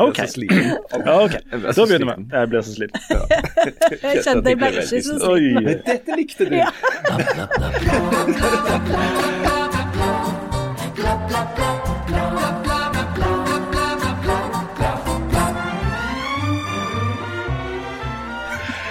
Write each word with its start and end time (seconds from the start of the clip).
OK. 0.00 0.16
så 0.16 0.26
sliten. 0.32 0.72
ok, 0.92 1.34
Da 1.52 1.72
begynner 1.86 2.06
vi. 2.16 2.26
Jeg 2.32 2.48
blir 2.48 2.60
så 2.66 2.72
sliten. 2.74 3.00
Jeg 4.02 4.24
kjente 4.24 4.48
jeg 4.48 4.58
ble 4.58 4.68
ikke 4.72 4.86
så 4.86 5.00
sliten. 5.00 5.22
Oi. 5.30 5.40
Men 5.54 5.82
dette 5.86 6.10
likte 6.20 6.42
du. 6.50 6.56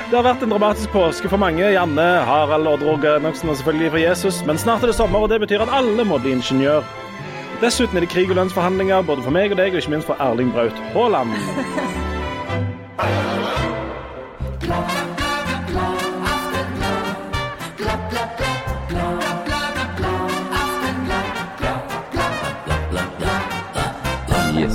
Det 0.06 0.22
har 0.22 0.24
vært 0.30 0.44
en 0.46 0.52
dramatisk 0.54 0.92
påske 0.94 1.28
for 1.28 1.42
mange. 1.42 1.66
Janne, 1.74 2.04
Harald, 2.30 2.70
Odd 2.70 2.84
Roger 2.86 3.18
Enoksen 3.18 3.50
og 3.52 3.58
selvfølgelig 3.60 3.90
for 3.96 4.00
Jesus. 4.00 4.38
Men 4.48 4.60
snart 4.62 4.86
er 4.86 4.92
det 4.94 4.96
sommer, 4.96 5.26
og 5.26 5.32
det 5.34 5.42
betyr 5.44 5.66
at 5.66 5.74
alle 5.76 6.06
må 6.08 6.20
bli 6.22 6.32
ingeniør. 6.38 6.86
Dessuten 7.62 7.96
er 7.96 8.04
det 8.04 8.10
krig 8.12 8.28
og 8.30 8.36
lønnsforhandlinger 8.36 9.06
både 9.08 9.24
for 9.24 9.32
meg 9.32 9.54
og 9.54 9.60
deg, 9.60 9.72
og 9.72 9.80
ikke 9.80 9.92
minst 9.94 10.10
for 10.10 10.20
Erling 10.20 10.52
Braut 10.52 10.76
Haaland. 10.92 11.32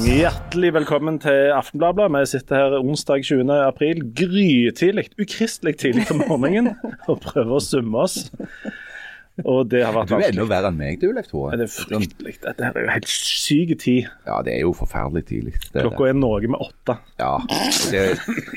Hjertelig 0.09 0.73
velkommen 0.75 1.21
til 1.21 1.53
Aftenbladet. 1.53 2.09
Vi 2.17 2.27
sitter 2.33 2.57
her 2.57 2.81
onsdag 2.81 3.25
20. 3.29 3.53
april, 3.61 4.03
grytidlig, 4.17 5.11
ukristelig 5.21 5.77
tidlig 5.77 6.09
på 6.09 6.17
morgenen, 6.25 6.73
og 7.09 7.21
prøver 7.29 7.59
å 7.61 7.65
summe 7.65 8.09
oss. 8.09 8.23
Og 9.49 9.69
det 9.73 9.83
har 9.85 9.95
vært 9.97 10.11
Du 10.11 10.17
er 10.19 10.27
enda 10.29 10.47
verre 10.51 10.71
enn 10.73 10.79
meg, 10.81 10.99
du, 11.03 11.11
Leif 11.17 11.31
Tore. 11.31 11.59
Det 11.61 11.67
er 11.69 11.73
fryktelig. 11.75 12.35
Dette 12.45 12.67
her 12.67 12.79
er 12.79 12.87
jo 12.87 12.93
helt 12.95 13.13
syk 13.13 13.75
tid. 13.83 14.11
Ja, 14.29 14.41
det 14.47 14.57
er 14.57 14.65
jo 14.65 14.75
forferdelig 14.77 15.25
tidlig. 15.31 15.55
Det. 15.69 15.85
Klokka 15.85 16.11
er 16.11 16.19
noe 16.19 16.41
med 16.51 16.61
åtte. 16.61 16.99
Ja, 17.21 17.33
det, 17.93 18.05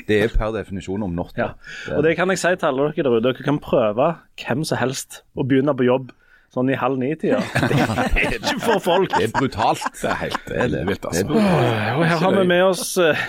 det 0.08 0.20
er 0.26 0.34
per 0.34 0.54
definisjon 0.56 1.06
om 1.06 1.14
natta. 1.16 1.54
Ja. 1.54 1.96
Og 1.96 2.04
det 2.06 2.16
kan 2.18 2.32
jeg 2.32 2.42
si 2.42 2.52
til 2.56 2.70
alle 2.70 2.90
dere 2.90 3.06
der 3.08 3.16
ute. 3.18 3.24
Dere 3.30 3.46
kan 3.46 3.62
prøve 3.62 4.12
hvem 4.42 4.66
som 4.68 4.80
helst 4.80 5.22
å 5.34 5.46
begynne 5.46 5.76
på 5.76 5.88
jobb 5.88 6.12
sånn 6.54 6.70
i 6.70 6.76
halv 6.78 7.00
ni-tida. 7.00 7.40
Det 8.14 8.22
er 8.22 8.36
ikke 8.38 8.60
for 8.62 8.82
folk. 8.82 9.14
Det 9.16 9.28
er 9.28 9.32
brutalt. 9.34 9.82
Det 9.98 10.10
er 10.10 10.20
helt 10.20 10.44
det 10.46 10.60
er 10.62 10.68
det. 10.70 10.82
vilt, 10.90 11.08
altså. 11.08 11.16
Det 11.16 11.24
er 11.24 11.30
brutalt. 11.32 11.96
Og 11.98 12.04
her 12.06 12.22
har 12.22 12.36
vi 12.38 12.44
med 12.52 12.62
oss 12.68 12.84
uh, 13.00 13.24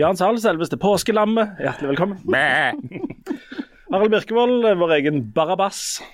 Jan 0.00 0.20
Sahl, 0.20 0.40
selveste 0.40 0.80
påskelammet. 0.80 1.60
Hjertelig 1.60 1.92
velkommen. 1.94 3.66
Harald 3.90 4.10
Birkevold, 4.12 4.64
eh, 4.64 4.74
vår 4.78 4.92
egen 5.00 5.22
Barabas. 5.32 6.00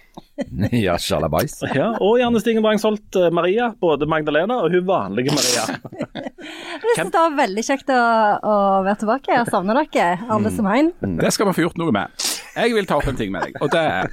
Ja, 0.73 0.95
sjalabais. 1.01 1.59
Ja, 1.77 1.91
og 2.01 2.19
Janne 2.21 2.41
Stigen 2.41 2.65
Drangsholt 2.65 3.17
eh, 3.21 3.29
Maria. 3.33 3.71
Både 3.81 4.09
Magdalena 4.09 4.59
og 4.65 4.73
hun 4.73 4.87
vanlige 4.89 5.35
Maria. 5.37 5.77
Jeg 6.87 6.95
synes 6.97 7.13
det 7.13 7.21
var 7.21 7.37
veldig 7.37 7.65
kjekt 7.67 7.93
å, 7.93 7.99
å 8.41 8.55
være 8.87 9.01
tilbake. 9.03 9.33
Jeg 9.35 9.51
savner 9.53 9.81
dere, 9.83 10.17
alle 10.33 10.53
som 10.55 10.69
en. 10.73 10.93
Det 11.21 11.33
skal 11.35 11.51
vi 11.51 11.57
få 11.59 11.67
gjort 11.67 11.81
noe 11.81 11.93
med. 11.93 12.27
Jeg 12.57 12.73
vil 12.77 12.89
ta 12.89 12.97
opp 13.01 13.09
en 13.11 13.19
ting 13.19 13.33
med 13.35 13.45
deg, 13.49 13.59
og 13.61 13.73
det 13.75 13.83
er 13.83 14.13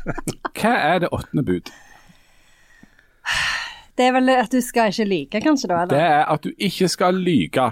Hva 0.59 0.73
er 0.91 1.03
det 1.05 1.11
åttende 1.15 1.45
bud? 1.47 1.71
Det 3.97 4.07
er 4.07 4.13
vel 4.15 4.29
at 4.33 4.51
du 4.51 4.57
skal 4.65 4.89
ikke 4.89 5.05
lyge, 5.05 5.41
kanskje, 5.43 5.67
da? 5.69 5.81
Eller? 5.83 5.93
Det 5.93 6.01
er 6.01 6.23
at 6.33 6.43
du 6.43 6.49
ikke 6.57 6.87
skal 6.89 7.13
lyge. 7.13 7.65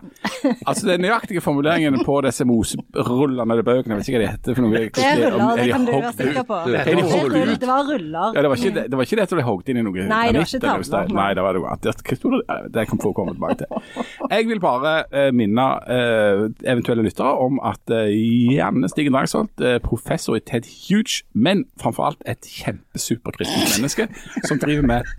Altså 0.67 0.87
Den 0.87 1.01
nøyaktige 1.01 1.41
formuleringen 1.41 1.97
på 2.05 2.19
disse 2.25 2.45
moserullene 2.45 3.41
eller 3.55 3.65
bøkene, 3.65 3.95
jeg 3.95 4.01
vet 4.01 4.09
ikke 4.11 4.19
hva 4.19 4.25
de 4.25 4.31
heter 4.35 4.57
for 4.57 4.65
noe. 4.65 4.71
Det 4.71 5.05
er 5.05 5.31
ruller, 5.33 5.61
det 5.61 5.67
kan 5.71 5.85
du 5.87 5.91
være 5.95 6.13
sikker 6.19 6.45
på. 6.51 6.59
Det 6.67 6.77
var 6.77 7.71
var 7.71 7.83
ruller. 7.93 8.31
Ja, 8.35 8.41
det 8.41 8.49
var 8.49 8.55
ikke 8.61 8.73
det, 8.75 8.85
det, 8.91 8.97
var 8.99 9.07
ikke 9.09 9.19
det 9.19 9.25
at 9.27 9.35
de 9.39 9.45
hogd 9.49 9.71
inn 9.71 9.81
i 9.81 9.85
noe 9.87 10.05
Nei, 10.11 10.21
det 10.31 10.41
var 10.41 10.49
ikke 10.49 10.61
tavler, 10.65 11.15
Nei, 11.17 11.29
det 11.37 11.45
var 11.45 11.57
det 11.57 11.63
annet. 11.71 11.81
Det, 11.81 12.19
det- 12.21 12.71
det 12.73 12.87
kan 12.89 12.99
få 13.01 13.11
komme 13.17 13.33
tilbake 13.35 13.57
til. 13.61 14.05
Jeg 14.31 14.47
vil 14.47 14.59
bare 14.63 14.93
uh, 15.13 15.29
minne 15.35 15.65
uh, 15.89 16.45
eventuelle 16.65 17.03
lyttere 17.05 17.33
om 17.45 17.59
at 17.65 17.93
uh, 17.93 18.07
Janne 18.55 18.89
Stigen 18.89 19.13
Drangsholt, 19.13 19.61
eh, 19.61 19.79
professor 19.83 20.35
i 20.35 20.39
Ted 20.39 20.67
Huge, 20.69 21.23
men 21.33 21.65
framfor 21.81 22.03
alt 22.11 22.23
et 22.29 22.47
kjempesuperkristent 22.47 23.75
menneske, 23.77 24.07
som 24.47 24.59
driver 24.61 24.85
med 24.87 25.09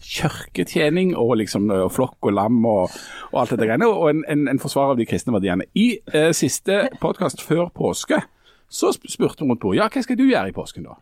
kirketjening 0.92 1.16
og 1.16 1.36
liksom 1.38 1.70
eh, 1.70 1.88
flokk 1.90 2.18
og 2.22 2.32
lam 2.32 2.64
og, 2.64 2.90
og 3.32 3.40
alt 3.40 3.50
dette 3.50 3.66
greiene, 3.66 3.86
og 3.86 4.10
en, 4.10 4.24
en, 4.28 4.48
en 4.48 4.58
forsvarer 4.58 4.94
av 4.94 4.98
de 4.98 5.06
kristne 5.06 5.32
verdiene. 5.32 5.64
I 5.74 6.00
eh, 6.12 6.32
siste 6.32 6.88
podkast 7.00 7.42
før 7.42 7.70
påske 7.74 8.20
så 8.68 8.92
spurte 8.92 9.42
hun 9.42 9.52
rundt 9.52 9.62
på 9.62 9.74
ja, 9.76 9.88
hva 9.88 10.02
skal 10.02 10.16
du 10.16 10.24
gjøre 10.28 10.48
i 10.48 10.56
påsken 10.56 10.86
da? 10.86 10.96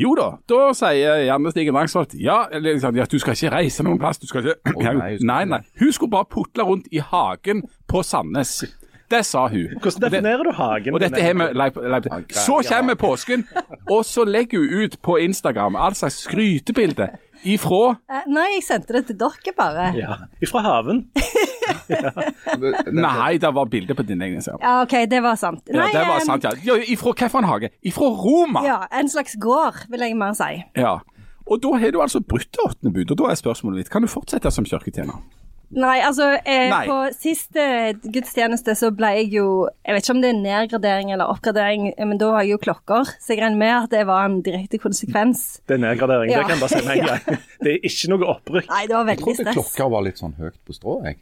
Jo 0.00 0.14
da, 0.16 0.38
da 0.48 0.70
sier 0.72 1.26
Janne 1.26 1.50
Stigen 1.52 1.74
Drangsholt 1.76 2.14
ja, 2.16 2.46
liksom, 2.56 2.96
ja, 2.96 3.04
du 3.04 3.18
skal 3.20 3.36
ikke 3.36 3.50
reise 3.52 3.84
noen 3.84 4.00
plass. 4.00 4.18
Du 4.18 4.24
skal 4.26 4.46
ikke 4.46 4.72
Oh, 4.72 4.86
nei, 4.96 5.18
nei, 5.32 5.42
nei. 5.44 5.60
Hun 5.80 5.92
skulle 5.92 6.14
bare 6.14 6.30
putle 6.32 6.64
rundt 6.64 6.88
i 6.90 7.02
hagen 7.04 7.60
på 7.88 8.00
Sandnes. 8.00 8.62
Det 9.12 9.20
sa 9.28 9.42
hun. 9.52 9.74
Hvordan 9.82 10.06
definerer 10.06 10.46
du 10.48 10.52
hagen? 10.56 10.94
Og 10.96 11.00
dette 11.02 11.20
har 11.22 11.34
vi 11.36 11.48
Leif- 11.60 12.32
Så 12.32 12.62
kommer 12.68 12.94
påsken, 12.96 13.44
og 13.90 14.04
så 14.08 14.24
legger 14.24 14.58
hun 14.64 14.84
ut 14.86 14.96
på 15.02 15.18
Instagram 15.20 15.76
all 15.76 15.94
slags 15.98 16.22
skrytebilder. 16.24 17.08
ifra 17.44 17.96
Eh, 18.08 18.22
Nei, 18.30 18.46
jeg 18.54 18.62
sendte 18.64 18.92
det 18.96 19.06
til 19.06 19.16
dere, 19.18 19.52
bare. 19.56 19.88
Ja, 19.98 20.14
Ifra 20.42 20.60
haven. 20.62 21.08
Nei, 22.92 23.38
det 23.38 23.50
var 23.54 23.64
bilde 23.64 23.94
på 23.94 24.02
din 24.06 24.22
egen 24.22 24.34
Instagram. 24.38 24.60
Ja, 24.62 24.82
OK, 24.82 24.94
det 25.10 25.22
var 25.22 25.34
sant. 25.34 25.62
Ja, 25.68 25.86
det 25.92 26.06
var 26.08 26.20
sant, 26.26 26.44
ja. 26.44 26.50
ja 26.64 26.76
ifra 26.86 27.12
hvilken 27.12 27.44
hage? 27.44 27.70
Ifra 27.82 28.08
Roma! 28.24 28.62
Ja, 28.66 28.78
en 29.00 29.08
slags 29.08 29.36
gård, 29.40 29.84
vil 29.90 30.00
jeg 30.06 30.16
mer 30.16 30.32
si. 30.38 30.62
Ja. 30.76 30.98
Og 31.46 31.58
da 31.62 31.74
har 31.82 31.90
du 31.90 32.00
altså 32.00 32.20
brutt 32.20 32.48
det 32.54 32.62
åttende 32.64 32.94
bud, 32.94 33.10
og 33.10 33.18
da 33.18 33.32
er 33.32 33.34
spørsmålet 33.40 33.82
mitt 33.82 33.90
kan 33.90 34.02
du 34.02 34.08
fortsette 34.08 34.50
som 34.54 34.64
kirketjener? 34.64 35.18
Nei, 35.72 36.02
altså 36.04 36.26
eh, 36.44 36.68
Nei. 36.68 36.82
På 36.84 36.98
siste 37.16 37.62
gudstjeneste 38.04 38.74
så 38.76 38.90
ble 38.92 39.08
jeg 39.22 39.30
jo 39.38 39.46
Jeg 39.86 39.96
vet 39.96 40.04
ikke 40.04 40.14
om 40.16 40.20
det 40.20 40.30
er 40.32 40.40
nedgradering 40.42 41.12
eller 41.14 41.32
oppgradering, 41.32 41.86
eh, 41.96 42.06
men 42.08 42.20
da 42.20 42.28
var 42.34 42.44
jeg 42.44 42.54
jo 42.56 42.60
klokker, 42.66 43.08
så 43.16 43.32
jeg 43.32 43.40
regner 43.40 43.60
med 43.62 43.72
at 43.78 43.90
det 43.94 44.02
var 44.10 44.26
en 44.28 44.40
direkte 44.44 44.80
konsekvens. 44.82 45.62
Det 45.66 45.78
er 45.78 45.84
nedgradering. 45.86 46.32
Ja. 46.32 46.42
Det 46.42 46.50
kan 46.50 46.58
jeg 46.58 46.64
bare 46.66 46.74
si 46.76 46.86
med 46.86 46.98
en 46.98 47.08
gang. 47.08 47.42
Det 47.62 47.72
er 47.72 47.86
ikke 47.88 48.12
noe 48.12 48.30
opprykk. 48.34 48.68
Nei, 48.68 48.82
det 48.90 48.96
var 48.98 49.12
Jeg 49.12 49.22
trodde 49.22 49.40
stress. 49.40 49.56
klokka 49.58 49.88
var 49.96 50.04
litt 50.08 50.20
sånn 50.20 50.36
høyt 50.38 50.58
på 50.66 50.76
strå, 50.76 50.98
jeg. 51.08 51.20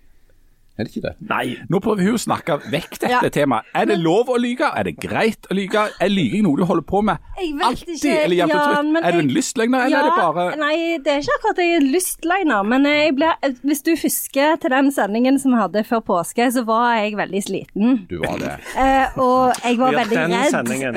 Er 0.81 0.85
det 0.89 0.95
ikke 0.97 1.03
det? 1.05 1.13
Nei. 1.29 1.57
Nå 1.71 1.81
prøver 1.85 2.07
hun 2.09 2.17
å 2.17 2.21
snakke 2.23 2.57
vekk 2.73 2.95
dette 3.03 3.11
Ja. 3.13 3.21
temaet. 3.29 3.69
Er 3.77 3.85
det 3.91 3.99
lov 4.01 4.31
å 4.33 4.39
lyge? 4.41 4.65
Er 4.75 4.85
det 4.89 4.97
greit 5.03 5.47
å 5.51 5.55
lyge? 5.59 5.83
Er 6.01 6.09
lyging 6.09 6.43
noe 6.47 6.57
du 6.57 6.65
holder 6.65 6.87
på 6.89 7.03
med 7.05 7.19
Jeg 7.39 7.53
vet 7.59 7.67
alltid? 7.69 7.95
ikke, 7.99 8.15
eller 8.25 8.37
ja, 8.37 8.47
men 8.83 9.05
Er 9.05 9.13
du 9.13 9.19
en 9.19 9.29
jeg- 9.29 9.37
lystløgner, 9.37 9.85
eller 9.87 9.99
er 9.99 10.03
det 10.09 10.17
bare 10.17 10.57
Nei, 10.57 10.99
det 11.05 11.07
er 11.13 11.21
ikke 11.21 11.37
akkurat 11.39 11.57
jeg 11.61 11.77
er 11.77 11.87
lystløgner, 11.93 12.65
men 12.67 12.85
jeg 12.89 13.15
ble, 13.17 13.31
hvis 13.65 13.83
du 13.83 13.91
husker 13.97 14.57
til 14.61 14.71
den 14.71 14.91
sendingen 14.91 15.39
som 15.39 15.53
vi 15.53 15.59
hadde 15.61 15.85
før 15.85 16.01
påske, 16.01 16.49
så 16.53 16.65
var 16.65 16.95
jeg 16.97 17.15
veldig 17.17 17.43
sliten. 17.45 18.07
Du 18.09 18.19
var 18.25 18.39
det. 18.39 18.57
Eh, 18.81 19.19
og 19.19 19.53
jeg 19.63 19.77
var 19.79 19.93
Ja, 19.93 19.99
veldig 20.05 20.17
den 20.17 20.31
redd. 20.33 20.51
sendingen. 20.51 20.95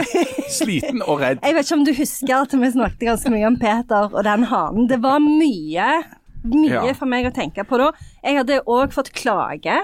sliten 0.49 1.01
og 1.07 1.19
redd? 1.19 1.39
Jeg 1.43 1.55
vet 1.55 1.65
ikke 1.65 1.77
om 1.77 1.83
du 1.85 1.93
husker 1.93 2.35
at 2.41 2.51
vi 2.53 2.69
snakket 2.71 2.99
ganske 3.09 3.31
mye 3.33 3.47
om 3.47 3.57
Peter 3.59 4.09
og 4.13 4.23
den 4.23 4.43
hanen. 4.45 4.87
Det 4.87 5.01
var 5.03 5.19
mye, 5.19 6.03
mye 6.43 6.69
Ja. 6.87 6.93
for 6.93 7.05
meg 7.09 7.25
å 7.25 7.33
tenke 7.35 7.63
på 7.67 7.77
da. 7.77 7.91
Jeg 8.23 8.37
hadde 8.37 8.61
òg 8.65 8.91
fått 8.95 9.11
klage 9.13 9.79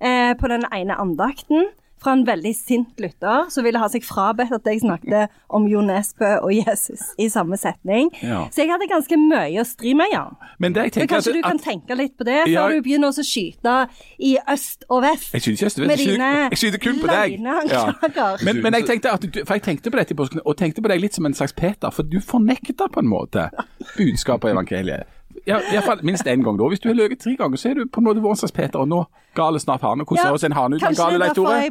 eh, 0.00 0.34
på 0.34 0.48
den 0.48 0.64
ene 0.72 0.96
andakten 1.00 1.70
fra 2.04 2.12
en 2.12 2.24
veldig 2.26 2.50
sint 2.52 2.98
lytter 3.00 3.46
som 3.48 3.64
ville 3.64 3.78
ha 3.80 3.86
seg 3.88 4.02
frabedt 4.04 4.50
at 4.52 4.66
jeg 4.68 4.82
snakket 4.82 5.30
om 5.48 5.64
Jo 5.70 5.80
Nesbø 5.80 6.34
og 6.44 6.50
Jesus 6.52 7.14
i 7.16 7.30
samme 7.32 7.56
setning. 7.56 8.10
Ja. 8.20 8.42
Så 8.52 8.60
jeg 8.60 8.68
hadde 8.74 8.84
ganske 8.90 9.16
mye 9.16 9.62
å 9.62 9.64
stri 9.64 9.94
med, 9.96 10.12
ja. 10.12 10.26
Men 10.60 10.74
det 10.74 10.82
jeg 10.82 10.90
Men 10.90 10.92
tenker 10.98 11.14
kanskje 11.14 11.32
at, 11.32 11.38
du 11.38 11.42
kan 11.46 11.56
at 11.56 11.64
tenke 11.64 11.96
litt 11.96 12.18
på 12.18 12.26
det 12.28 12.36
Ja. 12.52 12.66
før 12.66 12.74
du 12.76 12.82
begynner 12.84 13.08
å 13.08 13.24
skyte 13.24 13.88
i 14.20 14.34
øst 14.52 14.84
og 14.90 15.00
vest. 15.06 15.32
jeg 15.32 15.40
skyter 15.46 15.64
ikke, 15.72 15.86
Med 15.86 15.96
skyter, 15.98 16.12
dine 16.12 16.50
jeg 16.50 16.58
skyter 16.60 16.78
kun 16.84 17.00
på 17.00 17.08
deg. 17.08 17.40
Ja. 17.72 18.36
Men, 18.44 18.60
men 18.60 18.72
jeg 18.74 18.84
tenkte 18.84 19.14
at 19.14 19.20
du, 19.24 19.40
for 19.46 19.54
jeg 19.54 19.62
tenkte 19.62 19.90
på 19.90 19.96
dette 19.96 20.12
i 20.12 20.14
påsken, 20.20 20.40
og 20.44 20.56
tenkte 20.60 20.82
på 20.84 20.88
deg 20.92 21.00
litt 21.00 21.14
som 21.14 21.24
en 21.24 21.32
slags 21.32 21.54
Peter, 21.56 21.88
for 21.90 22.02
du 22.04 22.20
fornekter 22.20 22.92
på 22.92 23.00
en 23.00 23.08
måte 23.08 23.48
budskapet 23.96 24.50
i 24.50 24.52
evangeliet. 24.52 25.06
Ja, 25.46 25.58
i 25.60 25.74
hvert 25.76 25.84
fall 25.84 26.00
minst 26.02 26.24
én 26.26 26.42
gang 26.42 26.56
da. 26.56 26.64
Hvis 26.72 26.80
du 26.80 26.88
har 26.88 26.94
løyet 26.96 27.18
tre 27.20 27.34
ganger, 27.36 27.56
så 27.60 27.70
er 27.70 27.74
du 27.74 27.84
på 27.86 28.00
en 28.00 28.06
måte 28.06 28.22
vår 28.24 28.34
slags 28.40 28.52
Peter, 28.56 28.78
og 28.80 28.88
nå 28.88 29.02
gale 29.36 29.60
snart 29.60 29.82
hane. 29.84 30.04
Hvordan 30.08 30.24
Ja, 30.24 30.30
høres 30.32 30.44
en 30.48 30.52
hane 30.56 30.76
ut? 30.76 30.80
Kanskje 30.82 31.02
gale 31.04 31.18
Leif 31.20 31.34
Tore? 31.36 31.70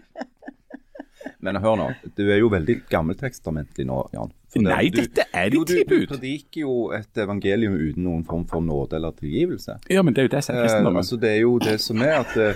Men 1.40 1.56
hør 1.56 1.76
nå, 1.80 1.86
du 2.16 2.22
er 2.28 2.38
jo 2.42 2.50
veldig 2.52 2.74
gammeltestamentlig 2.92 3.86
nå, 3.88 3.96
Jan. 4.12 4.32
For 4.52 4.60
Nei, 4.64 4.88
du- 4.92 4.98
dette 5.00 5.24
er 5.32 5.48
ditt 5.52 5.66
tilbud. 5.70 6.06
du 6.08 6.14
prediker 6.16 6.60
jo 6.66 6.74
et 6.92 7.16
evangelium 7.22 7.74
uten 7.78 8.02
noen 8.04 8.24
form 8.28 8.44
for 8.50 8.60
nåde 8.60 8.96
eller 8.98 9.12
tilgivelse. 9.16 9.78
Ja, 9.88 10.02
men 10.02 10.12
det 10.14 10.20
er 10.24 10.28
jo 10.28 10.34
det 10.36 10.44
som 10.44 10.54
er 10.54 10.58
Eh, 10.58 10.64
kristendommen. 10.66 10.96
altså, 11.00 11.16
det 11.20 11.30
er 11.30 11.40
jo 11.40 11.58
det 11.58 11.80
som 11.80 12.02
er 12.02 12.14
at 12.20 12.36
eh, 12.36 12.54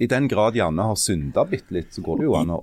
i 0.00 0.06
den 0.06 0.28
grad 0.28 0.54
Janne 0.54 0.82
har 0.82 0.94
synda 0.94 1.44
bitte 1.48 1.70
litt, 1.74 1.90
så 1.94 2.02
går 2.02 2.18
det 2.18 2.24
jo 2.28 2.34
an 2.36 2.50
å 2.50 2.60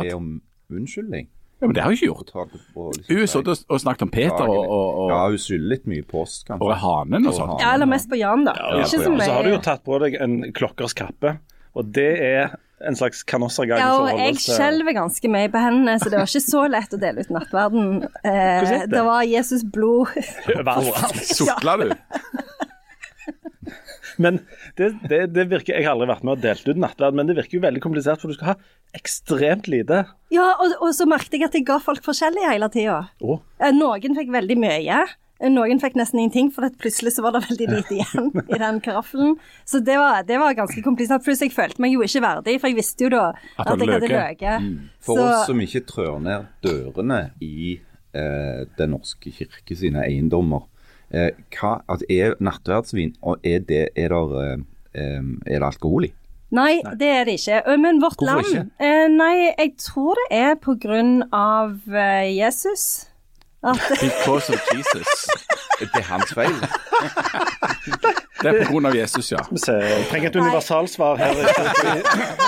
be 0.00 0.14
om 0.14 0.40
unnskyldning. 0.70 1.28
Ja, 1.56 1.66
men 1.66 1.72
det 1.72 1.80
har 1.80 1.88
hun 1.88 1.96
ikke 1.96 2.10
gjort. 2.10 2.32
liksom 2.34 3.06
Hun 3.08 3.22
har 3.22 3.48
og, 3.48 3.64
og 3.72 3.80
snakket 3.80 4.02
om 4.04 4.10
Peter 4.12 4.44
og, 4.44 4.66
og, 4.76 5.06
Ja, 5.08 5.22
hun 5.32 5.40
skylder 5.40 5.72
litt 5.72 5.86
mye 5.88 6.04
på 6.04 6.20
oss, 6.26 6.42
kanskje. 6.44 6.66
og 6.68 6.76
hanen 6.82 7.24
og 7.24 7.32
Og 7.32 7.38
sånn. 7.38 7.54
Ja, 7.62 7.72
eller 7.78 7.88
mest 7.88 8.10
på 8.12 8.18
Jan, 8.20 8.44
da. 8.44 8.52
Ja, 8.60 8.84
så 8.84 9.00
Og 9.00 9.22
så 9.22 9.32
har 9.32 9.46
du 9.46 9.54
jo 9.54 9.62
tatt 9.64 9.84
på 9.86 9.98
deg 10.04 10.18
en 10.20 10.38
klokkers 10.56 10.92
kappe, 10.96 11.38
og 11.76 11.92
det 11.96 12.10
er 12.26 12.56
en 12.84 12.96
slags 12.98 13.22
kanossergang 13.24 13.80
Ja, 13.80 13.94
og 14.02 14.20
jeg 14.20 14.36
skjelver 14.42 14.92
ganske 14.98 15.30
mye 15.32 15.48
på 15.48 15.60
hendene, 15.64 15.96
så 15.96 16.10
det 16.12 16.20
var 16.20 16.28
ikke 16.28 16.44
så 16.44 16.66
lett 16.68 16.92
å 16.92 17.00
dele 17.00 17.24
ut 17.24 17.32
nattverden. 17.32 17.86
Eh, 18.20 18.66
det? 18.68 18.82
det 18.92 19.04
var 19.06 19.24
Jesus 19.24 19.64
blod. 19.64 20.12
Sukla 21.24 21.78
du? 21.80 21.88
Men 24.22 24.40
det, 24.78 24.92
det, 25.10 25.20
det 25.34 25.44
virker 25.50 25.76
Jeg 25.76 25.84
har 25.86 25.94
aldri 25.96 26.08
vært 26.08 26.24
med 26.24 26.36
og 26.36 26.42
delt 26.44 26.68
ut 26.68 26.80
nattverd, 26.80 27.18
men 27.18 27.28
det 27.28 27.36
virker 27.38 27.58
jo 27.58 27.64
veldig 27.66 27.82
komplisert, 27.84 28.22
for 28.22 28.32
du 28.32 28.38
skal 28.38 28.54
ha 28.54 28.56
ekstremt 28.96 29.68
lite. 29.68 30.04
Ja, 30.32 30.48
og, 30.62 30.76
og 30.80 30.94
så 30.96 31.06
merket 31.08 31.38
jeg 31.38 31.46
at 31.48 31.54
jeg 31.58 31.66
ga 31.68 31.78
folk 31.82 32.04
forskjellig 32.06 32.46
hele 32.48 32.70
tida. 32.72 33.02
Oh. 33.20 33.40
Noen 33.76 34.16
fikk 34.18 34.32
veldig 34.34 34.58
mye. 34.62 35.04
Noen 35.52 35.80
fikk 35.82 35.98
nesten 36.00 36.22
ingenting, 36.22 36.46
for 36.54 36.64
plutselig 36.80 37.12
så 37.12 37.24
var 37.26 37.34
det 37.36 37.42
veldig 37.44 37.66
lite 37.68 37.96
igjen 37.98 38.30
i 38.54 38.60
den 38.60 38.78
karaffelen. 38.84 39.34
Så 39.68 39.82
det 39.84 39.98
var, 40.00 40.22
det 40.24 40.38
var 40.40 40.56
ganske 40.56 40.80
komplisert. 40.84 41.24
Pluss 41.26 41.42
jeg 41.44 41.52
følte 41.52 41.82
meg 41.84 41.92
jo 41.92 42.04
ikke 42.06 42.22
verdig, 42.24 42.54
for 42.62 42.72
jeg 42.72 42.78
visste 42.78 43.04
jo 43.04 43.10
da 43.12 43.24
At 43.58 43.66
at, 43.74 43.82
jeg 43.84 43.92
hadde 43.92 44.12
løket. 44.14 44.64
Mm. 44.64 44.78
For 45.04 45.20
Så- 45.20 45.26
oss 45.26 45.50
som 45.50 45.60
ikke 45.60 45.84
trør 45.90 46.16
ned 46.24 46.48
dørene 46.64 47.20
i 47.44 47.76
eh, 48.16 48.64
Den 48.78 48.94
norske 48.96 49.32
kirke 49.34 49.76
sine 49.76 50.06
eiendommer, 50.06 50.64
eh, 51.10 51.30
hva, 51.56 51.80
altså, 51.88 52.06
er 52.10 52.36
nattverdsvin 52.40 53.14
og 53.22 53.44
er 53.44 53.64
det, 53.68 53.88
er 53.96 54.14
der, 54.14 54.36
eh, 54.42 54.62
eh, 54.94 55.20
er 55.46 55.58
det 55.60 55.68
alkohol 55.68 56.08
i? 56.08 56.12
Nei, 56.54 56.78
det 56.94 57.08
er 57.10 57.24
det 57.26 57.40
ikke. 57.40 57.76
Men 57.82 57.98
Vårt 58.02 58.20
Hvorfor 58.20 58.28
Land 58.38 58.46
ikke? 58.46 58.64
eh, 58.78 59.08
Nei, 59.10 59.34
jeg 59.58 59.72
tror 59.82 60.14
det 60.20 60.38
er 60.38 60.54
på 60.62 60.76
grunn 60.78 61.24
av 61.34 61.74
eh, 61.90 62.28
Jesus. 62.36 63.08
At 63.66 63.82
Because 64.06 64.52
of 64.54 64.60
Jesus. 64.74 65.28
Det 65.80 65.88
er 65.94 66.06
hans 66.08 66.32
feil. 66.34 66.54
Det 68.42 68.52
er 68.52 68.86
av 68.86 68.94
Jesus, 68.94 69.32
ja. 69.32 69.40
vi 69.50 69.60
jeg 69.66 70.06
trenger 70.10 70.30
et 70.30 70.36
universalsvar 70.36 71.18
her. 71.20 71.34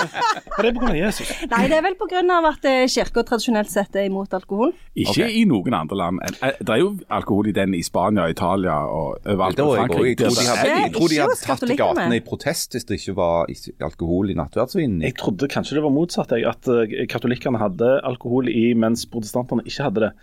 Men 0.59 0.65
det 0.65 0.69
er 0.69 0.77
pga. 0.77 0.93
Jesus. 0.97 1.31
Nei, 1.51 1.61
det 1.71 1.77
er 1.77 1.83
vel 1.85 2.31
av 2.35 2.47
at 2.49 2.65
eh, 2.67 2.85
kirka 2.91 3.23
tradisjonelt 3.27 3.71
sett 3.71 3.95
er 3.99 4.07
imot 4.09 4.33
alkohol. 4.35 4.73
Ikke 4.95 5.25
okay. 5.25 5.35
i 5.41 5.45
noen 5.49 5.75
andre 5.77 5.99
land. 5.99 6.23
Eh, 6.25 6.57
Det 6.59 6.73
er 6.75 6.81
jo 6.81 6.89
alkohol 7.19 7.51
i 7.51 7.55
den 7.55 7.75
i 7.77 7.83
Spania, 7.85 8.27
Italia 8.31 8.75
og 8.87 9.19
overalt. 9.25 9.59
Jeg, 9.59 10.17
jeg 10.17 10.19
tror 10.23 10.39
de 10.39 10.49
hadde, 10.49 10.73
jeg 10.73 10.93
tror 10.97 11.13
de 11.13 11.21
hadde 11.23 11.39
tatt 11.43 11.63
til 11.65 11.79
gatene 11.79 12.19
i 12.19 12.25
protest 12.25 12.75
hvis 12.75 12.87
det 12.89 12.99
ikke 12.99 13.17
var 13.19 13.49
alkohol 13.89 14.33
i 14.33 14.37
nattverdsvinen. 14.39 15.01
Jeg 15.07 15.17
trodde 15.21 15.49
kanskje 15.51 15.79
det 15.79 15.85
var 15.85 15.95
motsatt, 15.95 16.35
at 16.37 16.69
eh, 16.73 16.99
katolikkene 17.11 17.61
hadde 17.61 17.97
alkohol 18.07 18.51
i, 18.51 18.69
mens 18.77 19.07
protestantene 19.09 19.65
ikke 19.67 19.89
hadde 19.89 20.07
det. 20.09 20.13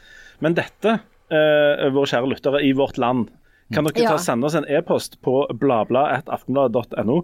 Men 0.40 0.54
dette, 0.54 1.00
eh, 1.30 1.88
våre 1.94 2.06
kjære 2.10 2.30
lyttere 2.30 2.62
i 2.62 2.72
vårt 2.76 2.98
land, 2.98 3.30
kan 3.72 3.84
dere 3.84 3.94
ta 3.94 4.02
Ja. 4.02 4.12
og 4.14 4.20
sende 4.20 4.46
oss 4.46 4.54
en 4.54 4.66
e-post 4.68 5.20
på 5.22 5.48
bladblad.aftenblad.no 5.58 7.16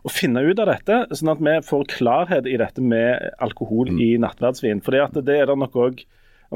og 0.00 0.10
finne 0.10 0.40
ut 0.48 0.58
av 0.62 0.70
dette, 0.70 1.02
sånn 1.12 1.32
at 1.34 1.42
vi 1.44 1.58
får 1.66 1.84
klarhet 1.92 2.46
i 2.48 2.56
dette 2.56 2.80
med 2.80 3.30
alkohol 3.44 3.88
i 4.00 4.16
nattverdsvin. 4.16 4.80
Fordi 4.80 5.02
at 5.04 5.12
det 5.26 5.36
er 5.42 5.46
det 5.50 5.58
nok 5.60 5.72
òg 5.76 6.04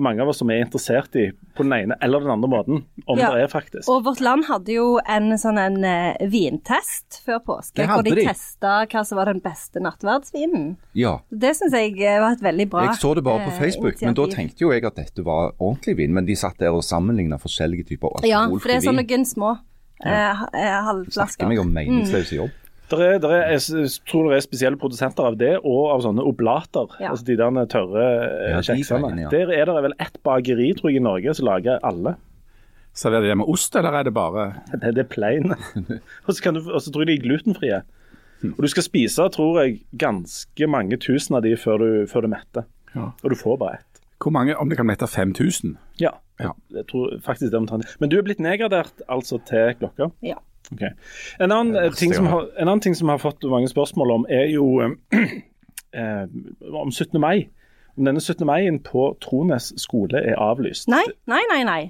mange 0.03 0.23
av 0.25 0.29
oss 0.33 0.41
som 0.43 0.51
er 0.51 0.65
interessert 0.65 1.15
i 1.15 1.29
på 1.55 1.63
den 1.63 1.73
ene 1.77 1.95
eller 2.03 2.19
den 2.25 2.31
andre 2.35 2.49
måten, 2.51 2.81
om 3.07 3.19
Ja. 3.19 3.29
det 3.35 3.45
er 3.45 3.49
faktisk. 3.53 3.89
Og 3.89 4.03
Vårt 4.05 4.21
Land 4.21 4.45
hadde 4.49 4.73
jo 4.75 4.99
en 5.07 5.29
sånn 5.39 5.59
en 5.63 5.77
uh, 5.85 6.17
vintest 6.27 7.21
før 7.25 7.39
påske, 7.47 7.87
hvor 7.87 8.03
de, 8.03 8.11
de. 8.19 8.25
testa 8.27 8.87
hva 8.91 9.05
som 9.07 9.21
var 9.21 9.31
den 9.31 9.41
beste 9.45 9.79
nattverdsvinen. 9.85 10.77
Ja. 10.99 11.21
Det 11.31 11.55
syns 11.57 11.73
jeg 11.79 11.95
eh, 12.03 12.19
var 12.21 12.33
et 12.35 12.43
veldig 12.43 12.67
bra 12.73 12.89
Jeg 12.89 12.99
så 12.99 13.15
det 13.15 13.23
bare 13.25 13.45
på 13.47 13.53
eh, 13.55 13.61
Facebook, 13.61 14.01
men 14.03 14.15
da 14.19 14.27
tenkte 14.35 14.65
jo 14.67 14.73
jeg 14.75 14.85
at 14.85 14.97
dette 14.99 15.23
var 15.27 15.53
ordentlig 15.61 15.97
vin. 16.03 16.13
Men 16.15 16.27
de 16.27 16.35
satt 16.35 16.59
der 16.59 16.75
og 16.75 16.83
sammenligna 16.83 17.39
forskjellige 17.39 17.87
typer 17.93 18.19
Ja, 18.27 18.49
for 18.51 18.67
det 18.69 18.81
er 18.81 18.89
sånne 18.91 19.07
vin. 19.07 19.25
små 19.25 19.55
eh, 20.05 20.11
ha- 20.11 20.51
eh, 20.53 20.83
halvflasker. 20.91 21.39
Snakker 21.47 21.49
meg 21.55 21.63
om 21.63 21.71
meningsløse 21.73 22.35
jobb. 22.41 22.51
Der 22.91 23.01
er, 23.01 23.19
der 23.19 23.33
er, 23.33 23.51
jeg 23.55 23.89
tror 24.09 24.29
det 24.29 24.37
er 24.37 24.45
spesielle 24.45 24.79
produsenter 24.81 25.25
av 25.25 25.39
det, 25.41 25.55
og 25.65 25.89
av 25.95 26.03
sånne 26.05 26.25
oblater. 26.29 26.93
Ja. 27.01 27.15
Altså 27.15 27.25
de 27.25 27.39
der 27.41 27.71
tørre 27.73 28.05
eh, 28.05 28.51
Ja, 28.53 28.61
kjeksene. 28.67 29.11
De 29.17 29.25
ja. 29.25 29.33
Der 29.33 29.53
er 29.57 29.71
det 29.71 29.85
vel 29.87 29.97
ett 30.05 30.19
bakeri, 30.27 30.69
tror 30.77 30.93
jeg, 30.93 31.01
i 31.01 31.05
Norge 31.05 31.35
som 31.39 31.49
lager 31.49 31.81
alle. 31.87 32.17
Så 32.95 33.09
er 33.09 33.17
det 33.17 33.31
det 33.31 33.39
med 33.41 33.49
ost, 33.51 33.75
eller 33.75 33.97
er 33.99 34.07
det 34.07 34.15
bare 34.15 34.45
Det 34.71 34.99
er 35.01 35.09
plain. 35.11 35.57
og, 36.27 36.31
så 36.31 36.53
og 36.53 36.81
så 36.83 36.93
tror 36.93 37.03
jeg 37.03 37.11
de 37.11 37.17
er 37.19 37.25
glutenfrie. 37.25 37.81
Og 38.53 38.61
du 38.61 38.69
skal 38.69 38.85
spise, 38.85 39.25
tror 39.33 39.63
jeg, 39.63 39.81
ganske 39.97 40.69
mange 40.69 40.99
tusen 41.01 41.39
av 41.39 41.43
de 41.47 41.55
før 41.57 41.81
du, 41.81 41.89
før 42.11 42.27
du 42.27 42.33
metter. 42.35 42.69
Ja. 42.95 43.11
Og 43.25 43.33
du 43.33 43.37
får 43.39 43.57
bare 43.63 43.81
ett. 43.81 44.03
Hvor 44.23 44.33
mange, 44.33 44.57
om 44.57 44.69
det 44.69 44.77
kan 44.79 44.87
mette 44.89 45.09
5000? 45.09 45.79
Ja. 46.01 46.13
Ja. 46.41 46.53
Jeg 46.75 46.87
tror 46.91 47.17
faktisk 47.25 47.51
det 47.51 47.57
er 47.57 47.63
omtrent. 47.63 47.97
Men 48.01 48.11
du 48.13 48.19
er 48.19 48.27
blitt 48.27 48.43
nedgradert 48.43 49.05
altså 49.09 49.41
til 49.49 49.75
klokka? 49.81 50.11
Ja. 50.25 50.39
Ok. 50.73 50.83
En 51.41 51.53
annen, 51.53 51.93
ting 51.93 52.15
som 52.15 52.27
har, 52.27 52.47
en 52.57 52.69
annen 52.69 52.81
ting 52.81 52.95
som 52.97 53.09
har 53.13 53.19
fått 53.19 53.45
mange 53.51 53.69
spørsmål 53.69 54.11
om, 54.11 54.27
er 54.33 54.47
jo 54.55 54.81
eh, 55.93 56.25
om 56.73 56.91
17. 56.93 57.21
mai. 57.21 57.49
Om 57.99 58.05
denne 58.09 58.21
17. 58.21 58.47
mai-en 58.49 58.81
på 58.83 59.11
Trones 59.23 59.73
skole 59.79 60.19
er 60.25 60.39
avlyst. 60.41 60.89
Nei, 60.91 61.05
nei, 61.31 61.43
nei. 61.53 61.61
nei. 61.69 61.83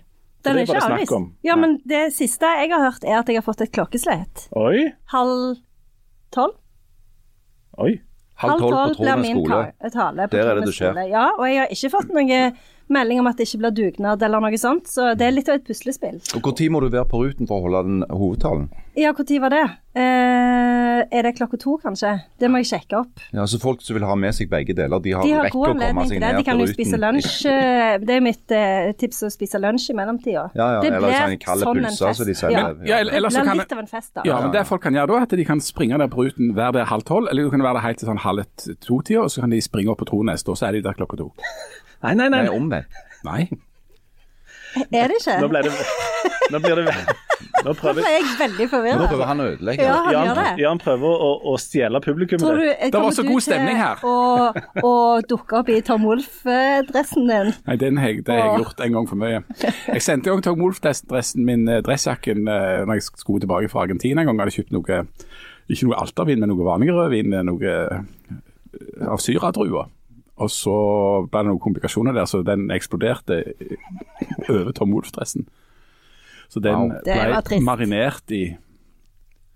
Den 0.44 0.58
er, 0.58 0.66
er 0.66 0.66
ikke 0.68 0.82
avlyst. 0.84 1.12
om. 1.16 1.30
Ja, 1.46 1.54
Nei. 1.56 1.60
men 1.62 1.76
det 1.88 2.02
siste 2.12 2.44
jeg 2.60 2.68
har 2.74 2.82
hørt, 2.84 3.04
er 3.08 3.22
at 3.22 3.30
jeg 3.32 3.38
har 3.40 3.46
fått 3.46 3.62
et 3.64 3.70
klokkeslett. 3.72 4.48
Oi, 4.60 4.90
Halv 5.14 5.54
tolv? 6.34 6.58
oi. 7.80 7.94
Halv 8.42 8.60
tolv 8.60 8.74
på 8.74 8.94
Trones 8.98 9.28
skole. 9.30 9.48
ka- 9.80 9.90
tale 9.94 10.26
på 10.28 10.36
Der 10.36 10.48
er 10.50 10.54
det 10.58 10.64
du 10.66 10.70
det 10.70 10.74
skjer. 10.76 11.00
Ja, 11.08 11.24
og 11.38 11.46
jeg 11.48 11.58
har 11.62 11.72
ikke 11.72 11.90
fått 11.94 12.10
noe 12.12 12.38
melding 12.92 13.20
om 13.20 13.28
at 13.30 13.38
det 13.38 13.48
ikke 13.48 13.62
blir 13.64 13.76
dugnad 13.76 14.22
eller 14.22 14.42
noe 14.44 14.58
sånt, 14.60 14.88
så 14.90 15.12
det 15.18 15.26
er 15.28 15.36
litt 15.36 15.48
av 15.48 15.60
et 15.60 15.66
puslespill. 15.66 16.20
Og 16.36 16.42
Når 16.44 16.70
må 16.70 16.80
du 16.84 16.90
være 16.90 17.08
på 17.10 17.24
ruten 17.24 17.48
for 17.48 17.60
å 17.60 17.68
holde 17.68 17.84
den 17.88 18.04
hovedtalen? 18.10 18.68
Ja, 18.94 19.10
når 19.10 19.40
var 19.42 19.50
det? 19.50 19.64
Eh, 19.98 21.00
er 21.10 21.26
det 21.26 21.32
klokka 21.34 21.58
to, 21.58 21.76
kanskje? 21.82 22.12
Det 22.38 22.46
må 22.50 22.60
jeg 22.62 22.68
sjekke 22.70 22.98
opp. 23.00 23.22
Ja, 23.34 23.46
så 23.50 23.58
Folk 23.62 23.82
som 23.82 23.96
vil 23.96 24.04
ha 24.06 24.14
med 24.18 24.34
seg 24.36 24.50
begge 24.50 24.74
deler, 24.76 25.00
de 25.02 25.14
har, 25.16 25.24
De 25.26 25.32
har 25.34 25.48
å 25.48 25.50
komme 25.50 25.88
seg 26.04 26.12
til 26.12 26.20
det. 26.22 26.30
ruten? 26.30 26.38
De 26.38 26.46
kan 26.46 26.62
jo 26.62 26.68
spise 26.70 27.00
lunsj. 27.00 27.32
eh, 27.50 27.96
Det 28.02 28.16
er 28.16 28.22
mitt 28.22 28.54
eh, 28.54 28.92
tips 29.00 29.22
å 29.26 29.30
spise 29.34 29.58
lunsj 29.62 29.90
i 29.90 29.96
mellomtida. 29.98 30.44
Ja, 30.54 30.68
ja, 30.76 30.80
det 30.84 30.92
eller 30.92 31.08
blir 31.08 31.16
sånn 31.18 31.62
sånn 31.64 31.80
en 31.82 31.90
fest. 31.90 32.20
så 32.20 32.28
de. 32.28 32.36
Ja. 32.54 32.64
Ja, 32.84 32.98
eller, 33.02 33.12
Det 33.14 33.18
eller 33.18 33.34
så 33.34 33.40
blir 33.42 33.50
kan 33.50 33.62
litt 33.62 33.74
av 33.78 33.82
en 33.82 33.90
fest, 33.90 34.10
da. 34.14 34.26
Ja, 34.28 34.40
men 34.44 34.54
det 34.54 34.66
folk 34.70 34.84
kan 34.86 34.98
gjøre 34.98 35.10
da, 35.10 35.20
er 35.22 35.28
at 35.28 35.38
de 35.42 35.48
kan 35.50 35.64
springe 35.64 35.98
der 36.04 36.12
på 36.14 36.28
ruten 36.28 36.54
hver 36.54 36.76
det 36.78 36.86
halv 36.90 37.06
tolv, 37.08 37.30
eller 37.30 37.48
du 37.48 37.54
kan 37.54 37.66
være 37.66 37.80
der 37.80 37.86
helt 37.88 38.02
til 38.02 38.10
sånn 38.10 38.22
halv 38.26 38.46
to-tida, 38.84 39.24
og 39.24 39.32
så 39.34 39.42
kan 39.46 39.54
de 39.54 39.62
springe 39.64 39.90
opp 39.94 40.02
på 40.04 40.10
Trones, 40.10 40.46
og 40.46 40.58
så 40.60 40.68
er 40.70 40.78
de 40.78 40.84
der 40.86 40.94
klokka 40.98 41.18
to. 41.22 41.32
Nei, 42.04 42.14
nei, 42.18 42.28
nei. 42.28 42.42
Nei, 42.44 42.54
omvendt. 42.54 43.04
Nei. 43.24 43.48
Er 44.90 45.10
det 45.10 45.20
ikke? 45.20 45.36
Nå 45.40 45.48
ble 45.52 45.62
det 45.64 45.72
Nå 46.50 46.60
blir 46.62 46.80
det 46.80 46.84
Nå 46.88 47.14
Nå 47.64 47.72
prøver 47.78 48.02
ble 48.02 48.10
jeg 48.12 48.24
veldig 48.38 48.66
Nå 48.98 49.06
prøver 49.08 49.28
han 49.28 49.40
å 49.40 49.46
ødelegge. 49.54 49.84
Ja, 49.86 49.94
han 50.04 50.12
Jan, 50.12 50.26
gjør 50.28 50.38
det. 50.40 50.48
Jan 50.60 50.80
prøver 50.82 51.22
å, 51.26 51.30
å 51.48 51.54
stjele 51.60 52.00
publikummet. 52.04 52.44
Tror 52.44 52.60
du, 52.60 52.66
det 52.92 53.00
var 53.04 53.14
så 53.16 53.24
god 53.24 53.44
stemning 53.46 53.78
her. 53.80 54.02
Å, 54.04 54.82
å 54.84 54.92
dukke 55.30 55.56
opp 55.62 55.70
i 55.72 55.78
Tom 55.86 56.04
Wolff-dressen 56.04 57.30
din? 57.30 57.52
Nei, 57.64 57.78
den 57.80 58.00
har 58.02 58.12
jeg, 58.12 58.24
det 58.26 58.36
har 58.36 58.50
jeg 58.50 58.66
gjort 58.66 58.84
en 58.84 58.98
gang 58.98 59.08
for 59.08 59.22
mye. 59.22 59.40
Jeg 59.64 60.04
sendte 60.04 60.32
jo 60.32 60.44
Tom 60.44 60.60
Wolff-dressen 60.60 61.46
min, 61.48 61.64
eh, 61.72 61.80
dressjakken, 61.86 62.44
eh, 62.44 62.84
når 62.84 63.00
jeg 63.00 63.08
skulle 63.22 63.44
tilbake 63.46 63.72
fra 63.72 63.86
Argentina 63.86 64.20
en 64.20 64.28
gang. 64.28 64.42
Jeg 64.42 64.44
hadde 64.44 64.56
kjøpt 64.58 64.76
noe, 64.76 65.00
ikke 65.72 65.88
noe 65.88 66.00
altervin, 66.04 66.44
men 66.44 66.52
noe 66.52 66.68
vanlig 66.68 66.92
rødvin, 66.98 67.38
noe 67.48 67.74
eh, 67.78 69.08
av 69.08 69.24
syradruer. 69.24 69.88
Og 70.42 70.50
så 70.50 70.74
ble 71.30 71.44
det 71.44 71.50
noen 71.52 71.62
komplikasjoner 71.62 72.16
der, 72.16 72.26
så 72.26 72.40
den 72.42 72.66
eksploderte 72.74 73.42
over 74.50 74.72
Tom 74.74 74.90
Wolff-dressen. 74.96 75.46
Så 76.50 76.60
den 76.62 76.74
Wow. 76.90 77.00
Ble 77.06 77.60
marinert 77.64 78.30
i, 78.34 78.44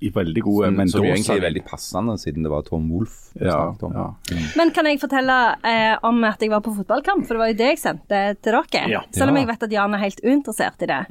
i 0.01 0.11
veldig 0.15 0.43
gode 0.47 0.69
Som, 0.71 0.79
som 0.93 1.03
jo 1.05 1.11
egentlig 1.11 1.35
er 1.37 1.43
veldig 1.49 1.65
passende, 1.67 2.15
siden 2.23 2.47
det 2.47 2.53
var 2.53 2.63
Tom 2.67 2.87
Wolff 2.95 3.17
vi 3.35 3.45
ja, 3.47 3.57
snakket 3.57 3.83
om. 3.89 3.97
ja. 3.99 4.39
Men 4.61 4.71
kan 4.75 4.87
jeg 4.87 5.01
fortelle 5.03 5.39
eh, 5.67 5.97
om 6.07 6.23
at 6.25 6.43
jeg 6.43 6.51
var 6.55 6.63
på 6.65 6.73
fotballkamp? 6.79 7.27
For 7.27 7.35
det 7.35 7.43
var 7.43 7.51
jo 7.53 7.59
det 7.59 7.69
jeg 7.73 7.83
sendte 7.83 8.23
til 8.39 8.55
dere. 8.57 8.87
Ja. 8.95 9.03
Selv 9.15 9.35
om 9.35 9.41
jeg 9.41 9.51
vet 9.51 9.67
at 9.67 9.75
Jan 9.75 9.95
er 9.99 10.05
helt 10.07 10.23
uinteressert 10.25 10.87
i 10.87 10.91
det. 10.95 11.03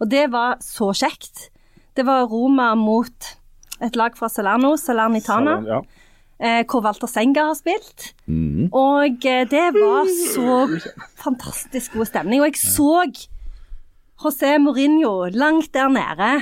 Og 0.00 0.12
det 0.12 0.26
var 0.32 0.60
så 0.64 0.92
kjekt. 0.92 1.48
Det 1.96 2.04
var 2.06 2.28
Roma 2.28 2.74
mot 2.78 3.32
et 3.82 3.96
lag 3.98 4.16
fra 4.16 4.28
Salerno, 4.30 4.76
Salernitana, 4.80 5.58
Ja. 5.66 5.80
Eh, 6.40 6.62
hvor 6.68 6.84
Walter 6.84 7.10
Senga 7.10 7.48
har 7.50 7.58
spilt. 7.58 8.10
Mm. 8.26 8.68
Og 8.72 9.26
eh, 9.26 9.44
det 9.50 9.66
var 9.76 10.10
så 10.34 10.58
fantastisk 11.20 11.96
god 11.98 12.10
stemning. 12.10 12.42
Og 12.42 12.50
jeg 12.52 12.60
så 12.60 12.92
José 14.24 14.56
Mourinho 14.62 15.26
langt 15.34 15.72
der 15.74 15.90
nede 15.92 16.32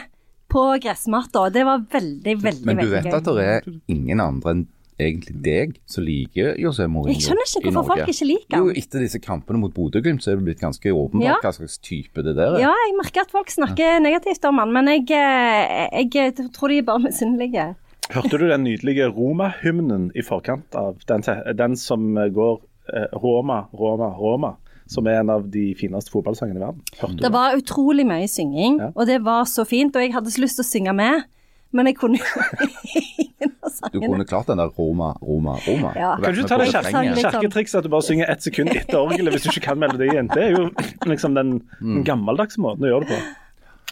på 0.53 0.67
gressmatta. 0.85 1.49
Det 1.53 1.65
var 1.65 1.83
veldig, 1.93 2.37
veldig, 2.43 2.63
gøy. 2.63 2.69
Men 2.69 2.85
du 2.85 2.93
vet 2.93 3.09
gøy. 3.09 3.19
at 3.19 3.25
det 3.33 3.49
er 3.49 3.75
ingen 3.89 4.21
andre 4.21 4.57
enn 4.57 4.65
egentlig 5.03 5.35
deg 5.43 5.71
som 5.89 6.05
liker 6.05 6.53
José 6.61 6.85
Mourinho 6.87 7.11
i 7.11 7.17
Norge. 7.17 7.17
Jeg 7.17 7.25
skjønner 7.27 7.49
ikke 7.49 7.73
hvorfor 7.73 7.89
folk 7.95 8.13
ikke 8.13 8.27
liker 8.29 8.57
han. 8.57 8.67
Jo, 8.69 8.75
etter 8.83 9.03
disse 9.03 9.21
kampene 9.25 9.59
mot 9.63 9.73
Bodø-Glimt 9.75 10.23
så 10.23 10.33
er 10.33 10.39
det 10.39 10.47
blitt 10.51 10.61
ganske 10.63 10.93
åpenbart 10.93 11.27
Ja. 11.27 11.39
hva 11.43 11.55
slags 11.57 11.79
type 11.83 12.23
det 12.23 12.37
der 12.37 12.59
er. 12.59 12.61
Ja, 12.69 12.75
jeg 12.87 12.95
merker 13.01 13.25
at 13.25 13.33
folk 13.33 13.51
snakker 13.51 13.99
negativt 14.05 14.45
om 14.45 14.61
han, 14.63 14.73
men 14.77 14.93
jeg, 14.93 15.09
eh, 15.11 16.05
jeg 16.13 16.37
tror 16.55 16.69
de 16.69 16.79
er 16.79 16.87
bare 16.87 17.03
misunnelige. 17.09 17.75
Hørte 18.11 18.39
du 18.39 18.49
den 18.49 18.65
nydelige 18.67 19.07
Roma-hymnen 19.15 20.11
i 20.19 20.23
forkant 20.27 20.75
av 20.77 20.99
den, 21.09 21.23
den 21.57 21.77
som 21.79 22.15
går 22.35 22.59
eh, 22.93 23.07
Roma, 23.23 23.63
Roma, 23.73 24.11
Roma? 24.19 24.57
Som 24.91 25.07
er 25.09 25.21
en 25.23 25.31
av 25.31 25.47
de 25.49 25.71
fineste 25.79 26.11
fotballsangene 26.13 26.59
i 26.59 26.65
verden. 26.65 26.81
Hørte 26.99 27.17
du 27.17 27.23
Det 27.23 27.31
var 27.33 27.55
utrolig 27.57 28.05
mye 28.05 28.27
synging, 28.29 28.81
Ja. 28.83 28.91
og 28.95 29.07
det 29.09 29.21
var 29.25 29.45
så 29.49 29.65
fint, 29.65 29.95
og 29.97 30.03
jeg 30.03 30.13
hadde 30.13 30.31
så 30.35 30.43
lyst 30.43 30.59
til 30.59 30.67
å 30.67 30.69
synge 30.69 30.93
med, 30.99 31.23
men 31.73 31.87
jeg 31.89 31.97
kunne 31.97 32.19
jo 32.19 32.43
ingen 32.99 33.55
av 33.63 33.93
Du 33.95 34.01
kunne 34.03 34.27
klart 34.29 34.51
den 34.51 34.59
der 34.61 34.69
Roma, 34.77 35.15
Roma, 35.23 35.55
Roma. 35.65 35.95
Ja. 35.97 36.17
Kan 36.21 36.35
du 36.37 36.43
ta 36.43 36.59
det 36.61 36.69
kjerketrikset 36.75 37.79
at 37.81 37.87
du 37.87 37.93
bare 37.95 38.05
synger 38.05 38.29
ett 38.35 38.43
sekund 38.45 38.75
etter 38.75 38.99
orgelet 39.01 39.33
hvis 39.33 39.47
du 39.47 39.53
ikke 39.55 39.65
kan 39.71 39.81
melodien? 39.81 40.29
Det 40.35 40.43
er 40.51 40.57
jo 40.59 40.67
liksom 41.15 41.39
den, 41.39 41.61
den 41.81 42.05
gammeldagse 42.05 42.61
måten 42.61 42.85
å 42.85 42.93
gjøre 42.93 43.07
det 43.09 43.15
på. 43.15 43.23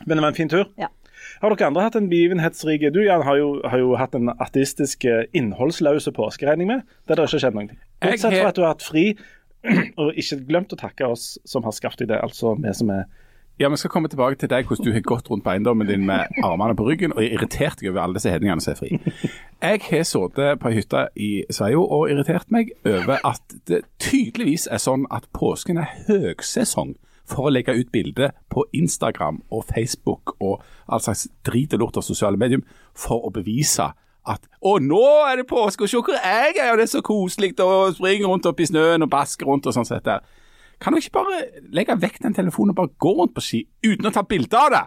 Men 0.05 0.17
det 0.19 0.23
var 0.27 0.35
en 0.35 0.37
fin 0.43 0.49
tur. 0.53 0.67
Ja. 0.81 0.91
Har 1.41 1.55
dere 1.55 1.71
andre 1.71 1.87
hatt 1.87 1.97
en 1.97 2.11
begivenhetsrik 2.11 2.83
Du 2.93 3.01
Jan, 3.01 3.23
har 3.25 3.39
jo, 3.41 3.53
har 3.65 3.81
jo 3.81 3.95
hatt 3.97 4.17
en 4.19 4.29
ateistisk 4.35 5.07
eh, 5.09 5.23
innholdsløse 5.33 6.13
påskeregning 6.13 6.69
med. 6.69 6.83
Det 7.09 7.17
har 7.17 7.23
det 7.23 7.31
ikke 7.31 7.41
skjedd 7.47 7.57
noe. 7.57 7.71
ting. 7.71 7.81
Bortsett 8.05 8.37
fra 8.37 8.51
at 8.51 8.59
du 8.59 8.63
har 8.67 8.75
hatt 8.75 8.85
fri 8.85 9.07
og 10.01 10.21
ikke 10.21 10.43
glemt 10.49 10.77
å 10.77 10.81
takke 10.81 11.09
oss 11.09 11.39
som 11.49 11.65
har 11.65 11.73
skaffet 11.77 12.05
deg 12.05 12.13
det. 12.13 12.21
Altså 12.21 12.55
vi 12.61 12.77
som 12.77 12.93
er 12.93 13.09
Ja, 13.61 13.69
Vi 13.69 13.77
skal 13.77 13.91
komme 13.93 14.09
tilbake 14.09 14.37
til 14.41 14.49
deg, 14.49 14.69
hvordan 14.69 14.85
du 14.85 14.93
har 14.93 15.03
gått 15.05 15.31
rundt 15.31 15.45
på 15.45 15.51
eiendommen 15.53 15.89
din 15.89 16.07
med 16.09 16.29
armene 16.45 16.77
på 16.77 16.85
ryggen 16.85 17.13
og 17.17 17.25
irritert 17.25 17.81
deg 17.81 17.91
over 17.91 18.05
alle 18.05 18.21
disse 18.21 18.33
hedningene 18.33 18.61
som 18.61 18.73
er 18.73 18.79
fri. 18.79 19.01
Jeg 19.65 19.81
har 19.89 20.05
sittet 20.09 20.61
på 20.61 20.69
ei 20.69 20.77
hytte 20.77 21.09
i 21.17 21.31
Sveio 21.53 21.85
og 21.85 22.09
irritert 22.13 22.53
meg 22.53 22.73
over 22.85 23.21
at 23.25 23.61
det 23.69 23.87
tydeligvis 24.01 24.69
er 24.69 24.81
sånn 24.81 25.09
at 25.13 25.29
påsken 25.37 25.81
er 25.81 25.93
høgsesong 26.09 26.97
for 27.31 27.49
å 27.49 27.55
legge 27.55 27.77
ut 27.79 27.91
bilder 27.95 28.35
på 28.53 28.67
Instagram 28.77 29.41
og 29.55 29.67
Facebook 29.71 30.35
og 30.39 30.61
all 30.91 31.03
slags 31.05 31.29
drit 31.47 31.75
og 31.77 31.85
lort 31.85 32.01
av 32.01 32.07
sosiale 32.07 32.41
medier 32.41 32.63
for 32.99 33.27
å 33.27 33.33
bevise 33.35 33.91
at 34.29 34.45
å, 34.61 34.77
nå 34.83 35.01
er 35.31 35.41
det 35.41 35.49
påske, 35.49 35.87
og 35.87 35.91
se 35.91 36.01
hvor 36.01 36.17
jeg 36.17 36.55
er, 36.59 36.71
og 36.73 36.79
det 36.79 36.87
er 36.87 36.93
så 36.93 37.03
koselig, 37.05 37.55
og 37.65 37.97
springer 37.97 38.29
rundt 38.29 38.49
opp 38.51 38.61
i 38.61 38.69
snøen 38.69 39.07
og 39.07 39.13
basker 39.13 39.49
rundt 39.49 39.69
og 39.71 39.77
sånn 39.77 39.89
sett 39.89 40.05
der. 40.07 40.25
Kan 40.81 40.93
du 40.93 41.01
ikke 41.01 41.19
bare 41.19 41.43
legge 41.77 41.97
vekk 42.01 42.23
den 42.25 42.37
telefonen 42.37 42.75
og 42.75 42.81
bare 42.83 42.95
gå 43.01 43.15
rundt 43.17 43.35
på 43.37 43.45
ski 43.45 43.63
uten 43.85 44.09
å 44.09 44.13
ta 44.15 44.25
bilde 44.29 44.61
av 44.61 44.73
det? 44.75 44.85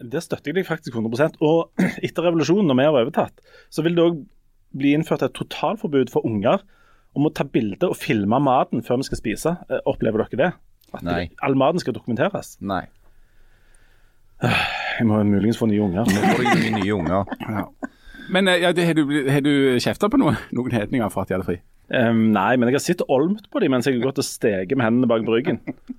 Det 0.00 0.22
støtter 0.22 0.50
jeg 0.50 0.60
deg 0.60 0.68
faktisk 0.68 0.96
100 0.96 1.38
Og 1.44 1.82
etter 2.06 2.26
revolusjonen, 2.26 2.70
når 2.70 2.78
vi 2.78 2.86
har 2.86 3.00
overtatt, 3.02 3.42
så 3.70 3.84
vil 3.86 3.98
det 3.98 4.06
òg 4.06 4.22
bli 4.74 4.94
innført 4.96 5.22
et 5.22 5.34
totalforbud 5.36 6.10
for 6.10 6.26
unger 6.26 6.62
om 7.14 7.28
å 7.28 7.34
ta 7.34 7.46
bilde 7.46 7.90
og 7.90 7.98
filme 7.98 8.40
maten 8.42 8.82
før 8.82 8.98
vi 9.00 9.08
skal 9.08 9.20
spise. 9.20 9.56
Eh, 9.70 9.82
Opplever 9.90 10.24
dere 10.24 10.40
det? 10.40 10.50
At 10.94 11.04
Nei. 11.06 11.24
all 11.42 11.56
maten 11.58 11.82
skal 11.82 11.96
dokumenteres? 11.96 12.56
Nei. 12.60 12.84
Jeg 14.98 15.08
må 15.08 15.18
muligens 15.26 15.58
få 15.58 15.66
nye 15.66 15.82
unger. 15.82 16.06
Nå 16.06 16.20
får 16.22 16.42
jeg 16.44 16.58
mye 16.60 16.80
nye 16.84 16.94
unger. 16.94 17.70
Men 18.30 18.46
eh, 18.48 18.60
ja, 18.62 18.70
det, 18.72 18.84
har 18.86 18.94
du, 18.94 19.08
har 19.26 19.40
du 19.42 19.78
kjefta 19.82 20.06
på 20.06 20.20
noen, 20.20 20.36
noen 20.54 20.74
hedninger 20.74 21.10
for 21.10 21.24
at 21.24 21.30
de 21.32 21.34
hadde 21.34 21.48
fri? 21.48 21.56
Um, 21.92 22.30
nei, 22.32 22.54
men 22.56 22.70
jeg 22.70 22.78
har 22.78 22.82
sittet 22.84 23.10
olmt 23.12 23.50
på 23.52 23.60
dem 23.60 23.74
mens 23.74 23.84
jeg 23.84 23.98
har 23.98 24.06
gått 24.06 24.20
og 24.22 24.24
steget 24.24 24.72
med 24.72 24.86
hendene 24.86 25.08
bak 25.10 25.26
bryggen. 25.26 25.58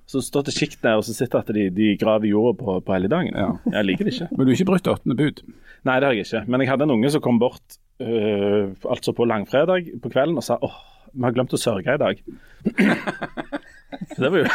Så 0.09 0.23
står 0.25 0.47
det 0.47 0.55
kikket 0.55 0.81
ned 0.87 1.01
og 1.01 1.05
så 1.05 1.13
sitter 1.13 1.43
at 1.43 1.51
de, 1.53 1.67
de 1.75 1.91
graver 2.01 2.31
jorda 2.31 2.55
på, 2.57 2.79
på 2.87 2.95
helligdagen. 2.95 3.35
Ja. 3.37 3.51
Jeg 3.77 3.89
liker 3.91 4.07
det 4.07 4.15
ikke. 4.15 4.31
Men 4.31 4.41
du 4.41 4.51
har 4.53 4.57
ikke 4.57 4.69
brutt 4.71 4.89
åttende 4.95 5.19
bud? 5.19 5.43
Nei, 5.85 5.99
det 5.99 6.07
har 6.07 6.17
jeg 6.17 6.25
ikke. 6.25 6.43
Men 6.49 6.63
jeg 6.63 6.71
hadde 6.71 6.87
en 6.87 6.95
unge 6.95 7.13
som 7.13 7.21
kom 7.27 7.37
bort 7.41 7.77
øh, 8.01 8.73
altså 8.95 9.13
på 9.13 9.29
langfredag 9.29 9.91
på 10.01 10.13
kvelden 10.15 10.41
og 10.41 10.47
sa 10.47 10.57
åh, 10.65 10.79
vi 11.13 11.27
har 11.27 11.35
glemt 11.37 11.53
å 11.53 11.61
sørge 11.61 11.93
i 11.93 12.01
dag. 12.01 12.25
Det 14.17 14.29
var 14.29 14.43
jo 14.43 14.49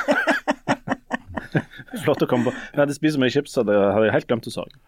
flott 2.04 2.22
å 2.24 2.28
komme 2.30 2.48
på. 2.48 2.54
Jeg 2.72 2.82
hadde 2.82 2.96
spist 2.96 3.16
så 3.16 3.22
mye 3.22 3.34
chips, 3.34 3.54
så 3.56 3.66
det 3.66 3.76
hadde 3.76 4.08
jeg 4.08 4.16
helt 4.18 4.30
glemt 4.30 4.48
å 4.48 4.54
sørge. 4.54 4.80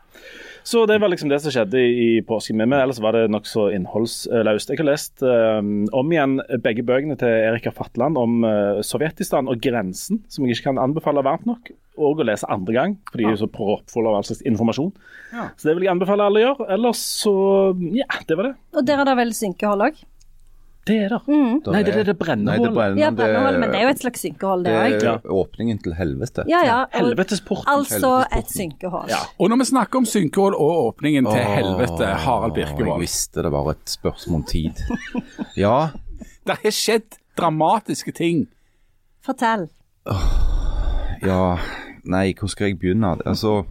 Så 0.62 0.84
det 0.86 1.00
var 1.02 1.10
liksom 1.10 1.30
det 1.30 1.40
som 1.42 1.50
skjedde 1.50 1.80
i 1.82 2.08
påsken 2.26 2.60
med 2.60 2.70
meg. 2.70 2.84
Ellers 2.84 3.00
var 3.02 3.16
det 3.16 3.24
nokså 3.34 3.66
innholdsløst. 3.74 4.70
Jeg 4.70 4.78
har 4.78 4.86
lest 4.86 5.24
um, 5.26 5.88
om 5.90 6.12
igjen 6.14 6.36
begge 6.62 6.84
bøkene 6.86 7.16
til 7.18 7.48
Erika 7.48 7.72
Fatland 7.74 8.20
om 8.20 8.44
uh, 8.46 8.78
Sovjetistan 8.86 9.50
og 9.50 9.58
grensen, 9.64 10.22
som 10.30 10.46
jeg 10.46 10.54
ikke 10.54 10.70
kan 10.70 10.82
anbefale 10.82 11.24
varmt 11.26 11.48
nok. 11.50 11.72
Og 11.98 12.22
å 12.22 12.28
lese 12.28 12.48
andre 12.48 12.76
gang, 12.76 12.94
for 13.10 13.20
de 13.20 13.26
er 13.28 13.40
så 13.40 13.50
proppfulle 13.50 14.12
av 14.12 14.20
all 14.20 14.28
slags 14.28 14.44
informasjon. 14.48 14.94
Ja. 15.34 15.50
Så 15.58 15.68
det 15.68 15.74
vil 15.76 15.88
jeg 15.88 15.96
anbefale 15.96 16.30
alle 16.30 16.40
å 16.40 16.46
gjøre. 16.46 16.70
Ellers 16.78 17.02
så 17.02 17.34
Ja, 17.98 18.06
det 18.28 18.38
var 18.38 18.52
det. 18.52 18.54
Og 18.78 18.86
der 18.86 19.02
er 19.02 19.10
det 19.10 19.18
vel 19.18 19.34
synkehold 19.36 19.90
òg? 19.90 20.00
Det 20.84 20.96
er 21.04 21.12
det. 21.12 21.18
Mm. 21.28 21.60
Nei, 21.70 21.82
det 21.86 21.92
er 21.94 22.04
det 22.08 22.14
brenner- 22.18 22.56
Ja, 22.98 23.10
brennehold, 23.14 23.58
men 23.60 23.70
det 23.70 23.78
er 23.78 23.82
jo 23.84 23.90
et 23.92 24.00
slags 24.02 24.20
synkehold, 24.24 24.64
det 24.64 24.72
det 25.00 25.08
er 25.08 25.20
åpningen 25.30 25.78
til 25.82 25.94
helvete. 25.94 26.42
Ja, 26.50 26.64
ja. 26.66 26.78
Helvetesporten. 26.90 27.68
altså 27.70 28.24
et 28.36 28.50
synkehold. 28.50 29.08
Ja. 29.08 29.20
Og 29.38 29.48
når 29.50 29.58
vi 29.62 29.64
snakker 29.70 29.96
om 30.02 30.04
synkehull 30.04 30.54
og 30.58 30.94
åpningen 30.94 31.24
til 31.30 31.38
helvete, 31.44 32.04
Harald 32.24 32.56
Jeg 32.58 32.98
visste 32.98 33.42
det 33.42 33.52
var 33.52 33.70
et 33.70 33.86
spørsmål 33.86 34.40
om 34.40 34.44
tid. 34.44 34.72
Ja, 35.56 35.90
Det 36.46 36.58
har 36.64 36.70
skjedd 36.74 37.18
dramatiske 37.38 38.12
ting. 38.12 38.48
Fortell. 39.24 39.68
ja 41.22 41.56
Nei, 42.04 42.32
hvor 42.34 42.48
skal 42.50 42.66
jeg 42.72 42.78
begynne? 42.80 43.14
Altså 43.24 43.62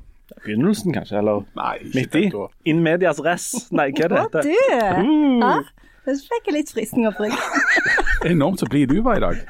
Begynnelsen, 0.45 0.93
kanskje? 0.95 1.17
Eller 1.19 1.43
Nei, 1.59 1.77
midt 1.93 2.15
i? 2.15 2.31
In 2.65 2.79
medias 2.83 3.19
res? 3.19 3.49
Nei, 3.75 3.89
hva 3.91 4.05
er 4.05 4.13
det 4.13 4.17
Å, 4.17 4.23
heter? 4.23 4.41
du! 4.47 4.55
Uh, 5.43 5.80
Det 6.05 6.15
fikk 6.25 6.47
jeg 6.49 6.55
litt 6.55 6.71
frysninger 6.73 7.13
på 7.17 7.27
ryggen. 7.27 7.65
Enormt 8.31 8.61
så 8.63 8.67
blid 8.71 8.89
du 8.89 9.01
var 9.05 9.19
i 9.19 9.23
dag. 9.23 9.41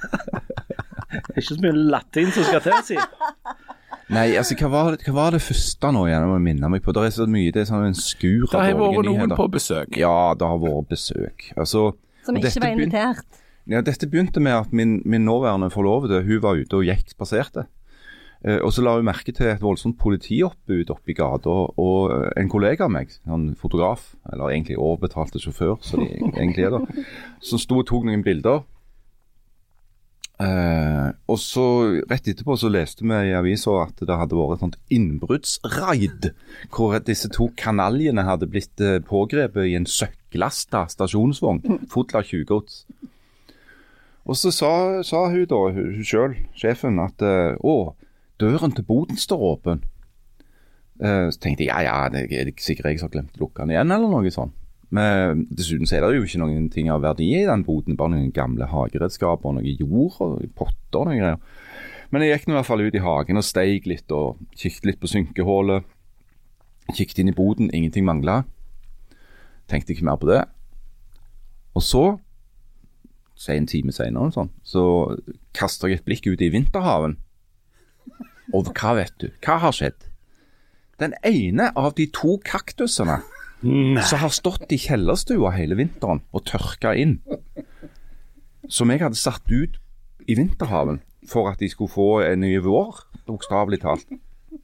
Det 1.12 1.22
er 1.36 1.42
ikke 1.42 1.56
så 1.56 1.62
mye 1.64 1.76
latin 1.94 2.32
som 2.36 2.44
skal 2.48 2.64
til, 2.66 2.76
si. 2.88 2.98
Nei, 4.12 4.26
altså, 4.36 4.58
hva 4.60 4.68
var, 4.74 4.90
det, 4.98 5.06
hva 5.08 5.14
var 5.16 5.36
det 5.38 5.40
første 5.46 5.92
nå 5.96 6.02
igjen? 6.10 6.26
Jeg 6.26 6.32
må 6.34 6.40
minne 6.44 6.70
meg 6.74 6.84
på. 6.84 6.92
Det 6.96 7.06
er 7.08 7.14
så 7.16 7.28
mye, 7.32 7.52
det 7.56 7.62
er 7.64 7.70
sånn 7.70 7.86
en 7.88 7.96
skur 7.96 8.50
av 8.50 8.52
dårlige 8.52 8.52
Det 8.52 8.58
av 8.58 8.66
har 8.66 8.82
vært 8.82 9.08
noen 9.08 9.22
nyheter. 9.22 9.38
på 9.40 9.46
besøk. 9.56 10.00
Ja, 10.02 10.16
det 10.36 10.50
har 10.52 10.60
vært 10.66 10.90
besøk. 10.92 11.46
Altså, 11.56 11.84
Som 12.28 12.40
ikke 12.42 12.52
var 12.60 12.74
invitert. 12.76 13.22
invitert. 13.24 13.38
Ja, 13.72 13.80
dette 13.88 14.10
begynte 14.12 14.42
med 14.44 14.58
at 14.58 14.74
min, 14.76 14.98
min 15.06 15.24
nåværende 15.28 15.70
forlovede 15.72 16.24
hun 16.28 16.42
var 16.44 16.60
ute 16.60 16.80
og 16.82 16.84
gikk 16.90 17.14
spaserte. 17.14 17.68
Eh, 18.42 18.58
og 18.58 18.72
så 18.74 18.82
la 18.82 18.96
hun 18.98 19.06
merke 19.06 19.34
til 19.36 19.52
et 19.52 19.62
voldsomt 19.62 20.00
politioppbud 20.02 20.90
oppe 20.94 21.14
i 21.14 21.18
gata. 21.18 21.54
Og 21.82 22.14
eh, 22.16 22.28
en 22.42 22.50
kollega 22.50 22.88
av 22.88 22.94
meg, 22.94 23.14
en 23.30 23.52
fotograf, 23.60 24.16
eller 24.32 24.56
egentlig 24.56 24.80
overbetalte 24.82 25.42
sjåfør, 25.42 25.78
som 25.86 26.02
de 26.02 26.10
egentlig 26.32 26.66
er 26.66 26.74
da, 26.74 27.06
som 27.46 27.62
sto 27.62 27.82
og 27.84 27.88
tok 27.90 28.08
noen 28.10 28.26
bilder. 28.26 28.64
Eh, 30.42 31.10
og 31.30 31.38
så 31.38 31.64
Rett 32.10 32.32
etterpå 32.32 32.56
så 32.58 32.72
leste 32.72 33.06
vi 33.06 33.18
i 33.30 33.36
avisa 33.38 33.76
at 33.84 34.00
det 34.02 34.18
hadde 34.18 34.38
vært 34.40 34.58
et 34.58 34.66
sånt 34.66 34.80
innbruddsraid. 34.90 36.32
Hvor 36.74 36.98
disse 37.06 37.30
to 37.30 37.52
kanaljene 37.62 38.26
hadde 38.26 38.50
blitt 38.50 38.82
eh, 38.82 38.98
pågrepet 39.06 39.70
i 39.70 39.78
en 39.78 39.86
søkklasta 39.86 40.88
stasjonsvogn 40.90 41.62
av 41.94 42.26
tjuvgods. 42.26 42.86
Og 44.26 44.38
så 44.38 44.50
sa, 44.54 44.74
sa 45.06 45.28
hun 45.30 45.46
da, 45.50 45.60
hun, 45.76 46.02
sjøl, 46.06 46.36
sjefen, 46.58 47.00
at 47.02 47.22
å, 47.66 47.94
døren 48.42 48.74
til 48.76 48.88
boden 48.88 49.20
står 49.20 49.46
åpen. 49.52 49.84
Eh, 51.02 51.28
så 51.34 51.42
tenkte 51.42 51.66
jeg 51.66 51.72
ja 51.72 51.82
ja, 51.86 52.10
det 52.14 52.28
er 52.30 52.52
sikkert 52.62 52.92
jeg 52.92 53.02
som 53.02 53.10
har 53.10 53.16
glemt 53.18 53.38
å 53.38 53.46
lukke 53.46 53.64
den 53.64 53.76
igjen, 53.76 53.94
eller 53.94 54.12
noe 54.12 54.34
sånt. 54.34 54.58
Men 54.92 55.46
dessuten 55.48 55.88
så 55.88 55.98
er 55.98 56.04
det 56.04 56.18
jo 56.18 56.26
ikke 56.28 56.42
noen 56.42 56.66
ting 56.72 56.90
av 56.92 57.04
verdi 57.06 57.30
i 57.38 57.46
den 57.48 57.64
boden, 57.64 57.96
bare 57.96 58.12
noen 58.12 58.34
gamle 58.36 58.68
hageredskaper 58.68 59.48
og 59.48 59.62
noe 59.62 59.76
jord 59.80 60.18
og 60.20 60.42
potter 60.58 61.00
og 61.00 61.08
noen 61.08 61.22
greier. 61.22 61.38
Men 62.12 62.26
jeg 62.26 62.34
gikk 62.34 62.50
nå 62.50 62.58
i 62.58 62.58
hvert 62.58 62.68
fall 62.68 62.84
ut 62.84 62.98
i 62.98 63.04
hagen 63.06 63.40
og 63.40 63.46
steig 63.48 63.88
litt 63.88 64.12
og 64.12 64.42
kikket 64.52 64.90
litt 64.90 65.00
på 65.00 65.08
synkehullet. 65.08 65.88
Kikket 66.92 67.22
inn 67.24 67.32
i 67.32 67.38
boden, 67.38 67.72
ingenting 67.72 68.04
mangla. 68.04 68.42
Tenkte 69.72 69.96
ikke 69.96 70.10
mer 70.10 70.20
på 70.20 70.28
det. 70.28 70.42
Og 71.72 71.86
så 71.88 72.04
si 73.40 73.56
en 73.56 73.70
time 73.70 73.96
senere, 73.96 74.34
sånn, 74.36 74.52
så 74.62 74.84
kaster 75.58 75.90
jeg 75.90 76.02
et 76.02 76.06
blikk 76.06 76.28
ut 76.28 76.44
i 76.44 76.52
vinterhaven. 76.54 77.16
Og 78.54 78.72
hva 78.76 78.96
vet 78.98 79.14
du? 79.22 79.30
Hva 79.44 79.60
har 79.64 79.76
skjedd? 79.76 80.08
Den 81.02 81.14
ene 81.26 81.72
av 81.76 81.94
de 81.98 82.06
to 82.14 82.38
kaktusene 82.46 83.22
som 83.62 84.20
har 84.24 84.34
stått 84.34 84.72
i 84.74 84.80
kjellerstua 84.82 85.52
hele 85.54 85.78
vinteren 85.78 86.24
og 86.34 86.46
tørka 86.50 86.96
inn, 86.98 87.20
som 88.70 88.90
jeg 88.90 89.04
hadde 89.04 89.20
satt 89.20 89.46
ut 89.52 89.78
i 90.28 90.36
vinterhaven 90.38 91.02
for 91.30 91.50
at 91.52 91.62
de 91.62 91.70
skulle 91.70 91.94
få 91.94 92.10
en 92.26 92.42
ny 92.42 92.56
vår, 92.66 93.04
bokstavelig 93.28 93.82
talt, 93.84 94.08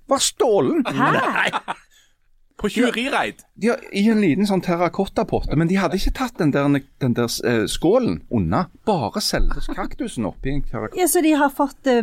var 0.10 0.22
stålen. 0.24 0.82
På 2.58 2.70
tjuverireid. 2.74 3.44
I 3.62 4.08
en 4.10 4.22
liten 4.24 4.48
sånn 4.50 4.64
terrakottapotte, 4.66 5.54
men 5.60 5.70
de 5.70 5.78
hadde 5.78 6.00
ikke 6.00 6.16
tatt 6.18 6.40
den 6.42 6.54
der, 6.56 6.66
den 7.04 7.14
der 7.14 7.30
eh, 7.46 7.66
skålen 7.70 8.24
unna. 8.34 8.64
Bare 8.88 9.22
selve 9.22 9.62
kaktusen 9.78 10.26
oppi 10.26 10.56
en 10.56 10.64
terrakotta. 10.66 10.98
Ja, 10.98 11.06
Så 11.12 11.22
de 11.22 11.36
har 11.38 11.54
fått 11.54 11.86
eh, 11.92 12.02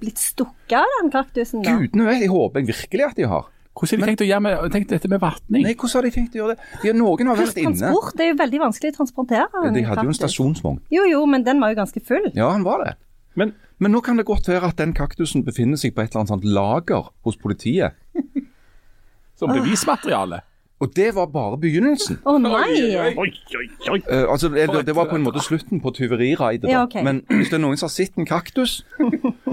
blitt 0.00 0.18
stukket 0.22 0.78
av 0.80 0.90
den 0.98 1.10
kaktusen, 1.14 1.62
da? 1.64 1.76
Gudene 1.78 2.08
vet, 2.08 2.22
jeg 2.24 2.32
håper 2.32 2.62
jeg 2.62 2.68
virkelig 2.72 3.06
at 3.10 3.16
de 3.20 3.28
har. 3.30 3.46
Hvordan 3.78 4.00
har 4.02 4.08
de 4.08 4.10
tenkt 4.10 4.22
å 4.24 4.26
gjøre 4.26 4.42
med 4.42 4.72
tenkt 4.74 4.90
dette 4.90 5.08
med 5.12 5.20
vatning? 5.22 5.62
Nei, 5.62 5.74
hvordan 5.78 6.00
har 6.00 6.06
de 6.08 6.10
tenkt 6.16 6.34
å 6.34 6.40
gjøre 6.40 6.54
det? 6.56 6.64
De, 6.82 6.92
noen 6.98 7.28
har 7.30 7.38
vært 7.38 7.60
inne. 7.62 7.76
Transport, 7.78 8.16
det 8.18 8.24
er 8.24 8.32
jo 8.32 8.38
veldig 8.40 8.60
vanskelig 8.64 8.90
å 8.90 8.96
transportere 8.96 9.46
Ja, 9.54 9.70
de 9.76 9.84
hadde 9.86 10.04
jo 10.08 10.14
en 10.14 10.18
stasjonsvogn. 10.18 10.80
Jo, 10.90 11.04
jo, 11.06 11.20
men 11.30 11.44
den 11.46 11.62
var 11.62 11.70
jo 11.70 11.78
ganske 11.78 12.02
full. 12.02 12.26
Ja, 12.34 12.48
han 12.56 12.66
var 12.66 12.82
det. 12.84 12.96
Men 13.38 13.54
Men 13.78 13.92
nå 13.94 14.00
kan 14.02 14.18
det 14.18 14.24
godt 14.26 14.48
være 14.50 14.72
at 14.72 14.80
den 14.80 14.90
kaktusen 14.98 15.44
befinner 15.46 15.78
seg 15.78 15.94
på 15.94 16.02
et 16.02 16.10
eller 16.10 16.24
annet 16.24 16.32
sånt 16.32 16.46
lager 16.50 17.12
hos 17.22 17.36
politiet. 17.38 17.94
Som 19.38 19.52
bevismateriale? 19.54 20.40
Og 20.78 20.92
det 20.96 21.08
var 21.14 21.26
bare 21.26 21.58
begynnelsen. 21.58 22.20
Å 22.22 22.36
nei! 22.38 22.74
Oi, 23.18 23.30
oi, 23.58 23.64
oi. 23.90 23.98
Uh, 24.06 24.30
altså, 24.30 24.50
det, 24.52 24.68
det 24.86 24.94
var 24.94 25.08
på 25.10 25.16
en 25.18 25.24
måte 25.26 25.42
slutten 25.42 25.82
på 25.82 25.90
tyveriraidet. 25.96 26.70
Ja, 26.70 26.84
okay. 26.86 27.02
Men 27.02 27.24
hvis 27.32 27.50
det 27.50 27.58
er 27.58 27.64
noen 27.64 27.80
som 27.80 27.88
har 27.88 27.94
sett 27.96 28.14
en 28.20 28.28
kaktus 28.28 28.84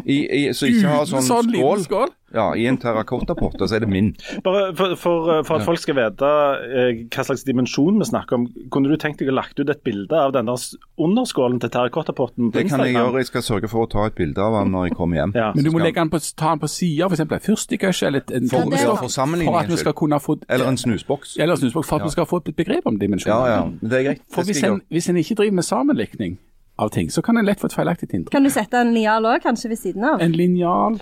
i, 0.06 0.20
i, 0.22 0.42
som 0.54 0.70
ikke 0.70 0.92
har 0.92 1.10
sånn, 1.10 1.26
skål 1.26 1.82
skål? 1.88 2.14
Ja, 2.34 2.56
i 2.58 2.66
en 2.68 2.78
terrakottapotte, 2.82 3.68
så 3.70 3.76
er 3.78 3.84
det 3.86 3.90
min. 3.90 4.08
Bare 4.44 4.72
for, 4.76 4.96
for, 5.00 5.44
for 5.46 5.60
at 5.60 5.66
folk 5.68 5.80
skal 5.80 5.96
vite 5.96 6.26
eh, 6.26 7.04
hva 7.14 7.24
slags 7.28 7.44
dimensjon 7.48 8.00
vi 8.02 8.08
snakker 8.10 8.36
om, 8.40 8.48
kunne 8.74 8.90
du 8.90 8.98
tenkt 9.00 9.22
deg 9.22 9.30
å 9.30 9.36
lagt 9.38 9.60
ut 9.62 9.70
et 9.70 9.84
bilde 9.86 10.18
av 10.18 10.34
den 10.36 10.50
der 10.50 10.58
underskålen 11.00 11.60
til 11.62 11.70
terrakottapotten 11.70 12.50
på 12.50 12.58
Det 12.58 12.66
kan 12.72 12.82
jeg 12.84 12.96
gjøre. 12.98 13.22
Jeg 13.22 13.30
skal 13.30 13.46
sørge 13.46 13.70
for 13.72 13.86
å 13.86 13.90
ta 13.92 14.08
et 14.10 14.18
bilde 14.18 14.42
av 14.42 14.58
den 14.58 14.74
når 14.74 14.90
jeg 14.90 14.98
kommer 14.98 15.22
hjem. 15.22 15.36
Ja. 15.38 15.52
Men 15.56 15.68
du 15.68 15.72
må 15.72 15.84
legge 15.84 16.02
den 16.02 16.12
på, 16.12 16.20
ta 16.36 16.52
den 16.56 16.64
på 16.66 16.72
sida, 16.72 17.08
f.eks. 17.12 17.24
en 17.28 17.46
fyrstikøsje 17.50 18.10
eller 18.10 18.26
et- 18.26 18.32
en 18.42 18.50
For, 18.50 18.66
Ja, 18.76 18.96
for 18.96 19.08
for 19.10 19.60
at 19.60 19.70
vi 19.70 19.78
skal 19.78 19.94
kunne 19.94 20.20
få 20.20 20.40
Eller 20.50 20.66
en 20.68 20.78
snusboks. 20.78 21.38
eller 21.40 21.56
snusboks, 21.56 21.88
for 21.88 21.96
at 22.02 22.04
vi 22.10 22.10
skal 22.18 22.26
få 22.26 22.38
et 22.42 22.56
begrep 22.56 22.86
om 22.86 23.00
dimensjoner. 23.00 23.48
Ja, 23.48 23.62
ja. 23.64 23.72
Det 23.82 23.94
er 24.00 24.04
greit. 24.10 24.22
For 24.34 24.44
hvis 24.44 24.64
en, 24.64 24.82
hvis 24.90 25.10
en 25.10 25.16
ikke 25.18 25.36
driver 25.36 25.54
med 25.54 25.64
sammenlikning 25.64 26.38
av 26.78 26.90
ting, 26.92 27.08
så 27.10 27.22
kan 27.24 27.38
en 27.38 27.46
lett 27.46 27.60
få 27.62 27.66
et 27.70 27.74
feilaktig 27.74 28.10
inntrykk. 28.12 28.32
Kan 28.32 28.44
du 28.44 28.50
sette 28.50 28.74
en 28.82 28.94
linjal 28.94 29.24
òg, 29.24 29.42
kanskje 29.44 29.70
ved 29.70 29.78
siden 29.80 30.04
av? 30.04 30.22
En 30.22 30.32
linjal 30.36 31.00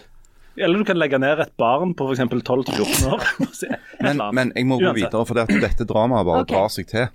Eller 0.58 0.82
du 0.82 0.86
kan 0.86 1.00
legge 1.00 1.18
ned 1.22 1.40
et 1.42 1.54
barn 1.58 1.96
på 1.98 2.08
f.eks. 2.12 2.22
12-14 2.30 3.08
år. 3.10 3.24
Men, 4.04 4.20
men 4.36 4.50
jeg 4.52 4.68
må 4.68 4.76
gå 4.82 4.90
Uansett. 4.90 5.06
videre, 5.06 5.26
for 5.26 5.38
det 5.38 5.44
at 5.48 5.62
dette 5.64 5.86
dramaet 5.88 6.26
bare 6.28 6.42
okay. 6.44 6.52
drar 6.52 6.72
seg 6.74 6.88
til. 6.90 7.06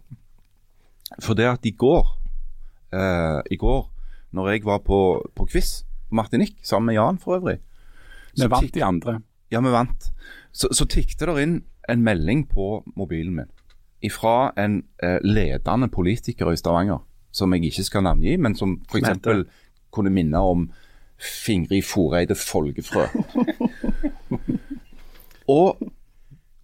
For 1.21 1.37
det 1.37 1.45
at 1.51 1.67
i 1.69 1.75
går, 1.77 2.07
eh, 2.97 3.41
i 3.53 3.59
går, 3.61 3.83
når 4.33 4.49
jeg 4.55 4.65
var 4.65 4.81
på, 4.87 5.01
på 5.37 5.47
quiz 5.53 5.83
på 6.09 6.17
Martinique, 6.17 6.57
sammen 6.65 6.89
med 6.89 6.97
Jan 6.97 7.21
for 7.21 7.37
øvrig 7.37 7.59
Vi 8.39 8.49
vant 8.49 8.65
tikk- 8.65 8.79
de 8.79 8.85
andre. 8.87 9.19
Ja, 9.53 9.61
vi 9.61 9.75
vant. 9.75 10.09
Så, 10.53 10.73
så 10.73 10.89
tikket 10.89 11.27
det 11.29 11.37
inn 11.45 11.59
en 11.93 12.03
melding 12.07 12.47
på 12.49 12.71
mobilen 12.97 13.37
min 13.37 13.53
ifra 14.01 14.53
en 14.57 14.83
eh, 15.03 15.19
ledende 15.23 15.89
politiker 15.89 16.53
i 16.53 16.57
Stavanger, 16.57 17.01
som 17.35 17.53
jeg 17.55 17.65
ikke 17.69 17.85
skal 17.87 18.05
navngi, 18.07 18.37
men 18.39 18.55
som 18.55 18.77
f.eks. 18.89 19.19
kunne 19.95 20.13
minne 20.15 20.39
om 20.39 20.69
Fingrid 21.19 21.83
Foreide 21.83 22.35
Folgefrø. 22.35 23.07
og, 25.57 25.79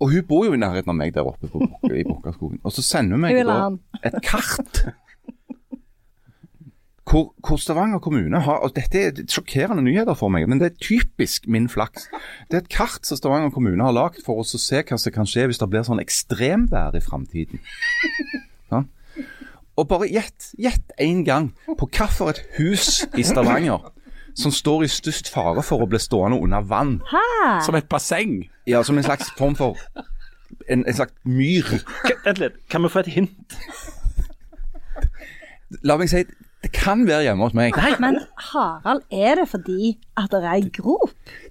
og 0.00 0.11
hun 0.11 0.26
bor 0.28 0.44
jo 0.46 0.54
i 0.54 0.61
nærheten 0.61 0.92
av 0.92 0.99
meg 0.99 1.14
der 1.14 1.26
oppe 1.26 1.50
på, 1.50 1.62
i 1.90 2.04
Bukkaskogen. 2.06 2.61
Og 2.62 2.75
så 2.75 2.84
sender 2.87 3.18
hun 3.18 3.25
meg 3.26 4.06
et 4.06 4.20
kart. 4.23 4.84
Hvor, 7.04 7.34
hvor 7.46 7.58
Stavanger 7.61 7.99
kommune 8.02 8.40
har 8.40 8.62
og 8.64 8.73
Dette 8.75 8.99
er 8.99 9.18
sjokkerende 9.28 9.82
nyheter 9.84 10.16
for 10.18 10.32
meg, 10.32 10.49
men 10.49 10.58
det 10.58 10.70
er 10.70 10.78
typisk 10.82 11.44
min 11.46 11.68
flaks. 11.68 12.08
Det 12.49 12.56
er 12.56 12.62
et 12.64 12.73
kart 12.73 13.04
som 13.06 13.18
Stavanger 13.20 13.52
kommune 13.54 13.84
har 13.84 13.94
lagd 13.94 14.23
for 14.25 14.40
oss 14.40 14.56
å 14.56 14.62
se 14.62 14.80
hva 14.80 14.99
som 14.99 15.14
kan 15.14 15.28
skje 15.28 15.44
hvis 15.50 15.61
det 15.61 15.68
blir 15.70 15.84
sånn 15.87 16.02
ekstremvær 16.02 16.96
i 16.96 17.02
framtiden. 17.04 17.61
Sånn. 18.73 18.88
Og 19.75 19.88
bare 19.90 20.08
gjett 20.08 20.52
gjett 20.58 20.94
én 21.02 21.23
gang 21.26 21.50
på 21.66 21.87
hvilket 21.90 22.40
hus 22.56 23.04
i 23.18 23.26
Stavanger 23.26 23.90
som 24.35 24.53
står 24.55 24.85
i 24.85 24.91
størst 24.91 25.31
fare 25.33 25.62
for 25.62 25.85
å 25.85 25.88
bli 25.91 25.99
stående 26.03 26.41
under 26.43 26.64
vann. 26.67 26.97
Hæ? 27.11 27.25
Som 27.67 27.79
et 27.79 27.88
basseng. 27.88 28.45
Ja, 28.67 28.83
Som 28.83 28.99
en 28.99 29.05
slags 29.07 29.31
form 29.38 29.55
for 29.57 29.76
en, 30.69 30.85
en 30.87 30.95
slags 30.95 31.12
myr. 31.25 31.67
Vent 32.25 32.41
litt, 32.41 32.57
kan 32.71 32.83
vi 32.83 32.88
få 32.93 33.05
et 33.05 33.12
hint? 33.14 33.59
La 35.83 35.97
meg 35.99 36.11
si 36.12 36.25
det 36.64 36.71
kan 36.73 37.03
være 37.05 37.26
hjemme 37.26 37.45
hos 37.45 37.53
meg. 37.53 37.75
Nei. 37.76 37.91
Men 38.00 38.14
Harald, 38.41 39.03
er 39.12 39.35
det 39.37 39.50
fordi 39.50 39.91
at 40.17 40.31
det 40.33 40.38
er 40.41 40.55
ei 40.55 40.71
grop? 40.73 41.11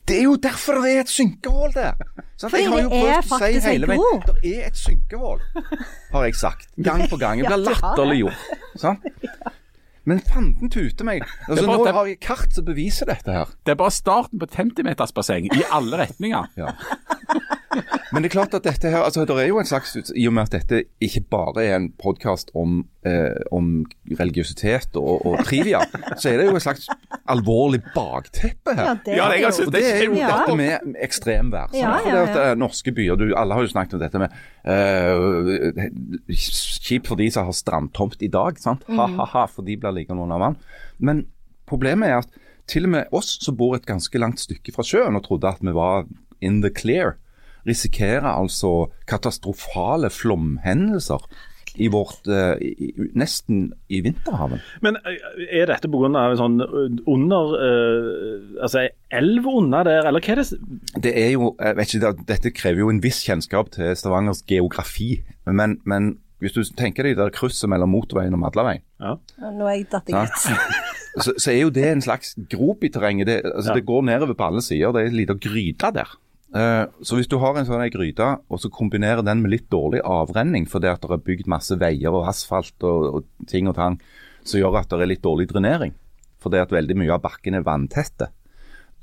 Det 0.10 0.16
er 0.18 0.24
jo 0.26 0.34
derfor 0.42 0.80
det 0.82 0.96
er 0.96 1.04
et 1.04 1.12
synkehull 1.14 1.76
der. 1.76 2.00
Så 2.42 2.50
Jeg 2.50 2.66
har 2.72 2.82
jo 2.82 2.90
det 2.90 2.98
er 2.98 3.04
prøvd 3.04 3.20
å 3.20 3.22
si 3.22 3.30
faktisk 3.30 3.68
en 3.68 3.72
hele 3.76 3.90
veien, 3.92 4.02
grop. 4.02 4.42
Det 4.42 4.54
er 4.58 4.72
et 4.72 4.80
synkehull, 4.80 5.44
har 6.16 6.26
jeg 6.26 6.40
sagt. 6.42 6.66
Gang 6.90 7.06
på 7.12 7.20
gang. 7.22 7.44
Jeg 7.44 7.52
blir 7.52 7.62
latterliggjort. 7.62 8.42
Sant? 8.82 9.06
Men 10.06 10.20
fanden 10.20 10.70
tute 10.70 11.06
meg. 11.08 11.22
Altså, 11.48 11.66
bare 11.66 11.78
nå 11.78 11.86
det- 11.86 11.94
har 11.96 12.06
jeg 12.10 12.20
kart 12.20 12.54
som 12.54 12.66
beviser 12.66 13.06
dette 13.08 13.32
her. 13.32 13.46
Det 13.66 13.72
er 13.72 13.76
bare 13.80 13.92
starten 13.92 14.40
på 14.40 14.44
et 14.50 14.52
50-metersbasseng 14.52 15.48
i 15.56 15.64
alle 15.72 15.98
retninger. 15.98 16.50
Ja. 16.58 16.74
Men 18.14 18.22
det 18.24 18.30
er 18.30 18.34
klart 18.36 18.54
at 18.58 18.64
dette 18.68 18.90
her, 18.92 19.02
altså 19.04 19.24
det 19.26 19.36
er 19.42 19.48
jo 19.50 19.60
en 19.62 19.66
slags, 19.70 19.96
i 20.16 20.28
og 20.30 20.34
med 20.38 20.44
at 20.50 20.56
dette 20.60 20.84
ikke 21.02 21.22
bare 21.34 21.64
er 21.66 21.76
en 21.80 21.90
podkast 22.02 22.52
om, 22.56 22.84
eh, 23.06 23.36
om 23.52 23.86
religiøsitet 24.20 24.96
og, 25.00 25.26
og 25.26 25.44
trivia, 25.48 25.82
så 26.18 26.30
er 26.34 26.38
det 26.42 26.48
jo 26.50 26.56
et 26.60 26.66
slags 26.66 26.88
alvorlig 27.30 27.82
bakteppe 27.96 28.76
her. 28.78 28.92
Ja, 28.92 28.96
det 29.06 29.18
Ja, 29.18 29.28
er 29.30 29.34
jeg 29.38 29.42
jo 29.42 29.50
har 29.50 29.68
Og 29.68 29.74
det 29.74 29.84
er 29.90 30.04
jo 30.06 30.14
Ja. 30.20 30.32
dette 30.38 30.56
med 30.60 30.96
ekstremvær. 31.02 31.74
Ja, 31.74 31.94
ja, 32.08 32.24
det 32.34 32.58
norske 32.62 32.92
byer, 32.94 33.16
du, 33.20 33.34
Alle 33.38 33.54
har 33.58 33.62
jo 33.66 33.72
snakket 33.72 33.94
om 33.98 34.04
dette 34.04 34.20
med 34.20 34.30
eh, 34.66 35.90
Kjipt 36.30 37.08
for 37.10 37.20
de 37.20 37.30
som 37.34 37.48
har 37.50 37.56
strandtomt 37.58 38.22
i 38.24 38.30
dag. 38.32 38.60
sant? 38.62 38.84
Mm. 38.88 38.98
Ha-ha-ha, 39.00 39.46
for 39.48 39.66
de 39.66 39.76
blir 39.80 39.96
liggende 39.96 40.24
under 40.24 40.40
vann. 40.42 40.58
Men 41.00 41.26
problemet 41.70 42.10
er 42.10 42.18
at 42.24 42.40
til 42.70 42.86
og 42.88 42.94
med 42.94 43.10
oss 43.12 43.38
som 43.44 43.58
bor 43.60 43.76
et 43.76 43.86
ganske 43.86 44.16
langt 44.22 44.40
stykke 44.40 44.72
fra 44.76 44.86
sjøen 44.88 45.18
og 45.20 45.26
trodde 45.26 45.50
at 45.50 45.60
vi 45.64 45.74
var 45.76 46.06
in 46.44 46.62
the 46.64 46.70
clear, 46.72 47.18
risikerer 47.68 48.28
altså 48.34 48.90
katastrofale 49.10 50.10
flomhendelser 50.14 51.24
i 51.82 51.88
vårt 51.90 52.28
uh, 52.30 52.54
i, 52.62 52.92
nesten 53.18 53.72
i 53.90 54.04
vinterhaven. 54.06 54.60
Men 54.86 55.00
eh, 55.10 55.16
er 55.58 55.72
dette 55.72 55.90
pga. 55.90 56.06
en 56.12 56.38
sånn 56.38 56.60
eh, 56.62 57.00
under 57.10 57.56
eh, 57.58 58.60
Altså 58.62 58.84
elv 59.10 59.48
under 59.50 59.88
der, 59.88 60.06
eller 60.06 60.22
hva 60.22 60.36
er 60.36 60.44
det 60.44 61.02
Det 61.08 61.14
er 61.18 61.32
jo, 61.34 61.56
jeg 61.58 61.80
vet 61.80 61.96
ikke, 61.96 62.04
det- 62.12 62.28
Dette 62.30 62.52
krever 62.54 62.84
jo 62.84 62.92
en 62.94 63.02
viss 63.02 63.24
kjennskap 63.26 63.72
til 63.74 63.96
Stavangers 63.98 64.44
geografi. 64.46 65.24
Men, 65.50 65.80
men 65.90 66.18
hvis 66.44 66.54
du 66.54 66.62
tenker 66.78 67.08
deg 67.08 67.18
det 67.18 67.24
der 67.24 67.34
krysset 67.34 67.72
mellom 67.72 67.90
motorveien 67.90 68.36
og 68.38 68.44
Madlaveien, 68.44 68.84
ja. 69.02 69.16
Nå 69.42 69.66
er 69.66 69.78
jeg 69.80 69.88
datt 69.96 70.10
i 70.12 70.14
sant? 70.14 70.62
så, 71.26 71.34
så 71.40 71.52
er 71.56 71.62
jo 71.64 71.74
det 71.74 71.88
en 71.90 72.04
slags 72.06 72.36
grop 72.52 72.84
i 72.86 72.92
terrenget. 72.94 73.32
Det, 73.32 73.40
altså, 73.50 73.72
Ja. 73.72 73.80
det 73.80 73.86
går 73.90 74.06
nedover 74.12 74.38
på 74.38 74.46
alle 74.52 74.62
sider. 74.62 74.94
Det 74.94 75.02
er 75.08 75.10
en 75.10 75.18
liten 75.24 75.42
gryte 75.42 75.90
der. 75.96 76.14
Eh, 76.54 76.86
så 77.02 77.18
hvis 77.18 77.30
du 77.32 77.40
har 77.42 77.58
en 77.58 77.66
sånn 77.66 77.82
en 77.82 77.90
gryte, 77.94 78.28
og 78.46 78.60
så 78.62 78.70
kombinerer 78.70 79.24
den 79.26 79.42
med 79.42 79.56
litt 79.56 79.70
dårlig 79.74 80.04
avrenning 80.06 80.68
fordi 80.70 80.92
at 80.92 81.02
det 81.02 81.10
er 81.16 81.24
bygd 81.26 81.50
masse 81.50 81.74
veier 81.82 82.14
og 82.14 82.28
asfalt 82.30 82.86
og, 82.86 83.08
og 83.18 83.50
ting 83.50 83.68
og 83.72 83.76
tang, 83.80 83.98
som 84.46 84.60
gjør 84.62 84.78
at 84.84 84.92
det 84.94 85.02
er 85.02 85.12
litt 85.16 85.24
dårlig 85.26 85.48
drenering, 85.50 85.96
fordi 86.44 86.62
at 86.62 86.74
veldig 86.76 86.98
mye 87.00 87.16
av 87.16 87.24
bakken 87.26 87.58
er 87.58 87.66
vanntette, 87.66 88.30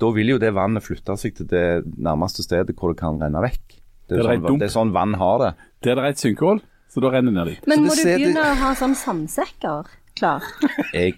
da 0.01 0.09
vil 0.15 0.31
jo 0.33 0.39
det 0.41 0.53
vannet 0.55 0.85
flytte 0.85 1.17
seg 1.19 1.35
til 1.37 1.49
det 1.51 1.65
nærmeste 2.01 2.45
stedet 2.45 2.73
hvor 2.77 2.93
det 2.93 3.01
kan 3.03 3.19
renne 3.21 3.43
vekk. 3.43 3.77
Det 4.09 4.17
er, 4.17 4.23
Det 4.23 4.31
er 4.31 4.39
sånn, 4.41 4.59
det 4.59 4.67
er 4.69 4.73
sånn 4.73 4.93
vann 4.95 5.13
har 5.19 5.37
det. 5.43 5.51
Der 5.83 5.95
det 5.99 6.03
er 6.03 6.15
et 6.15 6.23
synkehull, 6.23 6.61
så 6.91 7.03
da 7.03 7.11
renner 7.13 7.31
det 7.31 7.37
ned 7.37 7.51
dit. 7.51 7.67
Men 7.69 7.83
må 7.85 7.93
du 7.95 8.01
det- 8.03 8.15
begynne 8.17 8.47
å 8.47 8.55
ha 8.63 8.71
sånn 8.79 8.95
sandsekker 8.95 9.91
klar? 10.21 10.47
Jeg, 10.93 11.15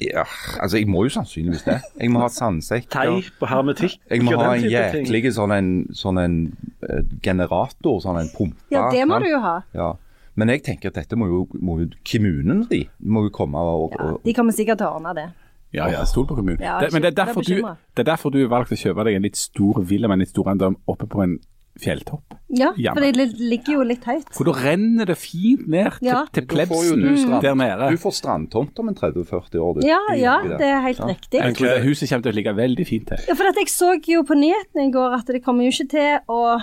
ja, 0.00 0.24
altså 0.60 0.80
jeg 0.80 0.88
må 0.90 1.04
jo 1.06 1.14
sannsynligvis 1.14 1.64
det. 1.66 1.78
Jeg 2.00 2.12
må 2.12 2.22
ha 2.24 2.28
sandsekk. 2.32 2.88
Teip 2.92 3.42
og 3.42 3.50
hermetikk 3.50 3.98
Jeg 4.10 4.24
må 4.26 4.36
ha 4.40 4.54
en 4.56 4.68
jæklig 4.70 5.32
sånn 5.36 5.54
en, 5.56 5.72
sånn 5.96 6.20
en 6.22 6.38
eh, 6.86 7.02
generator, 7.24 8.00
sånn 8.04 8.20
en 8.22 8.30
pumpe. 8.34 8.58
Ja, 8.72 8.88
det 8.92 9.04
må 9.10 9.20
du 9.22 9.28
jo 9.30 9.42
ha. 9.44 9.58
Ja. 9.76 9.92
Men 10.40 10.52
jeg 10.54 10.64
tenker 10.64 10.92
at 10.92 10.98
dette 11.00 11.18
må 11.18 11.28
jo, 11.28 11.44
må 11.60 11.80
jo 11.82 11.90
kommunen 12.06 12.64
de 12.70 12.84
må 13.02 13.26
jo 13.26 13.32
komme 13.34 13.60
og, 13.60 13.92
Ja, 13.92 14.12
og 14.14 14.24
de 14.24 14.34
kommer 14.36 14.56
sikkert 14.56 14.80
til 14.80 14.88
å 14.88 14.96
ordne 15.00 15.14
det. 15.18 15.28
Ja, 15.74 15.86
ja, 15.90 16.02
stol 16.08 16.26
på 16.26 16.34
kommunen. 16.38 16.62
Ja, 16.64 16.80
det, 16.82 16.90
men 16.94 17.04
det 17.04 17.12
er, 17.12 17.30
er 17.30 17.46
du, 17.46 17.66
det 17.94 18.02
er 18.02 18.08
derfor 18.08 18.32
du 18.34 18.40
har 18.40 18.50
valgt 18.50 18.72
å 18.74 18.78
kjøpe 18.78 19.04
deg 19.06 19.18
en 19.18 19.26
litt 19.26 19.38
stor 19.38 19.82
villa 19.86 20.10
med 20.10 20.18
en 20.18 20.24
litt 20.24 20.32
stor 20.32 20.50
eiendom 20.50 20.78
oppe 20.90 21.06
på 21.10 21.22
en 21.22 21.36
fjelltopp. 21.78 22.34
Ja, 22.50 22.72
for 22.74 23.00
det 23.00 23.14
ligger 23.38 23.76
jo 23.78 23.82
litt 23.86 24.02
høyt. 24.04 24.26
For 24.34 24.44
da 24.44 24.52
renner 24.58 25.06
det 25.06 25.16
fint 25.16 25.68
ned 25.70 25.92
til, 26.00 26.08
Ja. 26.08 26.24
til 26.34 26.46
plebsen 26.50 27.04
der 27.40 27.54
nede. 27.54 27.90
Du 27.94 27.96
får 28.02 28.12
strandtomt 28.18 28.78
om 28.82 28.88
en 28.88 28.94
30-40 28.98 29.60
år. 29.62 29.78
Du. 29.80 29.86
Ja, 29.86 30.00
ja, 30.16 30.40
det. 30.42 30.58
det 30.58 30.66
er 30.66 30.80
helt 30.82 30.98
Ja. 30.98 31.06
riktig. 31.06 31.40
Jeg 31.40 31.54
tror 31.56 31.66
det 31.74 31.84
huset 31.84 32.08
kommer 32.10 32.22
til 32.22 32.32
å 32.32 32.34
ligge 32.34 32.56
veldig 32.56 32.86
fint 32.86 33.06
til. 33.06 33.18
Ja, 33.28 33.34
for 33.34 33.44
at 33.44 33.54
jeg 33.56 33.66
så 33.68 33.94
jo 34.02 34.22
på 34.24 34.34
nyhetene 34.34 34.88
i 34.88 34.90
går 34.90 35.14
at 35.20 35.26
det 35.26 35.44
kommer 35.44 35.62
jo 35.64 35.70
ikke 35.70 35.88
til 35.88 36.18
å 36.28 36.60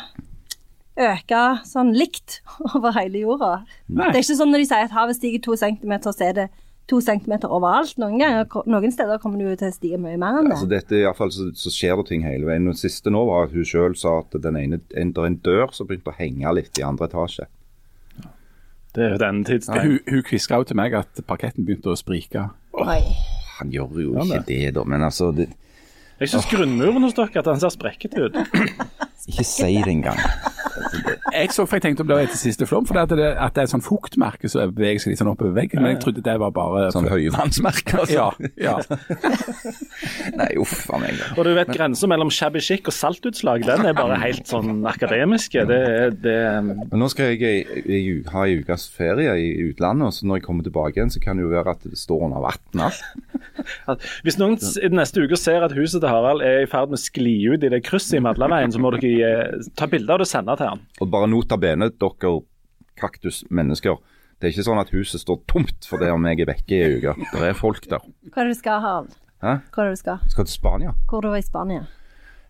øke 0.98 1.42
sånn 1.68 1.94
likt 1.96 2.42
over 2.76 2.92
hele 2.98 3.22
jorda. 3.24 3.64
Nei. 3.90 4.12
Det 4.12 4.16
er 4.20 4.24
ikke 4.26 4.40
sånn 4.42 4.52
når 4.54 4.64
de 4.64 4.70
sier 4.72 4.84
at 4.88 4.92
havet 4.98 5.16
stiger 5.20 5.40
to 5.46 5.56
centimeter, 5.56 6.12
så 6.12 6.30
er 6.30 6.34
det 6.34 6.48
to 6.88 7.02
centimeter 7.04 7.52
overalt. 7.52 7.98
Noen, 8.00 8.18
ganger, 8.22 8.48
noen 8.70 8.94
steder 8.94 9.20
kommer 9.22 9.42
du 9.42 9.60
til 9.60 9.70
å 9.70 9.76
stige 9.76 10.00
mye 10.02 10.18
mer 10.20 10.40
enn 10.40 10.48
det. 10.48 10.56
Altså 10.56 10.70
dette, 10.72 10.96
i 10.96 11.04
hvert 11.06 11.20
fall, 11.20 11.34
så, 11.36 11.50
så 11.58 11.72
skjer 11.74 12.00
det 12.00 12.08
ting 12.12 12.24
hele 12.26 12.48
veien. 12.48 12.70
Det 12.72 12.80
siste 12.80 13.12
nå 13.14 13.26
var 13.28 13.48
at 13.48 13.56
hun 13.56 13.68
sjøl 13.68 13.98
sa 14.00 14.20
at 14.24 14.38
den 14.44 14.60
ene, 14.60 14.82
en, 14.96 15.14
det 15.14 15.24
er 15.24 15.30
en 15.32 15.40
dør 15.44 15.76
som 15.76 15.90
begynte 15.90 16.14
å 16.14 16.18
henge 16.18 16.56
litt 16.56 16.80
i 16.80 16.86
andre 16.88 17.10
etasje. 17.12 17.50
Det 18.98 19.04
er 19.06 19.12
jo 19.14 19.18
den 19.22 19.44
Ja, 19.46 19.82
hun 19.84 20.00
hun 20.08 20.24
kviska 20.26 20.58
jo 20.58 20.66
til 20.66 20.80
meg 20.80 20.96
at 20.98 21.20
parketten 21.28 21.68
begynte 21.68 21.92
å 21.94 22.00
sprike. 22.00 22.48
Oi. 22.82 23.02
Han 23.60 23.74
gjør 23.74 24.00
jo 24.02 24.16
ikke 24.24 24.42
det, 24.48 24.64
da. 24.74 24.86
Men 24.90 25.04
altså, 25.06 25.30
det, 25.36 25.52
Jeg 26.18 26.32
syns 26.32 26.48
grunnmuren 26.50 27.04
hos 27.06 27.14
dere 27.18 27.44
at 27.44 27.46
den 27.46 27.62
ser 27.62 27.74
sprekket 27.76 28.18
ut. 28.18 28.40
ikke 29.30 29.46
si 29.46 29.76
det 29.76 29.92
engang. 30.00 30.18
Jeg 31.38 31.54
så 31.56 31.66
for 31.68 31.78
jeg 31.78 31.86
tenkte 31.86 32.04
om 32.04 32.10
det 32.10 32.18
var 32.18 32.28
etter 32.28 32.40
siste 32.40 32.68
flom, 32.70 32.88
for 32.90 32.98
det 32.98 33.06
at 33.08 33.16
det, 33.20 33.30
at 33.38 33.56
det 33.56 33.64
er 33.64 33.70
et 33.70 33.74
sånn 33.74 33.86
fuktmerke 33.86 34.50
som 34.52 34.74
beveger 34.76 35.04
seg 35.04 35.14
litt 35.14 35.22
sånn 35.22 35.32
oppover 35.32 35.56
veggen. 35.58 35.84
Men 35.84 35.96
jeg 35.96 36.02
trodde 36.06 36.24
det 36.26 36.38
var 36.42 36.54
bare 36.56 36.88
Sånn 36.96 37.10
høyvannsmerke. 37.12 38.02
Altså. 38.04 38.16
Ja. 38.18 38.28
ja. 38.62 38.76
Nei, 40.40 40.50
uff 40.62 40.88
a 40.94 41.02
meg. 41.02 41.22
Og 41.36 41.44
du 41.48 41.54
vet 41.58 41.72
grensa 41.74 42.10
mellom 42.10 42.32
shabby 42.34 42.62
chic 42.64 42.88
og 42.90 42.96
saltutslag, 42.96 43.66
den 43.68 43.86
er 43.90 43.98
bare 43.98 44.20
helt 44.22 44.48
sånn 44.50 44.86
akademiske. 44.88 45.66
Det, 45.70 45.82
det 46.24 46.38
Men 46.64 46.98
nå 47.02 47.10
skal 47.14 47.34
jeg 47.36 48.26
ha 48.34 48.46
ei 48.48 48.58
ukes 48.62 48.88
ferie 48.94 49.36
i 49.40 49.50
utlandet, 49.68 50.10
og 50.10 50.16
så 50.16 50.28
når 50.28 50.42
jeg 50.42 50.48
kommer 50.48 50.68
tilbake 50.68 51.00
igjen, 51.00 51.14
så 51.14 51.22
kan 51.24 51.38
det 51.38 51.46
jo 51.46 51.54
være 51.54 51.76
at 51.78 51.86
det 51.88 52.00
står 52.00 52.28
under 52.30 52.44
vann 52.44 52.86
alt. 52.88 53.02
Hvis 54.26 54.38
noen 54.40 54.58
i 54.58 54.90
neste 54.94 55.24
uke 55.24 55.40
ser 55.40 55.66
at 55.66 55.76
huset 55.78 56.02
til 56.02 56.12
Harald 56.12 56.44
er 56.46 56.64
i 56.64 56.70
ferd 56.70 56.92
med 56.92 57.00
å 57.00 57.02
skli 57.02 57.36
ut 57.48 57.64
i 57.64 57.72
det 57.72 57.82
krysset 57.86 58.20
i 58.20 58.24
Madlaveien, 58.24 58.74
så 58.74 58.82
må 58.82 58.92
dere 58.96 59.14
eh, 59.28 59.68
ta 59.78 59.90
bilde 59.90 60.14
av 60.14 60.22
det 60.22 60.28
og 60.28 60.32
sende 60.32 60.58
til 60.60 60.72
han. 60.72 60.84
Og 61.02 61.12
bare 61.14 61.27
nota 61.30 61.58
bene, 61.62 61.90
dere 61.94 62.34
kaktusmennesker. 62.98 64.00
Det 64.38 64.48
er 64.48 64.54
ikke 64.54 64.68
sånn 64.68 64.82
at 64.82 64.92
huset 64.94 65.22
står 65.24 65.40
tomt 65.50 65.88
fordi 65.90 66.10
om 66.14 66.26
jeg 66.30 66.44
er 66.44 66.50
vekke 66.52 66.76
i 66.76 66.82
ei 66.86 66.98
uke. 67.00 67.16
Det 67.34 67.46
er 67.48 67.58
folk 67.58 67.88
der. 67.90 68.04
Hva 68.30 68.44
er 68.44 68.50
det 68.50 68.58
du 68.58 68.60
skal, 68.60 68.82
Harald? 68.84 69.16
Hæ? 69.42 69.54
Hva 69.74 69.84
er 69.84 69.90
det 69.90 69.98
du 69.98 70.02
skal? 70.02 70.26
Skal 70.34 70.48
til 70.48 70.56
Spania. 70.58 70.94
Hvor 71.10 71.26
du 71.26 71.32
var 71.32 71.42
i 71.42 71.46
Spania? 71.46 71.86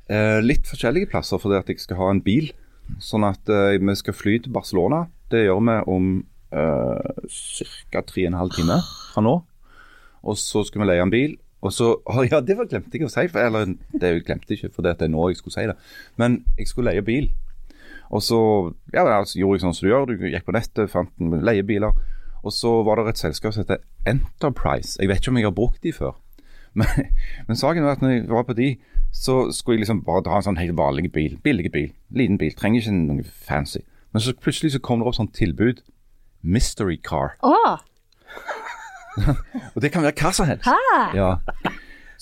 Eh, 0.08 0.40
litt 0.44 0.68
forskjellige 0.68 1.10
plasser 1.12 1.40
fordi 1.40 1.60
at 1.60 1.72
jeg 1.72 1.84
skal 1.84 2.00
ha 2.02 2.10
en 2.12 2.24
bil. 2.24 2.52
Sånn 3.04 3.28
at 3.28 3.52
eh, 3.52 3.76
vi 3.80 3.96
skal 4.00 4.16
fly 4.16 4.38
til 4.44 4.56
Barcelona. 4.56 5.06
Det 5.32 5.46
gjør 5.46 5.64
vi 5.68 5.78
om 5.96 6.12
eh, 6.56 7.26
ca. 7.92 8.04
3,5 8.04 8.56
timer 8.56 8.88
fra 9.14 9.24
nå. 9.24 9.36
Og 10.28 10.40
så 10.40 10.64
skal 10.68 10.84
vi 10.84 10.90
leie 10.92 11.04
en 11.04 11.14
bil. 11.14 11.36
Og 11.64 11.74
så 11.74 11.94
oh, 12.12 12.24
Ja, 12.28 12.40
det 12.40 12.56
var 12.60 12.70
glemte 12.72 13.00
jeg 13.00 13.08
å 13.08 13.12
si. 13.12 13.28
For, 13.32 13.44
eller 13.44 13.76
det 13.96 14.14
glemte 14.28 14.54
jeg 14.54 14.62
ikke, 14.62 14.76
for 14.76 14.88
det 14.88 14.96
er 15.00 15.12
nå 15.12 15.28
jeg 15.32 15.42
skulle 15.42 15.58
si 15.58 15.68
det. 15.72 15.76
Men 16.20 16.42
jeg 16.60 16.72
skulle 16.72 16.92
leie 16.92 17.06
bil. 17.06 17.32
Og 18.10 18.24
så 18.24 18.40
ja, 18.94 19.04
altså, 19.04 19.40
gjorde 19.40 19.58
jeg 19.58 19.66
sånn 19.66 19.76
som 19.76 19.88
du 19.88 19.92
gjør. 19.92 20.08
Du 20.10 20.28
gikk 20.30 20.48
på 20.48 20.56
nettet, 20.56 20.92
fant 20.92 21.12
leiebiler. 21.20 21.96
Og 22.46 22.54
så 22.54 22.72
var 22.88 23.00
det 23.00 23.12
et 23.12 23.24
selskap 23.26 23.54
som 23.54 23.66
heter 23.66 23.84
Enterprise. 24.08 24.96
Jeg 25.02 25.10
vet 25.10 25.20
ikke 25.22 25.34
om 25.34 25.42
jeg 25.42 25.50
har 25.50 25.58
brukt 25.58 25.84
de 25.84 25.94
før. 25.96 26.16
Men, 26.78 27.08
men 27.48 27.58
saken 27.58 27.82
var 27.82 27.96
at 27.96 28.04
når 28.04 28.12
jeg 28.12 28.26
var 28.30 28.44
på 28.46 28.54
de, 28.54 28.68
så 29.10 29.48
skulle 29.52 29.80
jeg 29.80 29.88
liksom 29.88 30.04
bare 30.06 30.22
dra 30.28 30.36
en 30.38 30.44
sånn 30.46 30.60
helt 30.60 30.76
vanlig 30.78 31.10
bil. 31.10 31.40
Billig 31.42 31.72
bil. 31.74 31.88
Liten 32.14 32.38
bil. 32.38 32.54
Trenger 32.54 32.84
ikke 32.84 32.94
noe 32.94 33.24
fancy. 33.26 33.80
Men 34.14 34.22
så 34.22 34.36
plutselig 34.38 34.76
så 34.76 34.82
kom 34.84 35.02
det 35.02 35.08
opp 35.10 35.18
sånn 35.18 35.32
tilbud. 35.34 35.82
Mystery 36.46 37.00
car. 37.02 37.34
Oh. 37.42 37.80
Og 39.74 39.82
det 39.82 39.90
kan 39.96 40.06
være 40.06 40.14
hva 40.22 40.34
som 40.38 40.46
helst. 40.46 40.70
Ja. 41.18 41.40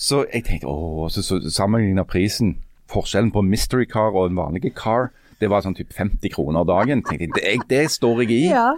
Så 0.00 0.22
jeg 0.32 0.46
tenkte 0.46 0.72
å, 0.72 1.10
så, 1.12 1.20
så 1.26 1.40
sammenligna 1.52 2.06
prisen. 2.08 2.56
Forskjellen 2.92 3.34
på 3.34 3.42
mystery 3.44 3.84
car 3.90 4.14
og 4.14 4.30
en 4.30 4.38
vanlig 4.38 4.70
car, 4.78 5.10
det 5.40 5.50
var 5.52 5.64
sånn 5.64 5.76
typ 5.76 5.92
50 5.92 6.32
kroner 6.32 6.64
dagen. 6.68 7.02
Tenkte 7.04 7.26
jeg, 7.42 7.60
det, 7.60 7.68
det 7.70 7.90
står 7.92 8.22
jeg 8.24 8.30
i. 8.36 8.44
Ja. 8.50 8.70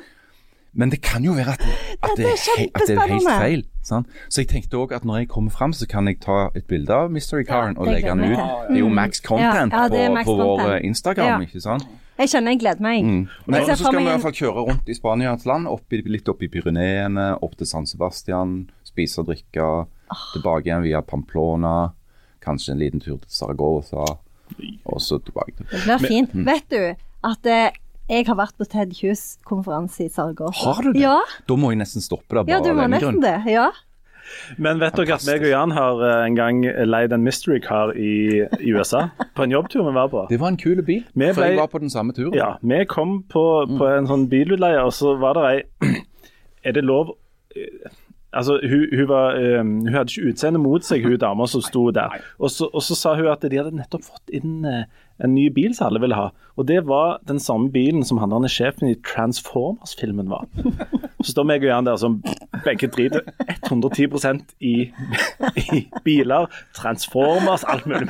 Men 0.78 0.90
det 0.92 1.00
kan 1.02 1.24
jo 1.24 1.32
være 1.34 1.54
at, 1.56 1.62
at, 2.04 2.10
det, 2.18 2.26
er 2.28 2.66
at 2.76 2.82
det 2.86 2.96
er 2.96 3.08
helt 3.10 3.28
feil. 3.28 3.62
Sant? 3.82 4.06
Så 4.28 4.42
jeg 4.42 4.50
tenkte 4.50 4.76
òg 4.78 4.92
at 4.94 5.04
når 5.08 5.22
jeg 5.22 5.28
kommer 5.32 5.50
fram, 5.50 5.72
så 5.72 5.86
kan 5.88 6.06
jeg 6.06 6.20
ta 6.22 6.50
et 6.54 6.66
bilde 6.68 6.92
av 6.92 7.08
Mystery 7.10 7.46
Caren 7.48 7.78
og 7.80 7.88
legge 7.88 8.10
den 8.12 8.20
ut. 8.34 8.36
Det 8.68 8.76
er 8.76 8.82
jo 8.82 8.90
max 8.92 9.22
content 9.24 9.72
Ja, 9.72 9.86
ja, 9.88 10.04
er 10.10 10.18
på, 10.20 10.28
på 10.28 10.36
vår 10.36 10.58
content. 10.60 10.74
eh, 10.76 10.86
Instagram, 10.90 11.26
Ja. 11.26 11.38
ikke 11.48 11.60
sant? 11.64 11.88
Jeg 12.18 12.28
kjenner 12.34 12.50
jeg 12.52 12.60
gleder 12.60 12.82
meg. 12.82 13.04
Nei, 13.46 13.58
Jeg 13.62 13.76
så 13.78 13.84
skal 13.88 13.96
vi 13.96 14.02
i 14.02 14.08
hvert 14.10 14.24
fall 14.26 14.34
kjøre 14.34 14.64
rundt 14.68 14.88
i 14.90 14.94
Spanias 14.98 15.46
land, 15.46 15.68
opp 15.70 15.92
i, 15.94 16.02
litt 16.04 16.28
opp 16.28 16.42
i 16.42 16.48
Pyreneene, 16.50 17.28
opp 17.42 17.54
til 17.56 17.66
San 17.70 17.86
Sebastian, 17.86 18.56
spise 18.84 19.22
og 19.22 19.30
drikke, 19.30 19.68
tilbake 20.34 20.66
igjen 20.66 20.82
via 20.82 21.00
Pamplona, 21.00 21.92
kanskje 22.44 22.74
en 22.74 22.82
liten 22.82 23.00
tur 23.00 23.18
til 23.22 23.30
Zaragoza, 23.30 24.04
og 24.84 25.00
så 25.04 25.18
tilbake 25.22 25.64
Det 25.70 25.82
blir 25.84 25.98
fint. 26.08 26.34
Mm. 26.34 26.46
Vet 26.48 26.68
du 26.70 26.80
at 27.28 27.46
eh, 27.50 27.70
jeg 28.08 28.24
har 28.26 28.38
vært 28.38 28.56
på 28.56 28.64
Ted 28.64 28.94
Hughes-konferanse 29.00 30.06
i 30.06 30.08
Zaragoza? 30.08 30.62
Har 30.64 30.82
du 30.82 30.92
det? 30.94 31.02
Ja, 31.02 31.18
Da 31.48 31.56
må 31.60 31.70
jeg 31.74 31.82
nesten 31.82 32.00
stoppe 32.04 32.38
deg. 32.38 32.48
ja 32.54 32.60
du 32.64 32.72
må 32.72 32.86
nesten 32.88 33.18
grunn. 33.18 33.22
det. 33.24 33.52
Ja. 33.52 33.68
Men 34.60 34.76
vet 34.80 34.92
dere 34.96 35.14
at 35.16 35.24
meg 35.24 35.40
og 35.40 35.48
Jan 35.48 35.70
har 35.72 36.00
eh, 36.04 36.26
en 36.26 36.34
gang 36.36 36.58
leid 36.84 37.12
en 37.16 37.22
mystery 37.24 37.60
car 37.64 37.94
i, 37.96 38.42
i 38.60 38.72
USA? 38.76 39.06
På 39.36 39.44
en 39.46 39.52
jobbtur 39.54 39.86
vi 39.88 39.94
var 39.96 40.08
på. 40.12 40.26
Det 40.28 40.40
var 40.40 40.52
en 40.52 40.58
kul 40.60 40.82
bil, 40.84 41.04
Vi 41.14 41.30
for 41.32 41.44
jeg 41.48 41.56
var 41.56 41.70
på 41.72 41.80
den 41.80 41.88
samme 41.92 42.12
turen. 42.16 42.34
Ja, 42.36 42.54
vi 42.60 42.82
kom 42.88 43.22
på, 43.32 43.44
på 43.78 43.88
en 43.88 44.08
sånn 44.10 44.26
bilutleie, 44.28 44.82
og 44.84 44.92
så 44.92 45.14
var 45.20 45.38
det 45.40 45.46
ei 45.52 45.62
Er 46.68 46.74
det 46.76 46.82
lov 46.84 47.14
eh, 47.56 47.88
Altså, 48.32 48.58
hun, 48.60 48.86
hun, 48.92 49.08
var, 49.08 49.38
um, 49.60 49.70
hun 49.86 49.94
hadde 49.94 50.12
ikke 50.12 50.32
utseende 50.32 50.60
mot 50.60 50.84
seg, 50.84 51.06
hun 51.06 51.16
dama 51.20 51.46
som 51.48 51.62
sto 51.64 51.86
der. 51.96 52.18
Og 52.38 52.52
så, 52.52 52.68
og 52.68 52.84
så 52.84 52.96
sa 52.98 53.14
hun 53.16 53.30
at 53.32 53.44
de 53.44 53.56
hadde 53.56 53.76
nettopp 53.76 54.04
fått 54.04 54.34
inn 54.36 54.66
uh, 54.68 54.82
en 55.24 55.32
ny 55.34 55.48
bil 55.54 55.72
som 55.74 55.88
alle 55.88 56.02
ville 56.02 56.18
ha. 56.18 56.28
Og 56.60 56.66
det 56.68 56.82
var 56.86 57.22
den 57.28 57.40
samme 57.40 57.70
bilen 57.72 58.04
som 58.04 58.20
han 58.20 58.34
der 58.34 58.52
sjefen 58.52 58.90
i 58.90 58.98
Transformers-filmen 59.06 60.28
var. 60.30 60.44
Så 61.24 61.32
står 61.32 61.48
meg 61.48 61.64
og 61.64 61.72
Jan 61.72 61.86
der 61.88 61.96
som 61.98 62.20
begge 62.62 62.86
driter 62.94 63.24
110 63.66 64.44
i, 64.62 64.74
i 65.58 65.80
biler, 66.04 66.46
Transformers, 66.76 67.64
alt 67.66 67.88
mulig. 67.90 68.06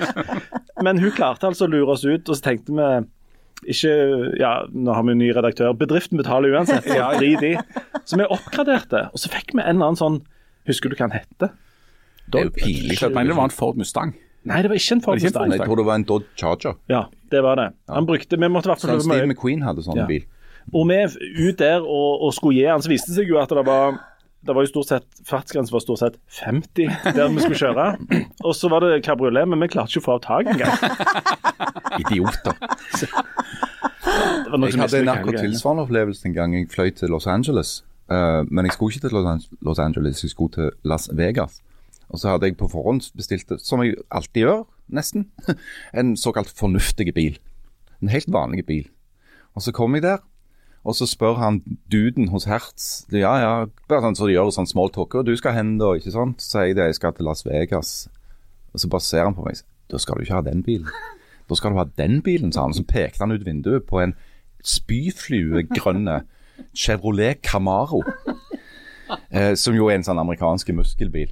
Men 0.85 1.01
hun 1.01 1.15
klarte 1.17 1.49
altså 1.49 1.65
å 1.65 1.73
lure 1.73 1.95
oss 1.95 2.05
ut, 2.05 2.29
og 2.29 2.37
så 2.37 2.45
tenkte 2.51 2.77
vi 2.77 2.91
ikke, 3.67 3.93
ja, 4.39 4.53
Nå 4.73 4.95
har 4.95 5.03
vi 5.07 5.15
en 5.17 5.19
ny 5.19 5.31
redaktør. 5.35 5.73
Bedriften 5.79 6.21
betaler 6.21 6.55
uansett. 6.55 6.87
Så 6.87 7.09
drit 7.19 7.43
i. 7.43 7.55
Så 8.05 8.19
vi 8.21 8.27
oppgraderte, 8.29 9.07
og 9.13 9.19
så 9.19 9.31
fikk 9.33 9.55
vi 9.55 9.63
en 9.63 9.77
eller 9.77 9.91
annen 9.93 10.01
sånn 10.01 10.21
Husker 10.69 10.93
du 10.93 10.97
hva 10.99 11.07
han 11.09 11.15
hette? 11.17 11.49
Det 12.29 12.41
er 12.43 12.49
jo 12.51 12.53
pinlig. 12.53 12.99
Jeg 13.01 13.15
mener 13.15 13.33
det 13.33 13.37
var 13.39 13.49
en 13.49 13.55
Ford 13.57 13.79
Mustang. 13.81 14.11
Nei, 14.49 14.59
det 14.63 14.69
var 14.69 14.77
ikke 14.77 14.97
en 14.99 15.01
Ford 15.05 15.17
ikke 15.17 15.31
Mustang. 15.31 15.53
Jeg 15.57 15.65
tror 15.65 15.81
det 15.81 15.87
var 15.89 15.97
en 15.97 16.05
Dodge 16.05 16.29
Charger. 16.37 16.75
Ja, 16.93 17.07
det 17.33 17.41
var 17.43 17.57
det. 17.57 17.69
Han 17.89 18.07
brukte 18.09 18.37
Vi 18.37 18.51
måtte 18.53 18.69
i 18.69 18.73
hvert 18.75 18.85
fall 18.85 19.01
Steve. 19.01 19.27
McQueen 19.31 19.65
hadde 19.65 19.85
sånn 19.87 19.97
Ja. 20.03 20.05
bil. 20.07 20.27
Og 20.77 20.85
vi 20.91 20.99
ut 21.49 21.57
der 21.57 21.81
og, 21.81 22.21
og 22.29 22.35
skulle 22.37 22.59
gi 22.61 22.67
han, 22.69 22.83
så 22.85 22.93
viste 22.93 23.09
det 23.15 23.23
seg 23.23 23.33
jo 23.33 23.39
at 23.41 23.49
det 23.49 23.65
var 23.65 23.97
det 24.49 24.55
var 24.57 24.65
jo 24.65 24.71
stort 24.71 24.89
sett, 24.89 25.07
Fartsgrensen 25.29 25.75
var 25.75 25.83
stort 25.85 26.01
sett 26.01 26.15
50 26.41 27.13
der 27.13 27.33
vi 27.35 27.43
skulle 27.45 27.59
kjøre. 27.61 27.87
Og 28.49 28.55
så 28.57 28.71
var 28.73 28.81
det 28.85 29.03
kabriolet, 29.05 29.45
men 29.49 29.61
vi 29.61 29.69
klarte 29.75 29.93
ikke 29.93 30.01
å 30.01 30.07
få 30.07 30.15
av 30.17 30.23
taket 30.25 30.55
engang. 30.55 30.73
Idioter. 32.01 32.57
Jeg 34.49 34.81
hadde 34.81 35.03
en 35.03 35.13
akkurat 35.13 35.45
tilsvarende 35.45 35.85
opplevelse 35.85 36.29
en 36.31 36.37
gang 36.37 36.57
jeg 36.57 36.71
fløy 36.73 36.95
til 36.97 37.13
Los 37.13 37.29
Angeles. 37.29 37.83
Uh, 38.09 38.41
men 38.49 38.65
jeg 38.65 38.79
skulle 38.79 38.97
ikke 38.97 39.05
til 39.05 39.19
Los 39.19 39.49
Los 39.61 39.83
Angeles, 39.85 40.25
jeg 40.25 40.33
skulle 40.33 40.55
til 40.57 40.71
Las 40.89 41.11
Vegas. 41.13 41.61
Og 42.09 42.23
så 42.23 42.33
hadde 42.33 42.49
jeg 42.49 42.57
på 42.57 42.71
forhånd 42.73 43.05
bestilt, 43.17 43.53
som 43.61 43.85
jeg 43.85 43.99
alltid 44.09 44.47
gjør, 44.47 44.65
nesten, 44.89 45.29
en 45.99 46.17
såkalt 46.17 46.49
fornuftig 46.57 47.13
bil. 47.13 47.37
En 48.01 48.09
helt 48.09 48.33
vanlig 48.33 48.65
bil. 48.65 48.89
Og 49.53 49.63
så 49.67 49.77
kom 49.77 49.99
jeg 49.99 50.07
der, 50.07 50.25
og 50.89 50.97
så 50.97 51.07
spør 51.09 51.37
han 51.37 51.61
duden 51.93 52.31
hos 52.33 52.47
Hertz 52.49 53.05
Ja, 53.13 53.35
ja, 53.43 53.51
bare 53.91 54.07
sånn 54.07 54.17
så 54.17 54.29
de 54.29 54.37
gjør 54.39 54.53
sånn 54.57 54.69
small 54.71 54.89
talk, 54.95 55.19
og 55.21 55.27
du 55.29 55.35
skal 55.37 55.57
hen 55.59 55.77
da, 55.81 55.93
ikke 55.99 56.15
sant? 56.15 56.41
Så 56.41 56.55
sier 56.55 56.71
jeg 56.71 56.79
det, 56.79 56.89
jeg 56.89 56.99
skal 56.99 57.15
til 57.17 57.29
Las 57.29 57.45
Vegas. 57.45 57.93
Og 58.73 58.81
så 58.81 58.91
bare 58.93 59.05
ser 59.05 59.29
han 59.29 59.37
på 59.37 59.45
meg, 59.45 59.61
da 59.93 60.01
skal 60.01 60.17
du 60.17 60.25
ikke 60.25 60.39
ha 60.39 60.45
den 60.47 60.65
bilen. 60.65 60.89
Da 61.49 61.57
skal 61.57 61.73
du 61.73 61.81
ha 61.81 61.87
den 62.01 62.23
bilen, 62.25 62.53
sa 62.53 62.67
han. 62.67 62.77
Så 62.77 62.85
pekte 62.89 63.25
han 63.25 63.33
ut 63.33 63.45
vinduet 63.47 63.87
på 63.89 64.01
en 64.03 64.15
spyfluegrønne 64.65 66.23
Chevrolet 66.77 67.43
Camaro. 67.45 68.03
Eh, 69.33 69.55
som 69.57 69.73
jo 69.73 69.87
er 69.89 69.97
en 69.97 70.03
sånn 70.05 70.19
amerikansk 70.21 70.69
muskelbil. 70.77 71.31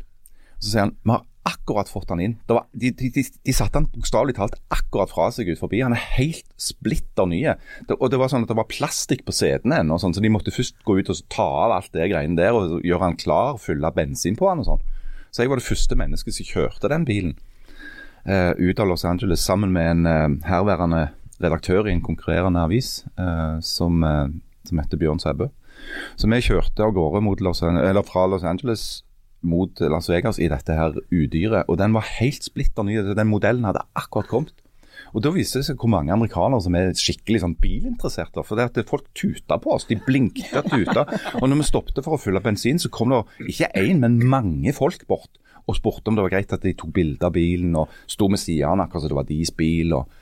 Så 0.56 0.70
sier 0.70 0.86
han 0.86 0.94
vi 1.04 1.16
akkurat 1.46 1.88
fått 1.90 2.10
han 2.10 2.20
inn. 2.22 2.34
Var, 2.48 2.64
de, 2.72 2.90
de, 2.98 3.10
de, 3.14 3.22
de 3.22 3.54
satte 3.54 3.78
han 3.78 3.88
bokstavelig 3.92 4.36
talt 4.38 4.56
akkurat 4.74 5.12
fra 5.12 5.28
seg 5.34 5.50
ut 5.52 5.60
forbi. 5.60 5.82
Han 5.84 5.94
er 5.94 6.02
helt 6.16 6.46
splitter 6.60 7.28
nye. 7.30 7.54
Det, 7.86 7.96
og 7.96 8.10
det 8.12 8.20
var 8.20 8.32
sånn 8.32 8.46
at 8.46 8.50
det 8.50 8.58
var 8.58 8.68
plastikk 8.70 9.24
på 9.26 9.34
setene 9.36 9.80
ennå, 9.82 9.98
sånn, 10.02 10.16
så 10.16 10.22
de 10.24 10.32
måtte 10.32 10.54
først 10.54 10.78
gå 10.86 10.98
ut 10.98 11.12
og 11.12 11.22
ta 11.32 11.46
av 11.66 11.76
alt 11.78 11.92
det 11.94 12.08
greiene 12.10 12.38
der 12.38 12.56
og 12.56 12.80
gjøre 12.86 13.04
han 13.04 13.20
klar, 13.20 13.60
fylle 13.62 13.92
bensin 13.94 14.38
på 14.38 14.50
han 14.50 14.64
og 14.64 14.70
sånn. 14.70 14.88
Så 15.30 15.44
jeg 15.44 15.52
var 15.52 15.60
det 15.60 15.68
første 15.68 15.98
mennesket 15.98 16.38
som 16.38 16.48
kjørte 16.48 16.90
den 16.90 17.06
bilen 17.06 17.36
uh, 18.24 18.52
ut 18.56 18.80
av 18.80 18.88
Los 18.88 19.04
Angeles 19.04 19.44
sammen 19.44 19.74
med 19.74 19.90
en 19.92 20.06
uh, 20.08 20.48
herværende 20.48 21.08
redaktør 21.42 21.86
i 21.86 21.92
en 21.92 22.04
konkurrerende 22.04 22.62
avis 22.64 23.02
uh, 23.20 23.60
som, 23.60 24.00
som 24.64 24.80
heter 24.80 25.00
Bjørn 25.00 25.20
Sæbø. 25.20 25.50
Så 26.16 26.28
vi 26.32 26.40
kjørte 26.40 26.86
av 26.86 26.94
gårde 26.96 27.20
Los, 27.44 27.60
fra 28.08 28.24
Los 28.32 28.46
Angeles 28.48 28.86
mot 29.42 29.80
Las 29.80 30.08
Vegas 30.10 30.40
i 30.40 30.48
dette 30.50 30.74
her 30.76 30.96
udyret, 31.12 31.66
og 31.68 31.78
den 31.80 31.94
var 31.96 32.06
helt 32.18 32.46
splitter 32.46 32.86
ny. 32.86 32.98
Den 33.14 33.30
modellen 33.30 33.66
hadde 33.68 33.84
akkurat 33.98 34.30
kommet. 34.30 34.54
Og 35.14 35.22
Da 35.22 35.30
viste 35.32 35.60
det 35.60 35.68
seg 35.68 35.80
hvor 35.80 35.90
mange 35.92 36.12
amerikanere 36.12 36.60
som 36.64 36.76
er 36.76 36.92
skikkelig 36.96 37.42
sånn 37.44 37.56
bilinteresserte. 37.60 38.42
For 38.44 38.58
det 38.58 38.70
at 38.70 38.90
folk 38.90 39.06
tuta 39.16 39.58
på 39.62 39.72
oss. 39.76 39.86
De 39.88 39.98
blinkte 40.02 40.60
og 40.60 40.70
tuta. 40.72 41.06
Og 41.40 41.48
når 41.48 41.62
vi 41.62 41.68
stoppet 41.70 42.02
for 42.04 42.16
å 42.16 42.20
fylle 42.20 42.42
bensin, 42.44 42.80
så 42.82 42.90
kom 42.92 43.14
det 43.14 43.22
ikke 43.54 43.70
én, 43.80 44.02
men 44.02 44.18
mange 44.24 44.74
folk 44.76 45.06
bort 45.08 45.40
og 45.66 45.78
spurte 45.78 46.10
om 46.10 46.18
det 46.18 46.22
var 46.22 46.34
greit 46.36 46.52
at 46.54 46.62
de 46.62 46.74
tok 46.78 46.92
bilde 46.94 47.26
av 47.26 47.32
bilen 47.34 47.72
og 47.74 47.90
sto 48.06 48.28
med 48.30 48.38
sidene 48.38 48.84
akkurat 48.84 49.02
som 49.02 49.10
det 49.10 49.18
var 49.18 49.26
deres 49.26 49.50
bil. 49.56 49.96
Og, 49.98 50.12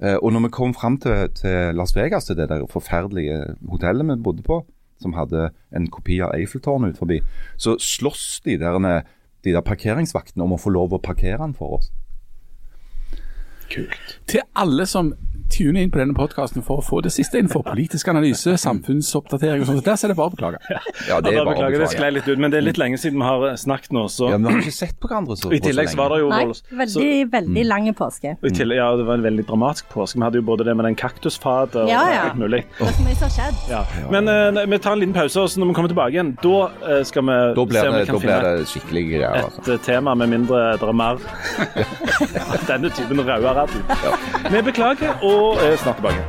eh, 0.00 0.18
og 0.18 0.34
når 0.34 0.44
vi 0.46 0.52
kom 0.58 0.74
fram 0.76 0.98
til, 1.00 1.30
til 1.36 1.78
Las 1.78 1.94
Vegas, 1.96 2.28
til 2.28 2.36
det 2.36 2.50
der 2.50 2.66
forferdelige 2.68 3.38
hotellet 3.70 4.10
vi 4.10 4.18
bodde 4.20 4.44
på, 4.44 4.60
som 5.00 5.16
hadde 5.16 5.48
en 5.76 5.88
kopi 5.92 6.20
av 6.24 6.34
Eiffeltårnet 6.36 6.94
ut 6.94 7.00
forbi, 7.00 7.20
så 7.56 7.76
slåss 7.80 8.42
de 8.44 8.58
der, 8.60 8.78
de 9.44 9.54
der 9.56 9.64
parkeringsvaktene 9.66 10.44
om 10.44 10.56
å 10.56 10.60
få 10.60 10.72
lov 10.74 10.94
å 10.96 11.02
parkere 11.02 11.40
den 11.42 11.56
for 11.56 11.80
oss. 11.80 11.90
Kult. 13.70 14.16
Til 14.30 14.42
alle 14.58 14.86
som 14.90 15.12
tune 15.52 15.82
inn 15.84 15.92
på 15.92 16.00
denne 16.00 16.16
podkasten 16.16 16.64
for 16.66 16.80
å 16.80 16.84
få 16.84 17.00
det 17.04 17.12
siste 17.14 17.40
innenfor 17.40 17.64
politisk 17.66 18.08
analyse, 18.12 18.54
samfunnsoppdatering 18.62 19.64
og 19.64 19.70
sånt. 19.70 19.84
Der 19.86 19.98
så 20.00 20.08
er 20.08 20.14
det 20.14 20.18
bare 20.20 20.32
å 20.32 20.34
beklage. 20.34 20.60
Ja, 21.08 21.20
det 21.20 21.32
er 21.34 21.40
bare 21.40 21.44
å 21.44 21.50
beklage. 21.50 21.80
det 21.82 21.90
sklei 21.94 22.10
litt 22.14 22.28
ut, 22.28 22.38
men 22.38 22.52
det 22.52 22.60
er 22.60 22.66
litt 22.66 22.80
lenge 22.80 23.00
siden 23.00 23.20
vi 23.20 23.28
har 23.28 23.56
snakket 23.60 23.94
nå, 23.96 24.06
så 24.12 24.30
Ja, 24.32 24.38
men 24.38 24.48
vi 24.48 24.58
har 24.58 24.64
ikke 24.66 24.78
sett 24.78 24.96
på 25.00 25.10
hverandre 25.10 25.36
så 25.38 25.50
lenge. 25.50 25.60
I 25.60 25.64
tillegg 25.68 25.92
så 25.92 26.00
var 26.00 26.14
det 26.14 26.20
jo 26.22 26.30
Nei, 26.30 26.44
veldig, 26.82 27.12
veldig 27.34 27.66
lang 27.68 27.90
påske. 27.98 28.36
tillegg, 28.46 28.80
Ja, 28.80 28.90
det 28.96 29.06
var 29.08 29.20
en 29.20 29.26
veldig 29.26 29.46
dramatisk 29.48 29.90
påske. 29.94 30.20
Vi 30.20 30.26
hadde 30.26 30.40
jo 30.40 30.46
både 30.46 30.68
det 30.68 30.76
med 30.76 30.88
den 30.88 30.98
kaktusfatet 30.98 31.82
og 31.84 31.88
Ja, 31.90 32.02
ja. 32.12 32.22
alt 32.30 32.38
mulig. 32.38 32.64
Det 32.78 32.88
er 32.88 32.96
så 32.98 33.06
mye 33.06 33.18
som 33.18 33.28
har 33.28 33.34
skjedd. 33.38 33.56
Ja. 33.70 33.82
Men 34.14 34.28
uh, 34.28 34.62
vi 34.70 34.78
tar 34.78 34.96
en 34.96 35.02
liten 35.02 35.16
pause, 35.16 35.40
og 35.40 35.50
så 35.50 35.60
når 35.60 35.72
vi 35.72 35.76
kommer 35.78 35.92
tilbake 35.92 36.16
igjen, 36.16 36.32
da 36.42 36.56
uh, 36.70 37.02
skal 37.08 37.26
vi 37.28 37.38
Da 37.56 37.66
se 37.80 37.88
om 37.88 37.98
vi 37.98 38.06
kan 38.10 38.20
finne 38.24 38.40
det 38.44 38.68
skikkelig 38.70 39.04
greier. 39.10 39.38
Altså. 39.44 39.62
et 39.66 39.72
eh, 39.74 39.82
tema 39.84 40.14
med 40.14 40.32
mindre 40.34 40.60
det 40.80 40.88
er 40.88 40.96
mer 40.96 41.20
denne 42.70 42.90
typen 42.96 43.22
røde 43.26 43.54
radel. 43.58 43.82
Vi 44.54 44.62
beklager, 44.70 45.12
og 45.26 45.39
er 45.64 45.76
snart 45.76 45.96
tilbake. 46.00 46.22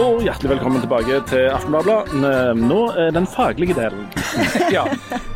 Og 0.00 0.22
hjertelig 0.22 0.50
velkommen 0.50 0.80
tilbake 0.80 1.22
til 1.30 1.48
Aftenbladet. 1.50 2.12
Nå 2.60 2.82
er 2.92 3.10
den 3.16 3.26
faglige 3.26 3.74
delen. 3.74 4.06
Ja, 4.76 4.84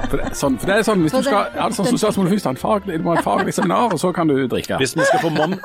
for 0.09 0.21
det, 0.21 0.31
sånn, 0.39 0.57
for 0.61 0.71
det 0.71 0.77
er 0.79 0.87
sånn, 0.87 1.03
hvis 1.05 1.15
du 1.15 1.21
skal 1.27 1.35
ja, 1.35 1.43
det 1.51 1.59
er 1.59 2.19
må 2.19 2.27
først, 2.31 2.47
ha 2.49 2.53
en 2.55 2.61
faglig, 2.61 2.99
du 3.01 3.07
må 3.07 3.15
ha 3.15 3.21
et 3.21 3.27
faglig 3.27 3.55
seminar, 3.57 3.95
og 3.95 4.01
så 4.01 4.13
kan 4.17 4.31
du 4.31 4.37
drikke. 4.51 4.79
Hvis 4.83 4.97
vi 4.97 5.07
skal 5.09 5.23
få 5.25 5.33
mom 5.35 5.57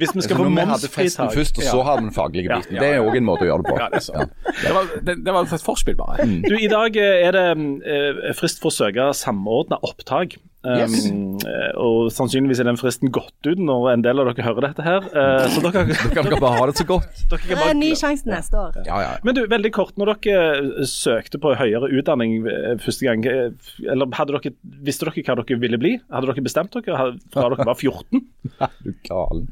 Hvis 0.00 0.14
vi 0.16 0.24
skal 0.26 0.36
Så 0.36 0.40
få 0.40 0.48
momsfritak 0.48 0.56
vi 0.56 0.70
hadde 0.72 0.92
festen 0.96 1.34
først, 1.36 1.60
og 1.62 1.68
så 1.68 1.82
hadde 1.88 2.04
vi 2.04 2.08
den 2.10 2.16
faglige 2.16 2.48
Ja, 2.50 2.60
biten. 2.60 2.76
ja, 2.76 2.84
Det 2.84 2.92
er 2.92 3.02
òg 3.06 3.18
en 3.20 3.28
måte 3.28 3.46
å 3.46 3.50
gjøre 3.50 3.66
det 3.66 3.72
på. 3.72 3.80
Ja, 3.82 3.90
det, 3.92 4.02
sånn. 4.06 4.32
det, 4.62 4.76
var, 4.76 4.94
det, 5.08 5.18
det 5.26 5.36
var 5.36 5.50
et 5.58 5.66
forspill, 5.66 5.98
bare. 5.98 6.30
Du, 6.46 6.54
I 6.58 6.70
dag 6.72 6.96
eh, 7.00 7.26
er 7.28 7.36
det 7.36 7.46
eh, 7.52 8.32
frist 8.38 8.62
for 8.62 8.72
å 8.72 8.78
søke 8.82 9.12
samordna 9.16 9.80
opptak. 9.82 10.38
Um, 10.62 10.78
Yes. 10.78 11.08
Um, 11.10 11.38
og 11.82 12.12
sannsynligvis 12.14 12.60
er 12.62 12.68
den 12.68 12.76
fristen 12.78 13.10
gått 13.10 13.48
ut 13.48 13.58
når 13.58 13.88
en 13.96 14.04
del 14.04 14.22
av 14.22 14.28
dere 14.30 14.44
hører 14.46 14.68
dette 14.68 14.84
her. 14.86 15.08
Uh, 15.10 15.48
så 15.50 15.62
dere, 15.64 15.96
Kan 16.14 16.28
bare 16.30 16.52
ha 16.54 16.68
det 16.70 16.76
så 16.78 16.86
godt? 16.86 17.24
dere 17.30 17.40
kan 17.42 17.48
Det 17.50 17.56
er 17.56 17.62
bare 17.64 17.74
en 17.74 17.82
ny 17.82 17.90
sjanse 17.98 18.30
neste 18.30 18.60
år. 18.60 18.78
Ja, 18.86 19.00
ja. 19.02 19.08
Men 19.26 19.34
du, 19.34 19.42
veldig 19.50 19.72
kort. 19.74 19.96
Når 19.98 20.12
dere 20.22 20.86
søkte 20.86 21.40
på 21.42 21.56
høyere 21.58 21.90
utdanning 21.90 22.46
første 22.80 23.04
gang, 23.06 23.24
eh, 23.26 23.50
eller 23.92 24.08
hadde 24.16 24.32
dere, 24.38 24.52
visste 24.86 25.04
dere 25.08 25.22
hva 25.26 25.36
dere 25.42 25.58
ville 25.60 25.78
bli? 25.82 25.92
Hadde 26.12 26.30
dere 26.30 26.44
bestemt 26.46 26.72
dere 26.72 26.96
fra 27.34 27.48
dere 27.50 27.66
var 27.68 27.74
14? 27.76 28.22
Er 28.62 28.70
du 28.84 28.92
galen? 29.08 29.48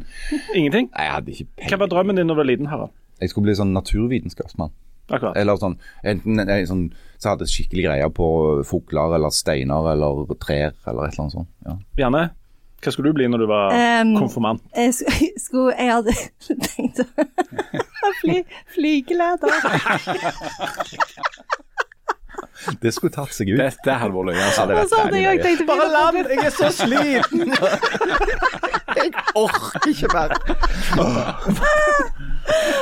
Ingenting? 0.54 0.88
Nei, 0.94 1.04
jeg 1.08 1.12
hadde 1.18 1.34
ikke 1.36 1.68
Hva 1.74 1.78
var 1.84 1.92
drømmen 1.92 2.16
din 2.20 2.26
da 2.30 2.34
du 2.34 2.40
var 2.40 2.48
liten, 2.48 2.66
Harald? 2.72 2.90
Jeg 3.20 3.28
skulle 3.34 3.50
bli 3.50 3.58
sånn 3.58 3.74
naturvitenskapsmann. 3.76 4.70
Akkurat. 5.10 5.34
Eller 5.36 5.56
sånn, 5.58 5.74
enten 6.06 6.38
en 6.40 6.66
sånn, 6.70 6.84
så 7.18 7.32
hadde 7.32 7.44
jeg 7.48 7.52
skikkelig 7.66 7.88
greie 7.88 8.10
på 8.14 8.26
fugler 8.64 9.16
eller 9.18 9.32
steiner 9.34 9.90
eller 9.92 10.22
trær 10.40 10.70
eller 10.86 11.08
et 11.08 11.16
eller 11.16 11.24
annet 11.26 11.34
sånt. 11.34 11.50
Ja. 11.66 11.74
Bjarne, 11.98 12.22
hva 12.80 12.92
skulle 12.94 13.10
du 13.10 13.18
bli 13.18 13.26
når 13.28 13.42
du 13.42 13.46
var 13.50 13.74
Um, 13.74 14.14
konfirmant? 14.22 14.62
Jeg 14.78 14.94
sk- 14.96 15.34
skulle 15.44 15.74
Jeg 15.74 15.90
hadde 15.92 16.14
tenkt 16.70 17.02
å 17.02 18.12
bli 18.22 18.38
flygeleder. 18.72 19.52
Det 22.82 22.92
skulle 22.94 23.12
tatt 23.14 23.32
seg 23.34 23.52
ut. 23.52 23.58
Dette 23.60 23.86
det 23.86 23.96
hadde 24.02 24.14
vært 24.14 24.30
løye. 24.30 24.42
Altså. 24.44 24.60
Ja, 24.60 24.66
det 24.70 24.98
hadde 24.98 25.22
jeg 25.24 25.42
tenkt 25.44 25.70
å 25.70 25.76
land! 25.94 26.18
Jeg 26.30 26.44
er 26.46 26.54
så 26.54 26.70
sliten! 26.74 27.54
jeg 29.00 29.12
Orker 29.38 29.88
ikke 29.90 30.10
mer. 30.12 30.34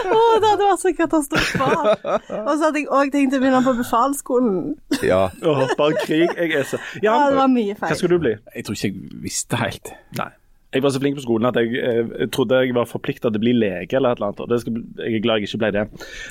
Å, 0.09 0.21
det 0.41 0.49
hadde 0.49 0.65
vært 0.65 0.83
så 0.83 0.93
katastrofalt. 0.97 2.07
Og 2.09 2.53
så 2.55 2.59
hadde 2.65 2.83
jeg 2.83 2.89
òg 2.89 3.13
tenkt 3.15 3.37
å 3.37 3.43
begynne 3.43 3.63
på 3.67 3.75
befalsskolen. 3.79 4.59
Ja. 5.05 5.29
Oh, 5.45 5.65
bare 5.79 6.05
krig. 6.05 6.29
Jeg 6.35 6.55
er 6.57 6.69
så 6.69 6.81
Ja, 7.03 7.19
Ja, 7.19 7.31
det 7.31 7.41
var 7.43 7.51
mye 7.53 7.77
hva 7.79 7.95
skulle 7.97 8.19
du 8.19 8.25
bli? 8.27 8.35
Jeg 8.55 8.67
tror 8.67 8.79
ikke 8.79 8.91
jeg 8.91 9.23
visste 9.25 9.61
helt. 9.61 9.93
Nei. 10.19 10.31
Jeg 10.75 10.83
var 10.85 10.91
så 10.93 11.01
flink 11.01 11.17
på 11.17 11.23
skolen 11.25 11.49
at 11.49 11.57
jeg, 11.57 11.71
eh, 11.81 12.09
jeg 12.21 12.31
trodde 12.37 12.59
jeg 12.61 12.75
var 12.77 12.85
forplikta 12.85 13.31
til 13.33 13.39
å 13.41 13.41
bli 13.41 13.55
lege 13.57 13.97
eller 13.97 14.13
et 14.13 14.19
eller 14.21 14.27
annet. 14.29 14.41
Og 14.45 14.49
det 14.53 14.59
skal, 14.61 14.75
jeg 15.01 15.15
er 15.17 15.23
glad 15.25 15.39
jeg 15.41 15.49
ikke 15.49 15.61
ble 15.63 15.71
det. 15.79 15.85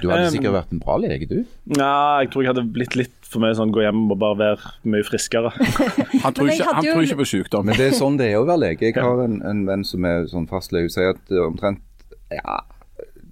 Du 0.04 0.12
hadde 0.12 0.28
Um, 0.28 0.34
sikkert 0.36 0.54
vært 0.54 0.76
en 0.76 0.82
bra 0.84 0.98
lege, 1.02 1.26
du. 1.32 1.40
Nei, 1.74 2.22
jeg 2.22 2.30
tror 2.36 2.44
jeg 2.46 2.52
hadde 2.54 2.66
blitt 2.76 2.96
litt 3.00 3.16
for 3.26 3.42
mye 3.42 3.58
sånn 3.58 3.74
gå 3.74 3.82
hjem 3.82 4.04
og 4.14 4.20
bare 4.22 4.38
være 4.44 4.72
mye 4.94 5.08
friskere. 5.08 5.50
Han 6.24 6.38
tror 6.38 6.52
ikke, 6.54 6.70
han 6.70 6.86
jo- 6.86 6.94
tror 6.94 7.08
ikke 7.10 7.20
på 7.24 7.30
sykdom. 7.34 7.66
Men 7.72 7.80
det 7.82 7.88
er 7.90 7.98
sånn 7.98 8.18
det 8.22 8.30
er 8.30 8.38
å 8.38 8.46
være 8.46 8.62
lege. 8.68 8.92
Jeg 8.92 9.02
har 9.02 9.24
en, 9.26 9.40
en 9.42 9.66
venn 9.68 9.84
som 9.90 10.06
er 10.06 10.30
sånn 10.30 10.46
fastlege. 10.48 10.86
Hun 10.86 10.94
sier 10.94 11.16
at 11.18 11.34
omtrent 11.48 11.82
ja, 12.30 12.60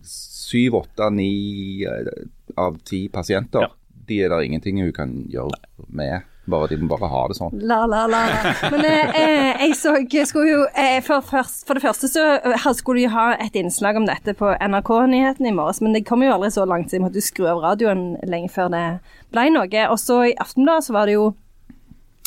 syv, 0.01 0.75
åtte, 0.81 1.09
ni 1.13 1.83
eh, 1.85 2.09
av 2.57 2.77
ti 2.87 3.05
pasienter, 3.13 3.61
Ja. 3.61 3.69
de 4.09 4.19
er 4.25 4.29
det 4.33 4.45
ingenting 4.49 4.81
hun 4.81 4.91
kan 4.93 5.13
gjøre 5.29 5.53
med. 5.89 6.25
Bare 6.45 6.67
De 6.69 6.77
må 6.77 6.89
bare 6.91 7.09
ha 7.09 7.21
det 7.29 7.37
sånn. 7.39 7.55
La, 7.65 7.81
la, 7.89 8.03
la. 8.11 8.21
la. 8.29 8.53
Men 8.73 8.85
eh, 8.85 9.15
eh, 9.17 9.63
jeg 9.65 9.77
så 9.79 9.95
jeg 10.01 10.27
skulle 10.29 10.51
jo 10.51 10.61
eh, 10.77 10.99
for, 11.05 11.25
først, 11.25 11.63
for 11.65 11.77
det 11.77 11.85
første 11.85 12.09
så 12.11 12.25
eh, 12.37 12.67
skulle 12.77 13.01
de 13.01 13.13
ha 13.13 13.31
et 13.41 13.57
innslag 13.57 13.97
om 13.97 14.05
dette 14.05 14.35
på 14.37 14.51
NRK-nyhetene 14.53 15.49
i 15.49 15.55
morges, 15.55 15.81
men 15.81 15.95
det 15.95 16.05
kom 16.07 16.23
jo 16.25 16.35
aldri 16.35 16.51
så 16.53 16.67
langt, 16.69 16.91
så 16.91 16.99
jeg 16.99 17.05
måtte 17.05 17.23
skru 17.23 17.47
av 17.49 17.63
radioen 17.63 18.13
lenge 18.29 18.51
før 18.53 18.69
det 18.73 18.85
ble 19.33 19.49
noe. 19.55 19.87
Og 19.89 19.97
så 20.01 20.21
i 20.29 20.37
Aftenbladet 20.41 20.87
så 20.87 20.95
var 20.95 21.09
det 21.09 21.17
jo 21.17 21.27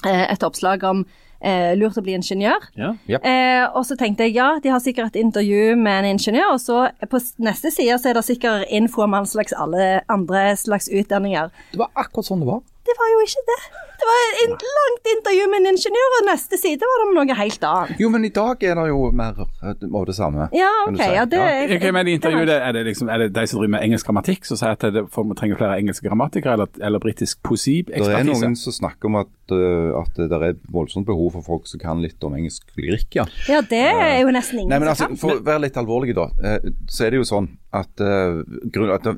eh, 0.06 0.26
et 0.32 0.46
oppslag 0.46 0.84
om 0.88 1.04
eh, 1.40 1.74
lurt 1.78 1.98
å 1.98 2.04
bli 2.04 2.16
ingeniør. 2.18 2.66
Ja. 2.78 2.94
Eh, 3.18 3.64
og 3.68 3.84
så 3.86 3.96
tenkte 3.98 4.26
jeg 4.26 4.36
ja, 4.38 4.50
de 4.62 4.72
har 4.72 4.82
sikkert 4.82 5.12
et 5.12 5.22
intervju 5.22 5.76
med 5.78 6.02
en 6.02 6.16
ingeniør, 6.16 6.56
og 6.56 6.62
så 6.62 6.88
på 7.10 7.20
neste 7.44 7.72
side 7.74 7.98
så 8.00 8.10
er 8.10 8.18
det 8.18 8.26
sikkert 8.26 8.66
info 8.74 9.04
om 9.06 9.16
all 9.18 9.28
slags 9.30 9.54
alle 9.56 10.00
andre 10.12 10.50
slags 10.58 10.90
utdanninger. 10.90 11.52
Det 11.72 11.82
var 11.82 11.92
akkurat 11.94 12.30
sånn 12.30 12.44
det 12.44 12.50
var. 12.50 12.64
Det 12.88 12.96
var 12.96 13.08
jo 13.12 13.20
ikke 13.26 13.42
det. 13.50 13.58
Det 13.98 14.06
var 14.08 14.18
et 14.24 14.36
in- 14.44 14.74
langt 14.78 15.08
intervju 15.12 15.46
med 15.52 15.58
en 15.60 15.68
ingeniør, 15.74 16.12
og 16.18 16.26
neste 16.28 16.58
side 16.60 16.86
var 16.88 17.00
det 17.00 17.06
om 17.08 17.14
noe 17.18 17.36
helt 17.36 17.64
annet. 17.70 18.00
Jo, 18.00 18.08
men 18.14 18.24
i 18.24 18.30
dag 18.32 18.62
er 18.64 18.78
det 18.78 18.84
jo 18.88 19.00
mer 19.20 19.40
eh, 19.42 19.74
av 20.00 20.06
det 20.08 20.14
samme. 20.16 20.46
Ja, 20.54 20.70
OK. 20.86 20.96
si. 21.00 21.08
Ja, 21.18 21.24
det, 21.24 21.40
Ja. 21.42 21.76
okay 21.76 21.92
men 21.92 22.08
i 22.08 22.14
intervjuet, 22.16 22.52
er 22.54 22.72
det, 22.72 22.84
liksom, 22.86 23.10
er 23.10 23.24
det 23.24 23.28
de 23.34 23.46
som 23.46 23.58
driver 23.58 23.74
med 23.74 23.84
engelsk 23.88 24.06
grammatikk, 24.06 24.46
som 24.48 24.60
sier 24.60 24.76
at 24.76 24.86
det, 24.94 25.04
for 25.12 25.26
vi 25.28 25.36
trenger 25.38 25.60
flere 25.60 25.78
engelske 25.82 26.06
grammatikere, 26.08 26.52
eller, 26.56 26.68
eller 26.80 27.02
britisk 27.02 27.42
Det 27.42 27.98
er 27.98 28.24
noen 28.24 28.56
som 28.56 28.72
snakker 28.72 29.10
om 29.10 29.16
at, 29.16 29.34
uh, 29.52 30.00
at 30.00 30.14
det 30.16 30.32
er 30.32 30.56
voldsomt 30.72 31.06
behov 31.06 31.32
for 31.32 31.42
folk 31.42 31.66
som 31.66 31.80
kan 31.82 32.00
litt 32.02 32.22
om 32.24 32.34
engelsk 32.38 32.70
lyrikk, 32.78 33.18
ja. 33.18 33.26
ja, 33.48 33.60
det 33.60 33.82
er 33.82 34.20
jo 34.22 34.30
nesten 34.30 34.60
ingen 34.62 34.70
Nei, 34.70 34.78
men 34.78 34.94
som 34.94 35.12
altså. 35.12 35.20
For 35.20 35.40
å 35.40 35.44
være 35.44 35.66
litt 35.66 35.76
alvorlig, 35.80 36.14
da, 36.16 36.30
eh, 36.44 36.70
så 36.88 37.06
er 37.06 37.10
det 37.10 37.22
jo 37.22 37.28
sånn 37.28 37.50
at, 37.74 37.90
uh, 38.00 38.40
grunn- 38.72 38.94
at 38.94 39.10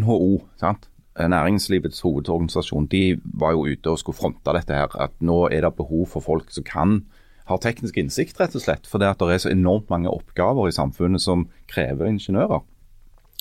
NHO, 0.00 0.40
sant? 0.60 0.88
Eh, 1.18 1.28
Næringslivets 1.28 2.00
hovedorganisasjon, 2.00 2.86
de 2.86 3.20
var 3.24 3.52
jo 3.52 3.66
ute 3.66 3.90
og 3.90 3.98
skulle 3.98 4.16
fronte 4.16 4.54
dette 4.56 4.74
her. 4.74 4.92
At 5.00 5.12
nå 5.20 5.48
er 5.52 5.66
det 5.66 5.74
behov 5.76 6.06
for 6.14 6.24
folk 6.24 6.50
som 6.50 6.64
kan 6.64 7.02
har 7.50 7.58
teknisk 7.58 7.98
innsikt, 7.98 8.38
rett 8.40 8.54
og 8.56 8.62
slett. 8.64 8.86
For 8.88 9.02
det 9.02 9.10
at 9.12 9.20
det 9.20 9.34
er 9.34 9.42
så 9.44 9.52
enormt 9.52 9.90
mange 9.90 10.10
oppgaver 10.10 10.68
i 10.68 10.74
samfunnet 10.74 11.22
som 11.22 11.48
krever 11.68 12.06
ingeniører. 12.06 12.62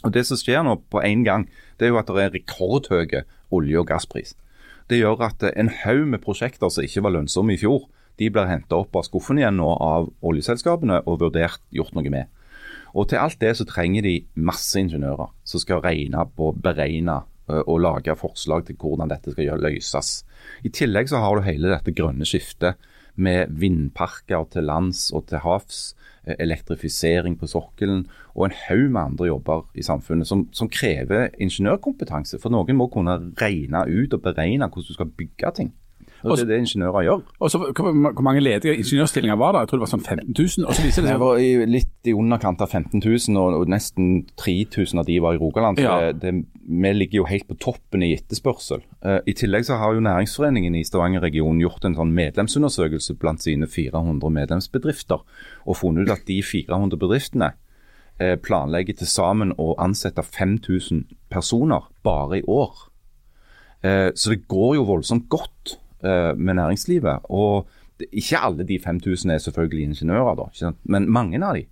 Og 0.04 0.14
Det 0.14 0.26
som 0.26 0.38
skjer 0.38 0.64
nå 0.66 0.80
på 0.90 1.02
én 1.06 1.24
gang, 1.24 1.48
det 1.78 1.86
er 1.86 1.94
jo 1.94 2.00
at 2.02 2.08
det 2.08 2.24
er 2.24 2.34
rekordhøye 2.34 3.24
olje- 3.52 3.80
og 3.80 3.88
gasspris. 3.88 4.36
Det 4.90 4.98
gjør 4.98 5.22
at 5.22 5.44
eh, 5.44 5.54
en 5.56 5.70
haug 5.70 6.08
med 6.08 6.20
prosjekter 6.20 6.70
som 6.70 6.84
ikke 6.84 7.04
var 7.04 7.14
lønnsomme 7.16 7.54
i 7.54 7.58
fjor, 7.62 7.88
de 8.20 8.30
blir 8.30 8.50
henta 8.50 8.76
opp 8.76 8.96
av 8.96 9.06
skuffen 9.08 9.40
igjen 9.40 9.56
nå 9.58 9.70
av 9.82 10.10
oljeselskapene 10.22 11.04
og 11.06 11.22
vurdert 11.22 11.62
gjort 11.72 11.94
noe 11.96 12.10
med. 12.10 12.26
Og 12.94 13.08
til 13.08 13.22
alt 13.22 13.40
det 13.40 13.56
så 13.56 13.66
trenger 13.66 14.04
de 14.04 14.26
masse 14.36 14.76
ingeniører 14.78 15.32
som 15.48 15.62
skal 15.64 15.80
regne 15.86 16.26
på, 16.36 16.52
beregne 16.52 17.22
og 17.66 17.82
lage 17.84 18.16
forslag 18.18 18.66
til 18.68 18.78
hvordan 18.80 19.12
dette 19.12 19.34
skal 19.34 19.62
løses. 19.62 20.22
I 20.64 20.72
tillegg 20.74 21.12
så 21.12 21.22
har 21.24 21.36
du 21.36 21.46
hele 21.46 21.74
dette 21.74 21.94
grønne 21.96 22.28
skiftet 22.28 22.80
med 23.16 23.52
vindparker 23.60 24.48
til 24.52 24.64
lands 24.70 25.10
og 25.12 25.28
til 25.28 25.44
havs, 25.44 25.96
eh, 26.26 26.36
elektrifisering 26.40 27.38
på 27.40 27.50
sokkelen 27.52 28.06
og 28.36 28.46
en 28.48 28.58
haug 28.68 28.88
med 28.92 29.02
andre 29.02 29.28
jobber 29.28 29.68
i 29.76 29.84
samfunnet 29.84 30.28
som, 30.28 30.48
som 30.56 30.70
krever 30.70 31.30
ingeniørkompetanse. 31.40 32.40
For 32.40 32.54
noen 32.54 32.78
må 32.80 32.88
kunne 32.88 33.20
regne 33.42 33.86
ut 33.88 34.14
og 34.14 34.24
beregne 34.24 34.70
hvordan 34.70 34.88
du 34.88 34.94
skal 34.94 35.14
bygge 35.18 35.56
ting. 35.56 35.74
Og 36.22 36.38
det 36.38 36.44
er 36.44 36.50
det 36.52 36.58
ingeniører 36.62 37.06
gjør. 37.06 37.22
Og 37.40 37.52
så, 37.52 37.58
hvor, 37.58 38.22
mange 38.22 38.42
ledige 38.42 38.76
ingeniørstillinger 38.78 39.36
var 39.36 39.52
det? 39.52 39.60
Jeg 39.60 39.70
tror 39.70 39.80
det 39.80 39.86
var 39.86 39.92
sånn 39.92 40.04
15 40.06 40.36
000. 40.38 40.68
Og 40.68 40.76
så 40.78 40.84
viser 40.86 41.06
det 41.06 41.14
seg 41.14 41.22
var 41.22 41.42
litt 41.72 42.10
i 42.10 42.14
underkant 42.18 42.62
av 42.62 42.70
15 42.70 43.02
000, 43.02 43.40
og, 43.42 43.58
og 43.62 43.72
nesten 43.72 44.12
3000 44.42 45.02
av 45.02 45.08
de 45.10 45.18
var 45.24 45.38
i 45.38 45.42
Rogaland. 45.42 45.82
Ja. 45.82 45.98
det, 46.12 46.22
det, 46.22 46.36
vi 46.72 46.92
ligger 46.94 47.18
jo 47.22 47.26
helt 47.28 47.48
på 47.50 47.58
toppen 47.60 48.04
i 48.06 48.14
etterspørsel. 48.16 48.84
Eh, 49.04 49.20
I 49.28 49.34
tillegg 49.36 49.66
så 49.68 49.76
har 49.82 49.96
jo 49.96 50.04
Næringsforeningen 50.06 50.76
i 50.80 50.86
Stavanger-regionen 50.88 51.60
gjort 51.60 51.84
en 51.86 51.98
sånn 51.98 52.14
medlemsundersøkelse 52.16 53.18
blant 53.20 53.44
sine 53.44 53.68
400 53.68 54.32
medlemsbedrifter, 54.38 55.26
og 55.68 55.78
funnet 55.78 56.08
ut 56.08 56.16
at 56.16 56.24
de 56.30 56.40
400 56.46 57.00
bedriftene 57.02 57.52
eh, 58.20 58.38
planlegger 58.40 59.02
til 59.02 59.12
sammen 59.12 59.52
å 59.60 59.74
ansette 59.84 60.24
5000 60.24 61.04
personer 61.34 61.90
bare 62.08 62.40
i 62.40 62.48
år. 62.48 62.88
Eh, 63.84 64.10
Så 64.16 64.32
det 64.32 64.48
går 64.48 64.76
jo 64.80 64.88
voldsomt 64.88 65.30
godt 65.30 65.78
med 66.02 66.56
næringslivet. 66.58 67.28
Og 67.30 67.68
ikke 68.10 68.40
alle 68.42 68.64
de 68.66 68.80
5000 68.82 69.32
er 69.36 69.38
selvfølgelig 69.38 69.84
ingeniører, 69.84 70.40
da, 70.40 70.72
men 70.90 71.06
mange 71.14 71.38
av 71.46 71.54
de 71.54 71.68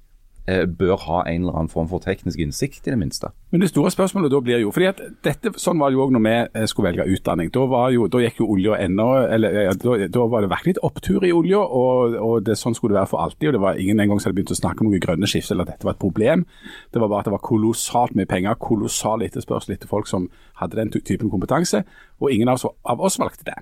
bør 0.79 0.97
ha 1.05 1.21
en 1.27 1.43
eller 1.43 1.55
annen 1.57 1.71
form 1.71 1.89
for 1.91 2.03
teknisk 2.03 2.39
innsikt, 2.39 2.87
i 2.87 2.93
det 2.93 2.97
minste. 2.99 3.31
Men 3.51 3.63
det 3.63 3.71
store 3.71 3.91
spørsmålet 3.91 4.31
da 4.31 4.39
blir 4.45 4.61
jo 4.63 4.71
fordi 4.73 4.89
at 4.89 5.01
dette, 5.25 5.51
Sånn 5.59 5.79
var 5.81 5.89
det 5.89 5.97
jo 5.97 6.03
òg 6.05 6.13
når 6.15 6.23
vi 6.25 6.33
eh, 6.37 6.65
skulle 6.69 6.91
velge 6.91 7.07
utdanning. 7.15 7.49
Da, 7.53 7.63
jo, 7.93 8.07
da 8.11 8.21
gikk 8.23 8.41
jo 8.41 8.49
olja 8.53 8.77
ennå 8.79 9.07
eller 9.25 9.57
ja, 9.65 9.73
da, 9.77 9.95
da 10.11 10.25
var 10.31 10.45
det 10.45 10.51
virkelig 10.53 10.75
et 10.77 10.83
opptur 10.85 11.25
i 11.25 11.33
olja, 11.35 11.59
og, 11.59 12.15
og 12.19 12.45
det, 12.47 12.57
sånn 12.59 12.77
skulle 12.77 12.95
det 12.95 13.01
være 13.01 13.11
for 13.13 13.23
alltid. 13.25 13.49
og 13.49 13.57
Det 13.57 13.63
var 13.65 13.81
ingen 13.81 13.99
en 13.99 14.13
gang 14.13 14.21
som 14.21 14.29
hadde 14.29 14.39
begynt 14.39 14.55
å 14.55 14.59
snakke 14.59 14.85
om 14.85 14.91
noe 14.91 15.01
grønne 15.03 15.29
skifte 15.29 15.55
eller 15.55 15.67
at 15.67 15.73
dette 15.75 15.89
var 15.89 15.97
et 15.97 16.03
problem. 16.03 16.45
Det 16.93 17.01
var 17.01 17.11
bare 17.11 17.25
at 17.25 17.31
det 17.31 17.35
var 17.35 17.45
kolossalt 17.49 18.15
mye 18.17 18.29
penger, 18.29 18.59
kolossal 18.61 19.25
etterspørsel 19.25 19.75
etter 19.75 19.91
folk 19.91 20.09
som 20.09 20.29
hadde 20.61 20.79
den 20.79 20.93
typen 20.95 21.31
kompetanse, 21.33 21.83
og 22.19 22.31
ingen 22.31 22.51
av 22.51 22.59
oss, 22.59 22.69
av 22.85 23.03
oss 23.03 23.19
valgte 23.21 23.49
det. 23.49 23.59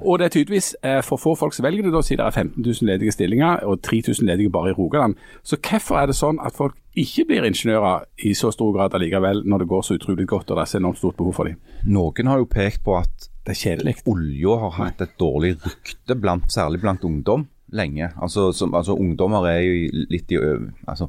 Og 0.00 0.18
det 0.18 0.26
er 0.26 0.34
tydeligvis 0.34 0.72
eh, 0.82 0.98
for 1.04 1.20
få 1.20 1.34
folk 1.38 1.54
som 1.54 1.66
velger 1.66 1.86
det, 1.86 1.92
da, 1.94 2.02
siden 2.04 2.22
det 2.22 2.26
er 2.26 2.42
15 2.42 2.64
000 2.64 2.90
ledige 2.90 3.14
stillinger 3.14 3.62
og 3.68 3.82
3000 3.86 4.26
ledige 4.26 4.52
bare 4.52 4.72
i 4.72 4.76
Rogaland. 4.76 5.16
Så 5.46 5.58
hvorfor 5.60 6.00
er 6.00 6.10
det 6.10 6.18
sånn 6.18 6.40
at 6.42 6.56
folk 6.56 6.76
ikke 6.96 7.26
blir 7.28 7.46
ingeniører 7.46 8.06
i 8.24 8.34
så 8.34 8.50
stor 8.54 8.72
grad 8.74 8.96
allikevel, 8.96 9.44
når 9.44 9.62
det 9.62 9.70
går 9.70 9.86
så 9.86 9.98
utrolig 9.98 10.26
godt 10.28 10.50
og 10.50 10.58
det 10.58 10.64
er 10.64 10.72
så 10.72 10.80
enormt 10.80 11.00
stort 11.02 11.18
behov 11.20 11.36
for 11.36 11.50
dem? 11.50 11.58
Noen 11.86 12.32
har 12.32 12.42
jo 12.42 12.50
pekt 12.50 12.84
på 12.86 12.98
at 12.98 13.32
Det 13.46 13.54
er 13.54 13.62
kjedelig. 13.62 13.92
olja 14.10 14.56
har 14.58 14.72
hatt 14.74 15.02
et 15.04 15.12
dårlig 15.20 15.52
rykte, 15.62 16.16
blant, 16.18 16.48
særlig 16.50 16.80
blant 16.82 17.04
ungdom, 17.06 17.44
lenge. 17.70 18.08
Altså, 18.18 18.50
som, 18.52 18.74
altså 18.74 18.96
Ungdommer 18.98 19.46
er 19.46 19.60
jo 19.62 20.06
litt 20.10 20.32
i 20.34 20.40
altså, 20.86 21.06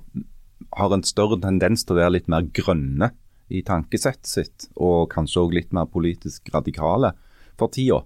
har 0.78 0.94
en 0.94 1.04
større 1.04 1.40
tendens 1.42 1.84
til 1.84 1.96
å 1.96 2.00
være 2.02 2.14
litt 2.18 2.30
mer 2.30 2.46
grønne 2.54 3.10
i 3.50 3.64
tankesettet 3.66 4.30
sitt, 4.30 4.68
og 4.76 5.10
kanskje 5.14 5.42
òg 5.46 5.56
litt 5.56 5.74
mer 5.76 5.88
politisk 5.90 6.52
radikale 6.54 7.14
for 7.58 7.72
tida. 7.74 8.02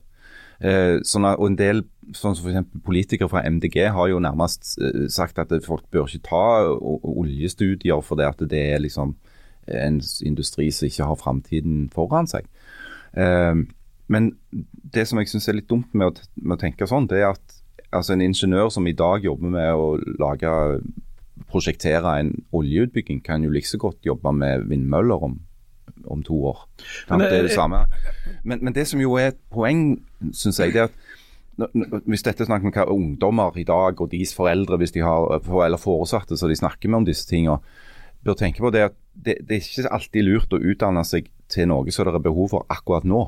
Eh, 0.62 1.00
sånn 1.08 1.26
at, 1.26 1.40
og 1.42 1.50
en 1.50 1.58
del 1.58 1.84
sånn 2.14 2.36
som 2.38 2.50
eksempel 2.52 2.84
politikere 2.86 3.30
fra 3.32 3.42
MDG 3.50 3.80
har 3.96 4.12
jo 4.12 4.20
nærmest 4.22 4.76
eh, 4.78 5.08
sagt 5.10 5.40
at 5.42 5.54
folk 5.66 5.88
bør 5.94 6.10
ikke 6.10 6.28
ta 6.28 6.44
oljestudier 6.78 8.04
for 8.06 8.20
det 8.20 8.28
at 8.30 8.44
det 8.52 8.62
er 8.76 8.84
liksom 8.84 9.16
en 9.72 10.02
industri 10.26 10.68
som 10.74 10.90
ikke 10.90 11.08
har 11.10 11.20
framtiden 11.22 11.88
foran 11.94 12.30
seg. 12.30 12.46
Eh, 13.18 13.64
men 14.12 14.34
det 14.94 15.08
som 15.08 15.22
jeg 15.22 15.32
syns 15.32 15.48
er 15.50 15.58
litt 15.58 15.70
dumt 15.72 15.94
med 15.96 16.12
å, 16.12 16.30
med 16.42 16.58
å 16.58 16.62
tenke 16.62 16.90
sånn, 16.90 17.08
det 17.10 17.24
er 17.24 17.32
at 17.32 17.62
altså 17.92 18.14
en 18.14 18.26
ingeniør 18.26 18.70
som 18.74 18.88
i 18.88 18.96
dag 18.98 19.24
jobber 19.26 19.56
med 19.56 19.72
å 19.74 19.96
lage 20.22 20.52
prosjektere 21.52 22.20
en 22.20 22.36
oljeutbygging, 22.56 23.22
kan 23.24 23.44
jo 23.44 23.52
like 23.52 23.68
så 23.68 23.80
godt 23.82 24.06
jobbe 24.06 24.32
med 24.36 24.68
vindmøller 24.70 25.26
om, 25.26 25.40
om 26.06 26.24
to 26.26 26.38
år. 26.52 26.64
Men, 27.10 27.26
det 27.26 27.32
er 27.32 27.44
eh, 27.44 27.48
det 27.50 27.56
samme. 27.56 27.84
Men, 28.44 28.62
men 28.62 28.76
det 28.76 28.88
som 28.90 29.02
jo 29.02 29.18
er 29.20 29.34
et 29.34 29.42
poeng, 29.54 30.00
syns 30.34 30.62
jeg, 30.62 30.76
det 30.76 30.86
er 30.86 30.90
at 30.90 31.10
hvis 32.10 32.24
dette 32.26 32.48
snakker 32.48 32.70
om 32.70 32.74
hva 32.74 32.86
ungdommer 32.90 33.58
i 33.60 33.66
dag 33.68 34.00
og 34.02 34.10
deres 34.12 34.34
foreldre 34.34 34.80
hvis 34.82 34.96
de 34.96 35.04
har, 35.06 35.42
eller 35.66 35.82
foresatte 35.82 36.38
så 36.40 36.50
de 36.50 36.58
snakker 36.58 36.90
med 36.90 37.02
om 37.02 37.08
disse 37.10 37.28
tingene, 37.30 37.60
bør 38.26 38.38
tenke 38.40 38.64
på 38.64 38.72
det 38.74 38.88
at 38.90 38.98
det, 39.14 39.38
det 39.46 39.58
er 39.58 39.66
ikke 39.66 39.92
alltid 39.92 40.26
lurt 40.26 40.54
å 40.56 40.62
utdanne 40.62 41.04
seg 41.06 41.28
til 41.52 41.68
noe 41.70 41.92
som 41.92 42.08
det 42.08 42.16
er 42.16 42.24
behov 42.24 42.54
for 42.54 42.68
akkurat 42.72 43.06
nå. 43.08 43.26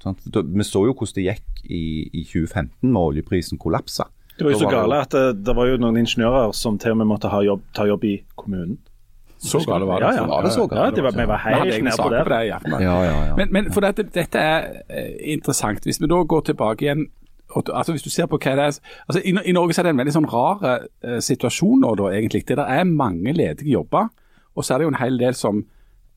Sant? 0.00 0.22
Vi 0.24 0.64
så 0.64 0.86
jo 0.88 0.94
hvordan 0.94 1.16
det 1.18 1.26
gikk 1.26 1.64
i, 1.68 1.82
i 2.08 2.24
2015 2.24 2.88
med 2.88 3.00
oljeprisen 3.00 3.60
kollapsa. 3.60 4.08
Det 4.38 4.46
var 4.46 4.54
jo 4.54 4.60
så 4.62 4.70
gale 4.72 5.00
at 5.04 5.12
det, 5.12 5.42
det 5.44 5.54
var 5.56 5.68
jo 5.68 5.80
noen 5.82 5.98
ingeniører 6.00 6.54
som 6.56 6.78
til 6.80 6.94
og 6.94 7.02
med 7.02 7.10
måtte 7.10 7.28
jobb, 7.44 7.66
ta 7.76 7.84
jobb 7.84 8.06
i 8.08 8.14
kommunen. 8.40 8.78
Så 9.40 9.62
gale 9.64 9.86
var 9.88 10.02
det. 10.02 10.06
Ja, 10.06 10.22
ja. 10.22 10.26
Var 10.26 10.42
det 10.42 10.52
så 10.52 10.66
galt? 10.66 10.80
Ja, 10.80 10.96
det 10.96 11.04
var, 11.04 11.14
vi 11.16 11.26
var 11.28 11.36
helt 11.36 11.84
nede 11.84 11.96
på 12.02 12.08
det. 12.12 12.24
på 12.24 12.28
det. 12.28 12.40
Ja, 12.46 12.58
ja, 12.80 12.96
ja. 13.04 13.36
Men, 13.36 13.48
men 13.50 13.72
for 13.72 13.80
dette, 13.80 14.04
dette 14.14 14.38
er 14.38 14.66
eh, 14.88 15.32
interessant. 15.32 15.84
Hvis 15.84 16.00
vi 16.00 16.10
da 16.10 16.22
går 16.22 16.40
tilbake 16.40 16.84
igjen 16.84 17.06
altså 17.56 17.92
Hvis 17.92 18.02
du 18.02 18.10
ser 18.10 18.26
på 18.30 18.38
hva 18.38 18.52
det 18.54 18.62
er 18.62 18.76
altså 19.08 19.20
I, 19.24 19.32
I 19.50 19.52
Norge 19.52 19.74
så 19.74 19.80
er 19.80 19.88
det 19.88 19.90
en 19.90 19.98
veldig 19.98 20.12
sånn 20.14 20.28
rar 20.30 20.60
uh, 20.62 21.18
situasjon 21.18 21.80
nå, 21.82 21.94
da, 21.98 22.12
egentlig. 22.14 22.44
Det 22.48 22.56
der 22.60 22.70
er 22.70 22.84
mange 22.84 23.32
ledige 23.32 23.72
jobber, 23.72 24.06
og 24.54 24.64
så 24.64 24.74
er 24.74 24.78
det 24.78 24.86
jo 24.86 24.92
en 24.92 25.00
hel 25.00 25.18
del 25.18 25.34
som 25.34 25.64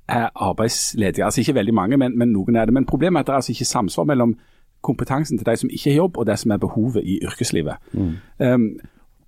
er 0.07 0.29
arbeidsledige. 0.35 1.25
Altså 1.25 1.41
Ikke 1.41 1.55
veldig 1.55 1.73
mange, 1.73 1.97
men, 1.97 2.17
men 2.17 2.33
noen 2.35 2.55
er 2.55 2.65
det. 2.65 2.73
Men 2.73 2.85
problemet 2.85 3.17
er 3.17 3.21
at 3.21 3.27
det 3.27 3.33
er 3.33 3.41
altså 3.41 3.51
ikke 3.55 3.65
samsvar 3.65 4.03
mellom 4.03 4.35
kompetansen 4.83 5.37
til 5.37 5.47
de 5.47 5.55
som 5.57 5.69
ikke 5.71 5.89
har 5.89 6.01
jobb, 6.03 6.17
og 6.17 6.27
det 6.27 6.39
som 6.39 6.51
er 6.51 6.57
behovet 6.57 7.03
i 7.03 7.19
yrkeslivet. 7.23 7.79
Um, 8.39 8.73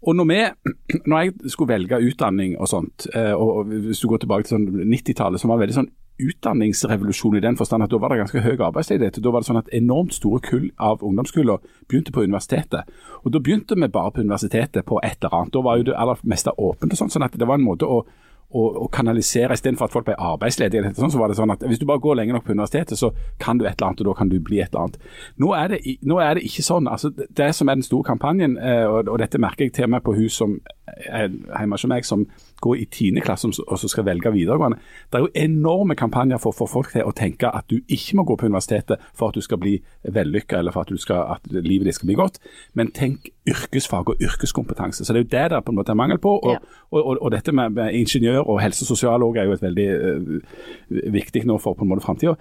og 0.05 0.15
når, 0.15 0.25
vi, 0.29 0.39
når 1.09 1.21
jeg 1.21 1.53
skulle 1.53 1.73
velge 1.73 2.01
utdanning 2.07 2.55
og 2.59 2.69
sånt, 2.69 3.07
eh, 3.13 3.33
og 3.33 3.71
hvis 3.71 4.01
du 4.03 4.09
går 4.11 4.23
tilbake 4.23 4.47
til 4.47 4.57
sånn 4.57 4.67
90-tallet, 4.85 5.41
som 5.41 5.53
var 5.53 5.61
veldig 5.63 5.79
sånn 5.81 5.93
utdanningsrevolusjon 6.21 7.35
i 7.35 7.43
den 7.43 7.57
forstand 7.59 7.83
at 7.83 7.91
da 7.91 7.99
var 7.99 8.13
det 8.13 8.21
ganske 8.21 8.43
høy 8.43 8.53
arbeidsledighet. 8.53 9.17
Da 9.19 9.33
var 9.33 9.43
det 9.43 9.49
sånn 9.49 9.59
at 9.59 9.71
enormt 9.75 10.15
store 10.15 10.39
kull 10.45 10.69
av 10.79 11.03
ungdomskuller 11.03 11.63
begynte 11.89 12.13
på 12.15 12.23
universitetet. 12.23 12.87
Og 13.23 13.33
da 13.35 13.41
begynte 13.43 13.75
vi 13.75 13.89
bare 13.91 14.13
på 14.15 14.23
universitetet 14.23 14.87
på 14.87 15.01
et 15.03 15.17
eller 15.19 15.35
annet. 15.41 15.53
Da 15.55 15.63
var 15.65 15.81
jo 15.81 15.89
det 15.89 15.97
aller 15.99 16.21
meste 16.23 16.55
åpent 16.55 16.95
og 16.95 17.01
sånn, 17.01 17.11
sånn 17.11 17.27
at 17.27 17.35
det 17.35 17.49
var 17.49 17.59
en 17.59 17.67
måte 17.67 17.89
å 17.89 18.05
å, 18.51 18.65
å 18.85 18.87
kanalisere 18.93 19.55
istedenfor 19.57 19.87
at 19.87 19.95
folk 19.95 20.07
ble 20.07 20.15
arbeidsledige. 20.21 20.93
Sånn, 20.95 21.11
så 21.13 21.19
var 21.19 21.31
det 21.31 21.37
sånn 21.39 21.53
at 21.53 21.63
Hvis 21.65 21.81
du 21.81 21.87
bare 21.89 22.03
går 22.03 22.19
lenge 22.21 22.35
nok 22.35 22.45
på 22.47 22.53
universitetet, 22.55 22.99
så 22.99 23.11
kan 23.41 23.57
du 23.57 23.65
et 23.65 23.73
eller 23.73 23.91
annet, 23.91 24.03
og 24.03 24.11
da 24.11 24.17
kan 24.19 24.31
du 24.31 24.37
bli 24.39 24.61
et 24.63 24.71
eller 24.71 24.85
annet. 24.85 24.99
Nå 25.41 25.51
er 25.57 25.73
det, 25.73 25.81
nå 26.05 26.19
er 26.23 26.37
det 26.37 26.45
ikke 26.47 26.65
sånn. 26.65 26.87
altså 26.91 27.11
Det 27.15 27.49
som 27.55 27.69
er 27.69 27.79
den 27.79 27.87
store 27.87 28.07
kampanjen, 28.07 28.57
eh, 28.57 28.85
og, 28.85 29.09
og 29.09 29.19
dette 29.23 29.41
merker 29.41 29.67
jeg 29.67 29.75
til 29.79 29.91
meg 29.91 30.05
på 30.05 30.15
hun 30.15 30.31
som 30.31 30.59
hjemme 30.95 31.75
hos 31.75 31.85
meg, 31.89 32.05
som 32.05 32.25
går 32.61 32.75
i 32.81 32.85
10. 32.85 33.21
klasse 33.25 33.47
og 33.67 33.77
som 33.79 33.89
skal 33.91 34.05
velge 34.07 34.31
videregående. 34.33 34.77
Det 35.11 35.19
er 35.19 35.25
jo 35.25 35.31
enorme 35.35 35.95
kampanjer 35.95 36.37
for 36.41 36.53
å 36.53 36.57
få 36.57 36.67
folk 36.71 36.91
til 36.93 37.03
å 37.05 37.11
tenke 37.15 37.49
at 37.51 37.67
du 37.69 37.81
ikke 37.91 38.15
må 38.15 38.23
gå 38.25 38.37
på 38.39 38.47
universitetet 38.47 39.01
for 39.13 39.29
at 39.29 39.35
du 39.35 39.41
skal 39.41 39.57
bli 39.61 39.75
vellykka, 40.03 40.57
eller 40.59 40.71
for 40.71 40.81
at, 40.85 40.89
du 40.89 40.97
skal, 40.97 41.35
at 41.35 41.45
livet 41.51 41.85
ditt 41.89 41.95
skal 41.99 42.07
bli 42.11 42.15
godt, 42.19 42.39
men 42.73 42.91
tenk 42.95 43.29
yrkesfag 43.47 44.09
og 44.15 44.21
yrkeskompetanse. 44.23 45.05
Så 45.05 45.13
det 45.13 45.19
er 45.19 45.25
jo 45.25 45.31
det 45.35 45.45
det 45.55 45.63
på 45.65 45.71
en 45.75 45.79
måte 45.81 45.91
er 45.93 45.99
mangel 45.99 46.17
på. 46.17 46.37
og 46.39 46.51
Ja. 46.55 46.59
og, 46.91 47.01
og, 47.05 47.17
og 47.21 47.31
dette 47.31 47.51
med, 47.51 47.69
med 47.75 47.93
ingeniør 47.93 48.41
og 48.47 48.61
helse 48.61 48.83
og 48.83 48.87
sosial 48.95 49.21
er 49.35 49.43
jo 49.45 49.51
et 49.57 49.61
veldig 49.61 49.89
uh, 49.91 51.11
viktig 51.13 51.45
nå 51.45 51.57
for 51.59 51.73
på 51.75 51.83
en 51.85 51.89
måte 51.91 52.05
framtida. 52.05 52.35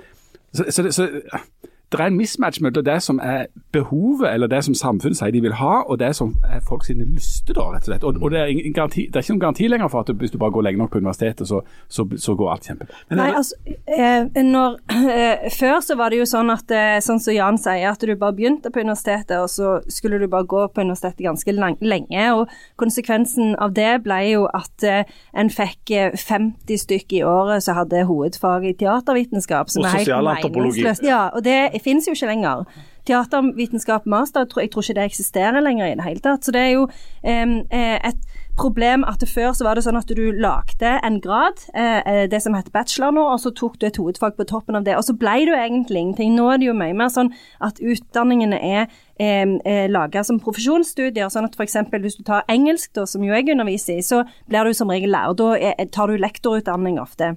Så, 0.55 0.65
så, 0.71 0.83
det- 0.83 0.95
så 0.95 1.09
det 1.93 2.01
er 2.01 2.07
en 2.07 2.17
mismatch 2.17 2.61
mellom 2.61 2.85
det 2.85 2.97
som 3.03 3.21
er 3.23 3.47
behovet, 3.73 4.27
eller 4.35 4.47
det 4.51 4.65
som 4.65 4.75
samfunnet 4.75 5.19
sier 5.19 5.31
de 5.35 5.43
vil 5.45 5.55
ha, 5.61 5.75
og 5.87 5.99
det 5.99 6.11
som 6.17 6.35
er 6.49 6.63
folk 6.69 6.85
sine 6.87 7.07
lyster, 7.07 7.55
da, 7.55 7.69
rett 7.75 7.87
og 7.87 7.91
slett. 7.91 8.05
Og, 8.05 8.19
og 8.23 8.31
det, 8.35 8.41
er 8.41 8.53
ingen 8.53 8.75
garanti, 8.75 9.07
det 9.07 9.21
er 9.21 9.27
ikke 9.27 9.35
noen 9.37 9.45
garanti 9.45 9.69
lenger 9.71 9.93
for 9.93 10.03
at 10.03 10.11
hvis 10.19 10.35
du 10.35 10.39
bare 10.43 10.55
går 10.55 10.67
lenge 10.67 10.83
nok 10.83 10.91
på 10.95 11.03
universitetet, 11.03 11.49
så, 11.49 11.61
så, 11.89 12.07
så 12.19 12.35
går 12.39 12.51
alt 12.53 12.69
kjempebra. 12.71 13.03
Nei, 13.15 13.29
altså, 13.31 13.77
eh, 13.99 14.43
når, 14.43 14.79
eh, 14.95 15.47
Før 15.55 15.81
så 15.85 15.97
var 15.99 16.11
det 16.11 16.19
jo 16.23 16.27
sånn 16.29 16.51
at 16.55 16.75
eh, 16.75 16.99
sånn 17.05 17.23
som 17.23 17.37
Jan 17.37 17.61
sier, 17.61 17.87
at 17.93 18.03
du 18.03 18.15
bare 18.19 18.37
begynte 18.37 18.73
på 18.75 18.83
universitetet, 18.83 19.37
og 19.39 19.51
så 19.53 19.77
skulle 19.93 20.19
du 20.23 20.27
bare 20.31 20.49
gå 20.51 20.67
på 20.75 20.83
universitetet 20.83 21.23
ganske 21.27 21.55
lang, 21.55 21.79
lenge. 21.85 22.27
og 22.35 22.51
Konsekvensen 22.81 23.55
av 23.63 23.75
det 23.77 23.93
ble 24.05 24.21
jo 24.33 24.49
at 24.51 24.87
eh, 24.89 25.15
en 25.37 25.53
fikk 25.53 25.95
eh, 25.95 26.19
50 26.19 26.83
stykker 26.87 27.21
i 27.21 27.25
året 27.29 27.65
som 27.65 27.79
hadde 27.79 28.05
hovedfag 28.09 28.67
i 28.71 28.75
teatervitenskap. 28.83 29.71
som 29.71 29.85
Og 29.85 29.91
er 29.93 30.03
helt 30.03 30.51
meningsløst. 30.55 31.05
Ja, 31.07 31.29
og 31.35 31.45
det 31.47 31.74
finnes 31.83 32.07
jo 32.07 32.15
ikke 32.15 32.31
lenger. 32.31 32.65
Teatervitenskap 33.09 34.07
master, 34.07 34.47
jeg 34.47 34.71
tror 34.71 34.83
ikke 34.83 34.97
det 34.97 35.05
eksisterer 35.11 35.61
lenger 35.61 35.91
i 35.91 35.99
det 35.99 36.07
hele 36.07 36.25
tatt. 36.25 36.45
Så 36.45 36.55
det 36.55 36.63
er 36.63 36.73
jo 36.77 36.89
eh, 37.23 37.99
et 37.99 38.35
problem 38.57 39.05
at 39.09 39.23
før 39.29 39.53
så 39.57 39.67
var 39.67 39.77
det 39.77 39.85
sånn 39.87 39.99
at 39.99 40.11
du 40.11 40.23
lagde 40.39 40.91
en 41.07 41.19
grad, 41.23 41.59
eh, 41.75 42.01
eh, 42.07 42.25
det 42.31 42.41
som 42.43 42.55
heter 42.55 42.73
bachelor 42.75 43.15
nå, 43.15 43.25
og 43.33 43.41
så 43.43 43.51
tok 43.51 43.79
du 43.81 43.87
et 43.89 43.99
hovedfag 43.99 44.37
på 44.39 44.47
toppen 44.49 44.79
av 44.79 44.85
det. 44.87 44.97
Og 44.97 45.05
så 45.07 45.17
ble 45.19 45.41
det 45.43 45.51
jo 45.51 45.59
egentlig 45.59 46.03
ingenting. 46.03 46.37
Nå 46.37 46.51
er 46.53 46.61
det 46.63 46.69
jo 46.71 46.77
mye 46.79 46.95
mer 46.97 47.11
sånn 47.13 47.33
at 47.65 47.81
utdanningene 47.83 48.61
er 48.61 48.87
eh, 49.19 49.89
laga 49.91 50.23
som 50.25 50.39
profesjonsstudier. 50.43 51.33
sånn 51.33 51.49
at 51.49 51.59
f.eks. 51.59 51.81
hvis 51.91 52.21
du 52.21 52.25
tar 52.27 52.47
engelsk, 52.49 52.93
da, 52.95 53.07
som 53.11 53.25
jo 53.27 53.35
jeg 53.35 53.51
underviser 53.51 53.99
i, 53.99 54.07
så 54.07 54.23
blir 54.49 54.65
du 54.65 54.75
som 54.75 54.91
regel 54.91 55.11
lærer. 55.15 55.35
Da 55.35 55.89
tar 55.91 56.09
du 56.09 56.21
lektorutdanning 56.21 57.01
ofte. 57.03 57.35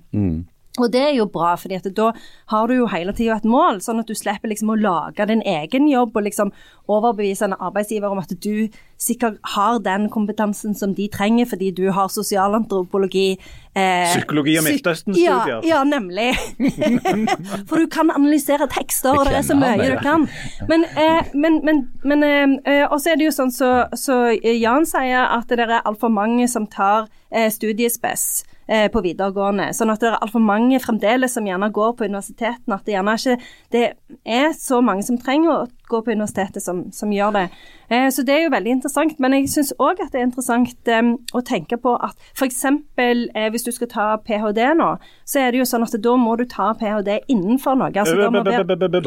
Og 0.77 0.91
det 0.93 1.01
er 1.01 1.13
jo 1.17 1.25
bra, 1.31 1.55
fordi 1.57 1.77
at 1.79 1.87
da 1.97 2.11
har 2.53 2.67
du 2.69 2.75
jo 2.77 2.89
hele 2.91 3.13
tida 3.17 3.37
et 3.37 3.47
mål, 3.49 3.81
sånn 3.81 4.01
at 4.01 4.09
du 4.09 4.15
slipper 4.17 4.51
liksom 4.51 4.73
å 4.73 4.79
lage 4.79 5.25
din 5.29 5.41
egen 5.41 5.87
jobb 5.89 6.17
og 6.17 6.27
liksom 6.27 6.51
overbevise 6.87 7.47
en 7.47 7.55
arbeidsgiver 7.57 8.13
om 8.13 8.21
at 8.21 8.31
du 8.43 8.69
sikkert 9.01 9.37
har 9.53 9.79
den 9.83 10.07
kompetansen 10.09 10.75
som 10.77 10.93
de 10.95 11.07
trenger 11.11 11.49
fordi 11.49 11.71
du 11.75 11.89
har 11.93 12.07
sosialantropologi. 12.13 13.37
Eh, 13.77 14.13
Psykologi 14.13 14.55
og 14.57 14.65
Midtøsten-studier. 14.65 15.59
Ja, 15.59 15.59
ja, 15.65 15.83
nemlig. 15.83 16.31
For 17.67 17.81
du 17.81 17.87
kan 17.91 18.13
analysere 18.13 18.69
tekster, 18.71 19.17
og 19.17 19.27
det 19.27 19.37
er 19.41 19.45
så 19.45 19.57
mye 19.57 19.77
det. 19.81 19.91
du 19.97 20.03
kan. 20.05 20.27
Men, 20.69 20.85
eh, 20.97 21.33
men, 21.33 21.59
men, 21.65 21.83
men 22.03 22.23
eh, 22.23 22.57
eh, 22.65 22.85
Og 22.87 23.01
så 23.01 23.13
er 23.13 23.19
det 23.19 23.27
jo 23.27 23.35
sånn 23.35 23.53
så, 23.53 23.71
så 23.97 24.27
Jan 24.37 24.87
sier 24.87 25.27
at 25.27 25.49
det 25.51 25.67
er 25.67 25.79
altfor 25.83 26.13
mange 26.13 26.47
som 26.49 26.69
tar 26.69 27.09
eh, 27.29 27.49
studiespes 27.53 28.45
eh, 28.67 28.87
på 28.91 29.01
videregående. 29.05 29.69
Sånn 29.75 29.91
at 29.93 30.03
det 30.03 30.11
er 30.11 30.19
altfor 30.19 30.43
mange 30.43 30.79
fremdeles 30.83 31.35
som 31.37 31.47
gjerne 31.47 31.71
går 31.73 31.95
på 31.97 32.07
universitetene. 32.07 32.77
At 32.77 32.85
det 32.87 32.95
gjerne 32.95 33.15
ikke 33.17 33.37
det 33.75 33.85
er 34.37 34.53
så 34.57 34.81
mange 34.85 35.07
som 35.07 35.19
trenger 35.21 35.53
å 35.53 35.65
gå 35.87 36.03
på 36.03 36.13
universitetet 36.13 36.63
som, 36.63 36.85
som 36.95 37.11
gjør 37.13 37.35
det. 37.37 37.45
Eh, 37.89 38.09
så 38.11 38.23
det 38.27 38.35
er 38.35 38.43
jo 38.45 38.53
veldig 38.53 38.73
interessant. 38.77 39.19
Men 39.23 39.35
jeg 39.37 39.49
syns 39.51 39.73
òg 39.79 40.01
at 40.03 40.11
det 40.13 40.21
er 40.21 40.27
interessant 40.27 40.91
eh, 40.91 41.11
å 41.37 41.41
tenke 41.45 41.79
på 41.81 41.95
at 41.95 42.15
f.eks. 42.37 42.63
Eh, 42.97 43.47
hvis 43.53 43.65
du 43.67 43.71
skal 43.75 43.89
ta 43.91 44.07
ph.d. 44.23 44.65
nå, 44.79 44.89
så 45.27 45.41
er 45.43 45.53
det 45.53 45.61
jo 45.61 45.67
sånn 45.69 45.85
at 45.85 45.95
da 46.03 46.15
må 46.19 46.35
du 46.39 46.45
ta 46.49 46.71
ph.d. 46.77 47.19
innenfor 47.31 47.77
noe. 47.79 47.91
Altså, 47.93 48.17
da 48.19 48.29
må 48.33 48.43
du 48.43 48.51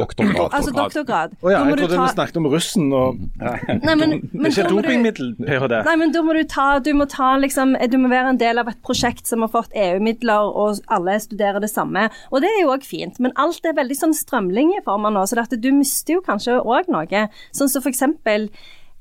Doktorgrad. 0.00 0.52
altså 0.54 0.72
doktorgrad. 0.74 1.34
Å 1.42 1.50
ja, 1.52 1.60
jeg 1.64 1.76
du 1.76 1.82
trodde 1.82 1.96
ta- 1.98 2.06
vi 2.06 2.14
snakket 2.14 2.38
om 2.40 2.48
russen 2.52 2.90
og 2.96 3.20
Nei, 3.40 3.94
men, 4.00 4.14
men 4.32 4.48
Ikke 4.50 4.66
dopingmiddel, 4.68 5.32
ph.d. 5.38 5.80
Nei, 5.86 5.96
men 6.00 6.14
da 6.14 6.22
må 6.24 6.34
du 6.36 6.42
ta 6.48 6.66
Du 6.84 6.90
må 6.96 7.06
ta 7.10 7.32
liksom 7.40 7.74
Du 7.90 7.96
må 8.00 8.10
være 8.12 8.32
en 8.34 8.40
del 8.40 8.60
av 8.62 8.68
et 8.70 8.80
prosjekt 8.86 9.28
som 9.28 9.44
har 9.44 9.52
fått 9.52 9.74
EU-midler, 9.76 10.50
og 10.50 10.80
alle 10.92 11.16
studerer 11.22 11.60
det 11.62 11.70
samme. 11.72 12.06
Og 12.30 12.42
det 12.44 12.50
er 12.50 12.62
jo 12.62 12.72
òg 12.74 12.84
fint, 12.86 13.18
men 13.22 13.34
alt 13.40 13.64
er 13.66 13.76
veldig 13.76 13.96
sånn 13.98 14.14
strømlinjeforma 14.16 15.12
nå, 15.14 15.24
så 15.28 15.38
at 15.40 15.54
du 15.56 15.70
mister 15.74 16.18
jo 16.18 16.24
kanskje 16.24 16.58
òg 16.60 16.90
noe. 16.92 17.26
Sånn 17.56 17.70
som 17.72 17.82
for 17.84 17.90
eksempel 17.92 18.48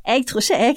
jeg 0.10 0.26
tror 0.30 0.44
ikke 0.44 0.60
jeg 0.60 0.76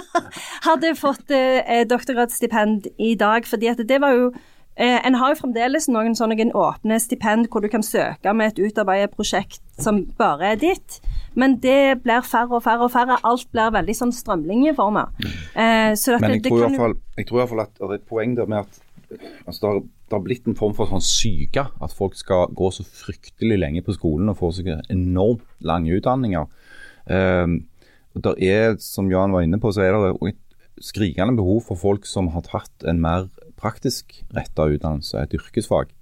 hadde 0.68 0.92
fått 0.98 1.32
eh, 1.34 1.84
doktorgradsstipend 1.88 2.90
i 2.98 3.14
dag, 3.18 3.46
fordi 3.46 3.70
at 3.72 3.82
det 3.88 4.00
var 4.02 4.14
jo 4.16 4.30
eh, 4.76 4.98
En 5.06 5.18
har 5.20 5.32
jo 5.32 5.40
fremdeles 5.40 5.88
noen 5.92 6.16
sånne 6.18 6.50
åpne 6.50 6.98
stipend 7.02 7.50
hvor 7.52 7.64
du 7.64 7.70
kan 7.72 7.84
søke 7.86 8.34
med 8.34 8.52
et 8.54 8.62
utarbeidet 8.68 9.14
prosjekt 9.14 9.62
som 9.80 10.02
bare 10.18 10.54
er 10.54 10.60
ditt, 10.60 11.00
men 11.36 11.58
det 11.60 12.02
blir 12.04 12.24
færre 12.24 12.58
og 12.58 12.64
færre 12.64 12.88
og 12.88 12.92
færre. 12.94 13.18
Alt 13.28 13.50
blir 13.52 13.74
veldig 13.74 13.94
sånn 13.96 14.14
strømlinjeforma. 14.16 15.04
Eh, 15.52 15.92
så 16.00 16.16
Men 16.20 16.38
jeg 16.38 16.46
det 16.46 16.50
tror, 16.50 16.58
i 16.58 16.64
kan 16.64 16.72
hvert 16.72 16.80
fall, 16.80 16.98
jeg 17.18 17.28
tror 17.28 17.38
i 17.38 17.42
hvert 17.42 17.52
fall 17.52 17.64
at 17.66 17.74
det 17.76 17.88
er 17.88 17.94
et 17.98 18.08
poeng 18.08 18.36
der 18.38 18.50
med 18.50 18.64
at 18.64 18.82
altså, 19.46 19.60
det, 19.60 19.68
har, 19.68 19.80
det 19.82 20.16
har 20.16 20.24
blitt 20.24 20.48
en 20.48 20.58
form 20.58 20.74
for 20.76 20.90
sånn 20.90 21.04
syke. 21.04 21.66
At 21.82 21.94
folk 21.94 22.16
skal 22.18 22.50
gå 22.56 22.70
så 22.74 22.86
fryktelig 22.86 23.60
lenge 23.60 23.84
på 23.86 23.94
skolen 23.96 24.32
og 24.32 24.40
få 24.40 24.52
seg 24.56 24.72
enormt 24.92 25.46
lange 25.66 25.96
utdanninger. 26.00 26.48
Um, 27.06 27.60
der 28.24 28.38
er, 28.42 28.76
som 28.80 29.10
Jan 29.12 29.34
var 29.34 29.44
inne 29.44 29.60
på, 29.60 29.72
så 29.74 29.84
er 29.84 29.96
det 29.96 30.32
et 30.32 30.42
skrikende 30.84 31.36
behov 31.36 31.62
for 31.68 31.80
folk 31.80 32.08
som 32.08 32.30
har 32.34 32.44
tatt 32.46 32.86
en 32.88 33.00
mer 33.00 33.28
praktisk 33.60 34.18
retta 34.36 34.68
utdannelse, 34.72 35.22
et 35.22 35.36
yrkesfag. 35.36 35.92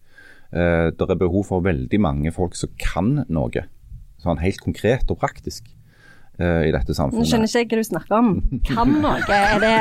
Eh, 0.55 0.91
det 0.95 1.09
er 1.11 1.21
behov 1.21 1.47
for 1.51 1.65
veldig 1.65 2.01
mange 2.03 2.35
folk 2.35 2.59
som 2.59 2.73
kan 2.81 3.25
noe, 3.29 3.67
sånn 4.23 4.43
helt 4.43 4.63
konkret 4.63 5.11
og 5.11 5.21
praktisk, 5.23 5.71
uh, 6.41 6.63
i 6.67 6.73
dette 6.75 6.95
samfunnet. 6.97 7.23
Nå 7.23 7.31
skjønner 7.31 7.51
ikke 7.51 7.63
jeg 7.63 7.69
hva 7.71 7.79
du 7.79 7.89
snakker 7.89 8.17
om. 8.19 8.31
Kan 8.67 8.97
noe? 9.03 9.15
Er 9.29 9.63
det 9.63 9.75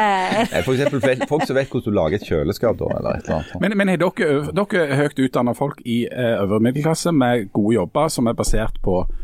F.eks. 0.60 0.66
For 0.68 0.76
eksempel 0.76 1.30
folk 1.30 1.46
som 1.48 1.58
vet 1.58 1.72
hvordan 1.72 1.88
du 1.88 1.98
lager 1.98 2.20
et 2.20 2.28
kjøleskap, 2.28 2.80
da, 2.82 2.90
eller 3.00 3.18
et 3.18 3.28
eller 3.28 3.40
annet. 3.40 3.56
Men, 3.64 3.78
men 3.80 3.94
er 3.94 4.02
dere, 4.02 4.40
dere 4.54 4.86
er 4.86 5.04
høyt 5.04 5.24
utdanna 5.28 5.56
folk 5.58 5.82
i 5.86 6.04
eh, 6.10 6.36
øvre 6.44 6.62
middelklasse 6.68 7.14
med 7.16 7.50
gode 7.56 7.78
jobber 7.80 8.12
som 8.14 8.30
er 8.30 8.38
basert 8.38 8.80
på 8.86 9.02
eh, 9.06 9.23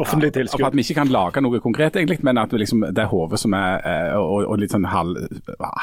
Offentlig 0.00 0.32
tilskudd. 0.36 0.66
At 0.68 0.76
vi 0.76 0.84
ikke 0.86 0.98
kan 1.00 1.12
lage 1.12 1.42
noe 1.44 1.60
konkret, 1.64 1.96
egentlig, 1.96 2.20
men 2.26 2.40
at 2.40 2.52
liksom, 2.52 2.86
det 2.94 3.04
er 3.04 3.10
hodet 3.10 3.40
som 3.42 3.56
er 3.58 3.82
eh, 3.84 4.16
og, 4.16 4.46
og 4.48 4.60
litt 4.62 4.74
sånn 4.74 4.86
halv, 4.88 5.18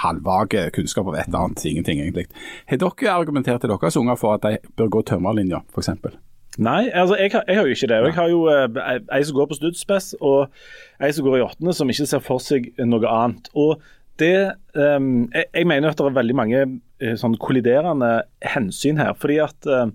halvvage 0.03 0.67
kunnskap 0.75 1.09
av 1.11 1.19
et 1.19 1.29
eller 1.29 1.47
annet 1.47 1.65
ingenting, 1.69 2.03
egentlig. 2.03 2.27
Har 2.71 2.81
dere 2.81 3.15
argumentert 3.15 3.63
til 3.63 3.73
deres 3.73 3.99
unger 3.99 4.19
for 4.19 4.37
at 4.37 4.47
de 4.47 4.75
bør 4.79 4.93
gå 4.97 5.03
tømmerlinja, 5.11 5.61
f.eks.? 5.73 6.17
Nei, 6.55 6.87
altså 6.95 7.17
jeg 7.19 7.33
har, 7.33 7.43
jeg 7.47 7.57
har 7.57 7.67
jo 7.67 7.75
ikke 7.75 7.87
det. 7.91 7.97
Jeg 8.05 8.15
har 8.15 8.29
jo 8.31 8.41
eh, 8.47 8.99
ei 9.11 9.21
som 9.27 9.35
går 9.35 9.49
på 9.51 9.57
Studspes, 9.59 10.13
og 10.23 11.03
ei 11.03 11.11
som 11.11 11.27
går 11.27 11.39
i 11.39 11.45
åttende, 11.45 11.75
som 11.75 11.91
ikke 11.91 12.07
ser 12.07 12.23
for 12.23 12.43
seg 12.43 12.71
noe 12.79 13.11
annet. 13.11 13.49
Og 13.59 13.75
det 14.21 14.55
um, 14.79 15.27
jeg, 15.33 15.49
jeg 15.51 15.67
mener 15.67 15.91
at 15.91 15.99
det 15.99 16.07
er 16.07 16.15
veldig 16.15 16.37
mange 16.37 16.61
eh, 16.63 17.15
sånn 17.19 17.35
kolliderende 17.41 18.11
hensyn 18.53 19.01
her. 19.01 19.15
fordi 19.19 19.41
at 19.43 19.67
eh, 19.67 19.89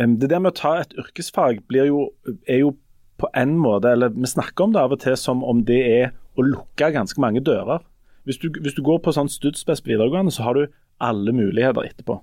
det 0.00 0.30
der 0.30 0.40
med 0.40 0.54
å 0.54 0.60
ta 0.60 0.76
et 0.80 0.94
yrkesfag 0.98 1.60
jo, 1.76 2.06
er 2.48 2.62
jo 2.62 2.74
på 3.20 3.28
en 3.36 3.56
måte 3.60 3.90
Eller 3.92 4.14
vi 4.14 4.26
snakker 4.26 4.64
om 4.64 4.72
det 4.72 4.80
av 4.80 4.94
og 4.94 5.00
til 5.02 5.16
som 5.18 5.44
om 5.44 5.64
det 5.68 5.80
er 5.84 6.12
å 6.38 6.44
lukke 6.46 6.92
ganske 6.94 7.20
mange 7.20 7.42
dører. 7.44 7.82
Hvis 8.24 8.38
du, 8.40 8.48
hvis 8.62 8.76
du 8.76 8.82
går 8.86 9.00
på 9.04 9.12
sånn 9.12 9.28
Studspes 9.28 9.82
på 9.82 9.90
videregående, 9.92 10.32
så 10.32 10.46
har 10.46 10.56
du 10.56 10.68
alle 11.02 11.32
muligheter 11.34 11.84
etterpå. 11.84 12.20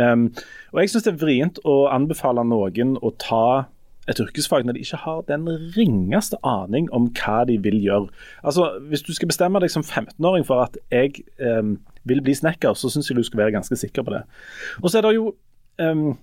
Um, 0.00 0.30
og 0.72 0.80
jeg 0.80 0.90
syns 0.90 1.06
det 1.06 1.12
er 1.12 1.20
vrient 1.20 1.60
å 1.68 1.84
anbefale 1.92 2.42
noen 2.46 2.96
å 3.04 3.12
ta 3.20 3.66
et 4.10 4.20
yrkesfag 4.22 4.64
når 4.66 4.78
de 4.78 4.84
ikke 4.84 5.02
har 5.04 5.20
den 5.28 5.46
ringeste 5.76 6.38
aning 6.46 6.88
om 6.96 7.10
hva 7.18 7.42
de 7.46 7.58
vil 7.62 7.78
gjøre. 7.84 8.08
Altså, 8.42 8.70
Hvis 8.88 9.04
du 9.06 9.12
skal 9.14 9.30
bestemme 9.30 9.60
deg 9.62 9.70
som 9.70 9.84
15-åring 9.84 10.46
for 10.48 10.64
at 10.64 10.78
jeg 10.90 11.22
um, 11.38 11.76
vil 12.08 12.24
bli 12.24 12.34
snekker, 12.34 12.74
så 12.74 12.90
syns 12.90 13.10
jeg 13.10 13.18
du 13.18 13.26
skal 13.26 13.44
være 13.44 13.58
ganske 13.58 13.76
sikker 13.76 14.06
på 14.06 14.16
det. 14.16 14.24
Og 14.82 14.90
så 14.90 14.98
er 14.98 15.06
det 15.06 15.14
jo 15.18 15.34
um, 15.82 16.16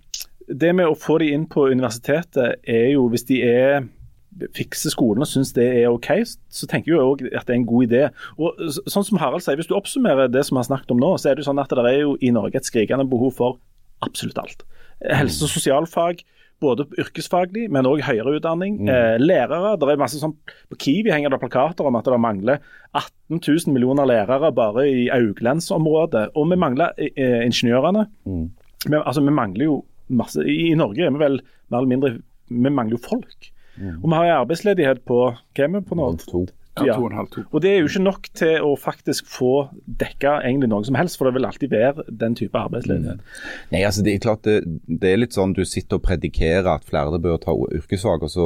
Det 0.47 0.71
med 0.75 0.87
å 0.87 0.95
få 0.95 1.19
de 1.19 1.31
inn 1.35 1.45
på 1.49 1.67
universitetet 1.67 2.61
er 2.63 2.91
jo 2.93 3.07
hvis 3.11 3.27
de 3.27 3.41
er 3.43 3.87
fikser 4.53 4.93
skolen 4.93 5.23
og 5.25 5.29
syns 5.29 5.53
det 5.55 5.65
er 5.79 5.89
OK, 5.89 6.09
så 6.25 6.67
tenker 6.69 6.91
jeg 6.91 6.99
jo 6.99 7.11
også 7.13 7.29
at 7.33 7.47
det 7.47 7.55
er 7.55 7.59
en 7.59 7.67
god 7.69 7.87
idé. 7.87 8.03
Og 8.37 8.61
sånn 8.85 9.05
som 9.07 9.19
Harald 9.21 9.43
sier, 9.45 9.57
Hvis 9.57 9.69
du 9.69 9.75
oppsummerer 9.77 10.29
det 10.31 10.45
som 10.45 10.57
vi 10.57 10.61
har 10.61 10.69
snakket 10.69 10.93
om 10.93 11.01
nå, 11.01 11.15
så 11.17 11.31
er 11.31 11.35
det 11.35 11.45
jo 11.45 11.51
sånn 11.51 11.61
at 11.63 11.73
det 11.73 11.85
er 11.89 12.01
jo 12.03 12.17
i 12.21 12.33
Norge 12.35 12.59
et 12.59 12.67
skrikende 12.67 13.07
behov 13.09 13.33
for 13.39 13.59
absolutt 14.05 14.37
alt. 14.37 14.65
Helse- 15.01 15.45
og 15.47 15.53
sosialfag, 15.53 16.21
både 16.61 16.87
yrkesfaglig, 16.97 17.67
men 17.73 17.85
òg 17.85 18.01
høyere 18.05 18.37
utdanning. 18.37 18.79
Eh, 18.89 19.17
lærere. 19.21 19.75
det 19.77 19.89
er 19.89 19.97
masse 20.01 20.21
sånn, 20.21 20.35
På 20.69 20.77
Kiwi 20.77 21.11
henger 21.13 21.29
det 21.29 21.41
plakater 21.41 21.85
om 21.85 21.95
at 21.95 22.05
det 22.05 22.19
mangler 22.19 22.59
18 22.93 23.41
000 23.41 23.73
millioner 23.73 24.05
lærere 24.05 24.53
bare 24.53 24.87
i 24.89 25.09
Auglandsområdet. 25.09 26.31
Og 26.35 26.49
vi 26.49 26.57
mangler 26.57 26.93
eh, 26.97 27.45
ingeniørene. 27.45 28.07
Men, 28.25 29.01
altså, 29.03 29.21
vi 29.21 29.33
mangler 29.33 29.65
jo 29.65 29.85
masse 30.09 30.43
I, 30.45 30.71
I 30.71 30.75
Norge 30.79 31.03
er 31.05 31.11
vi 31.11 31.19
vel 31.23 31.39
mer 31.71 31.77
eller 31.81 31.91
mindre 31.91 32.13
Vi 32.49 32.69
mangler 32.71 32.95
jo 32.95 33.01
folk. 33.03 33.49
Og 33.77 34.05
vi 34.09 34.13
har 34.15 34.25
en 34.25 34.37
arbeidsledighet 34.41 35.03
på 35.05 35.17
Hva 35.33 35.65
er 35.65 35.73
vi 35.73 35.81
på 35.85 35.97
nå? 35.99 36.05
To. 36.31 36.45
Ja, 36.77 36.85
Ja. 36.85 36.93
to 36.93 37.03
og 37.07 37.11
en 37.11 37.17
halv, 37.17 37.29
to. 37.33 37.41
Og 37.51 37.61
det 37.63 37.71
er 37.71 37.79
jo 37.81 37.87
ikke 37.89 38.03
nok 38.05 38.27
til 38.37 38.61
å 38.61 38.75
faktisk 38.77 39.25
få 39.33 39.69
dekka 39.99 40.35
egentlig 40.45 40.69
noe 40.69 40.85
som 40.85 40.93
helst, 40.95 41.17
for 41.17 41.25
det 41.25 41.33
vil 41.33 41.47
alltid 41.49 41.71
være 41.73 42.03
den 42.21 42.35
type 42.37 42.53
arbeidsledighet. 42.53 43.17
Nei, 43.71 43.81
altså 43.81 44.03
det 44.05 44.13
er 44.13 44.19
klart 44.21 44.43
det, 44.45 44.59
det 44.85 45.09
er 45.09 45.17
litt 45.17 45.33
sånn 45.33 45.55
du 45.57 45.63
sitter 45.65 45.97
og 45.97 46.03
predikerer 46.05 46.69
at 46.75 46.85
flere 46.85 47.17
bør 47.19 47.39
ta 47.41 47.55
yrkesfag, 47.73 48.21
og 48.21 48.29
så 48.29 48.45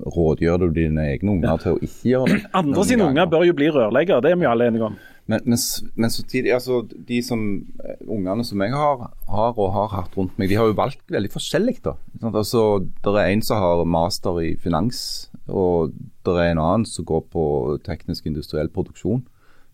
rådgjør 0.00 0.58
du 0.66 0.68
dine 0.76 1.06
egne 1.14 1.32
unger 1.38 1.56
til 1.64 1.72
å 1.78 1.80
ikke 1.80 2.10
gjøre 2.12 2.28
det. 2.34 2.42
Andre 2.60 2.84
sine 2.88 3.08
unger 3.08 3.32
bør 3.32 3.46
jo 3.48 3.56
bli 3.56 3.70
rørleggere, 3.72 4.20
det 4.24 4.30
er 4.34 4.36
vi 4.40 4.44
jo 4.48 4.52
alle 4.52 4.68
enige 4.68 4.90
om. 4.90 5.00
Men, 5.30 5.44
men, 5.46 5.58
men 5.94 6.10
samtidig, 6.10 6.50
altså 6.56 6.80
de 7.08 7.20
som, 7.22 7.42
eh, 7.84 8.00
ungene 8.10 8.42
som 8.46 8.62
jeg 8.64 8.74
har, 8.74 9.04
har 9.30 9.58
og 9.62 9.68
har 9.76 9.92
hatt 9.92 10.16
rundt 10.18 10.34
meg, 10.40 10.50
de 10.50 10.58
har 10.58 10.66
jo 10.66 10.78
valgt 10.78 11.04
veldig 11.12 11.30
forskjellig. 11.30 11.76
da. 11.84 11.94
Altså, 12.32 12.82
Det 13.04 13.14
er 13.14 13.30
en 13.30 13.44
som 13.46 13.62
har 13.62 13.84
master 13.86 14.40
i 14.42 14.56
finans, 14.58 15.30
og 15.46 15.94
det 16.26 16.34
er 16.34 16.50
en 16.50 16.62
annen 16.62 16.86
som 16.88 17.06
går 17.06 17.22
på 17.30 17.44
teknisk 17.86 18.26
industriell 18.26 18.72
produksjon. 18.74 19.22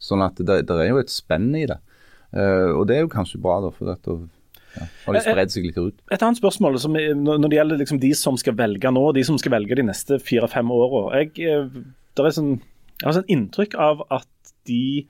Sånn 0.02 0.24
at 0.24 0.36
det, 0.36 0.66
det 0.68 0.76
er 0.76 0.90
jo 0.92 1.00
et 1.00 1.12
spenn 1.12 1.48
i 1.56 1.64
det. 1.68 1.80
Uh, 2.36 2.76
og 2.76 2.88
det 2.88 2.98
er 2.98 3.04
jo 3.06 3.12
kanskje 3.12 3.40
bra, 3.40 3.62
da, 3.64 3.72
for 3.72 3.88
dette 3.88 4.16
ja, 4.76 4.86
har 5.06 5.16
de 5.16 5.24
spredd 5.24 5.52
seg 5.54 5.70
litt 5.70 5.78
ut. 5.80 6.00
Et 6.12 6.20
annet 6.20 6.40
spørsmål 6.40 6.76
som 6.82 6.96
når 6.96 7.48
det 7.48 7.56
gjelder 7.56 7.80
liksom 7.80 8.00
de 8.02 8.12
som 8.18 8.36
skal 8.40 8.58
velge 8.58 8.92
nå, 8.92 9.04
de 9.16 9.24
som 9.24 9.38
skal 9.40 9.56
velge 9.56 9.78
de 9.78 9.86
neste 9.88 10.18
fire-fem 10.20 10.72
åra. 10.74 11.06
Jeg, 11.22 11.32
eh, 11.48 12.26
sånn, 12.34 12.58
jeg 12.98 13.08
har 13.08 13.16
sånn 13.16 13.32
inntrykk 13.32 13.78
av 13.80 14.04
at 14.12 14.52
de 14.68 15.06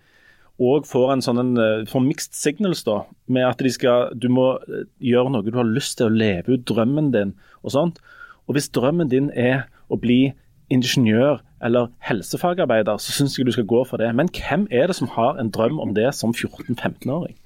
òg 0.62 0.86
får 0.88 1.12
en 1.12 1.24
sånn 1.24 1.56
eh, 1.60 1.84
får 1.88 2.04
mixed 2.04 2.36
signals, 2.36 2.84
da. 2.86 3.02
Med 3.28 3.44
at 3.48 3.60
de 3.62 3.72
skal 3.72 4.14
Du 4.16 4.28
må 4.32 4.54
eh, 4.64 4.86
gjøre 5.04 5.32
noe 5.32 5.44
du 5.44 5.52
har 5.56 5.68
lyst 5.68 5.98
til 5.98 6.08
å 6.08 6.16
leve 6.16 6.56
ut 6.56 6.66
drømmen 6.68 7.12
din 7.14 7.34
og 7.62 7.74
sånt. 7.74 8.00
Og 8.46 8.56
hvis 8.56 8.70
drømmen 8.72 9.10
din 9.12 9.30
er 9.34 9.66
å 9.92 9.98
bli 10.00 10.34
ingeniør 10.72 11.42
eller 11.62 11.90
helsefagarbeider, 12.04 12.98
så 12.98 13.14
syns 13.14 13.36
jeg 13.36 13.46
du 13.46 13.52
skal 13.54 13.68
gå 13.68 13.82
for 13.88 14.00
det. 14.00 14.08
Men 14.16 14.30
hvem 14.32 14.66
er 14.70 14.88
det 14.88 14.96
som 14.98 15.10
har 15.14 15.38
en 15.40 15.50
drøm 15.52 15.80
om 15.82 15.94
det 15.96 16.08
som 16.14 16.34
14-15-åring? 16.34 17.36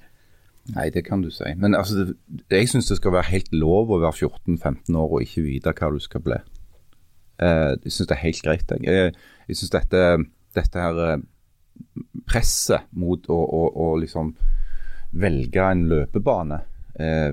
Nei, 0.75 0.87
det 0.93 1.03
kan 1.07 1.23
du 1.23 1.29
si. 1.33 1.51
Men 1.57 1.75
altså, 1.75 2.13
jeg 2.51 2.69
syns 2.69 2.89
det 2.91 2.99
skal 2.99 3.15
være 3.15 3.31
helt 3.31 3.53
lov 3.53 3.91
å 3.91 4.01
være 4.03 4.27
14-15 4.29 4.97
år 4.97 5.15
og 5.17 5.25
ikke 5.25 5.45
vite 5.45 5.73
hva 5.77 5.91
du 5.93 5.99
skal 6.03 6.23
bli. 6.25 6.39
Eh, 7.41 7.73
jeg 7.81 7.95
syns 7.95 8.11
det 8.11 8.17
er 8.17 8.25
helt 8.25 8.43
greit. 8.45 8.73
Jeg, 8.77 8.85
jeg, 8.85 9.13
jeg 9.49 9.59
syns 9.59 9.73
dette, 9.73 10.03
dette 10.57 10.85
her 10.85 11.01
presset 12.27 12.87
mot 12.91 13.29
å, 13.29 13.37
å, 13.37 13.61
å 13.85 13.87
liksom 14.01 14.33
velge 15.11 15.63
en 15.63 15.87
løpebane 15.91 16.61
eh, 16.99 17.31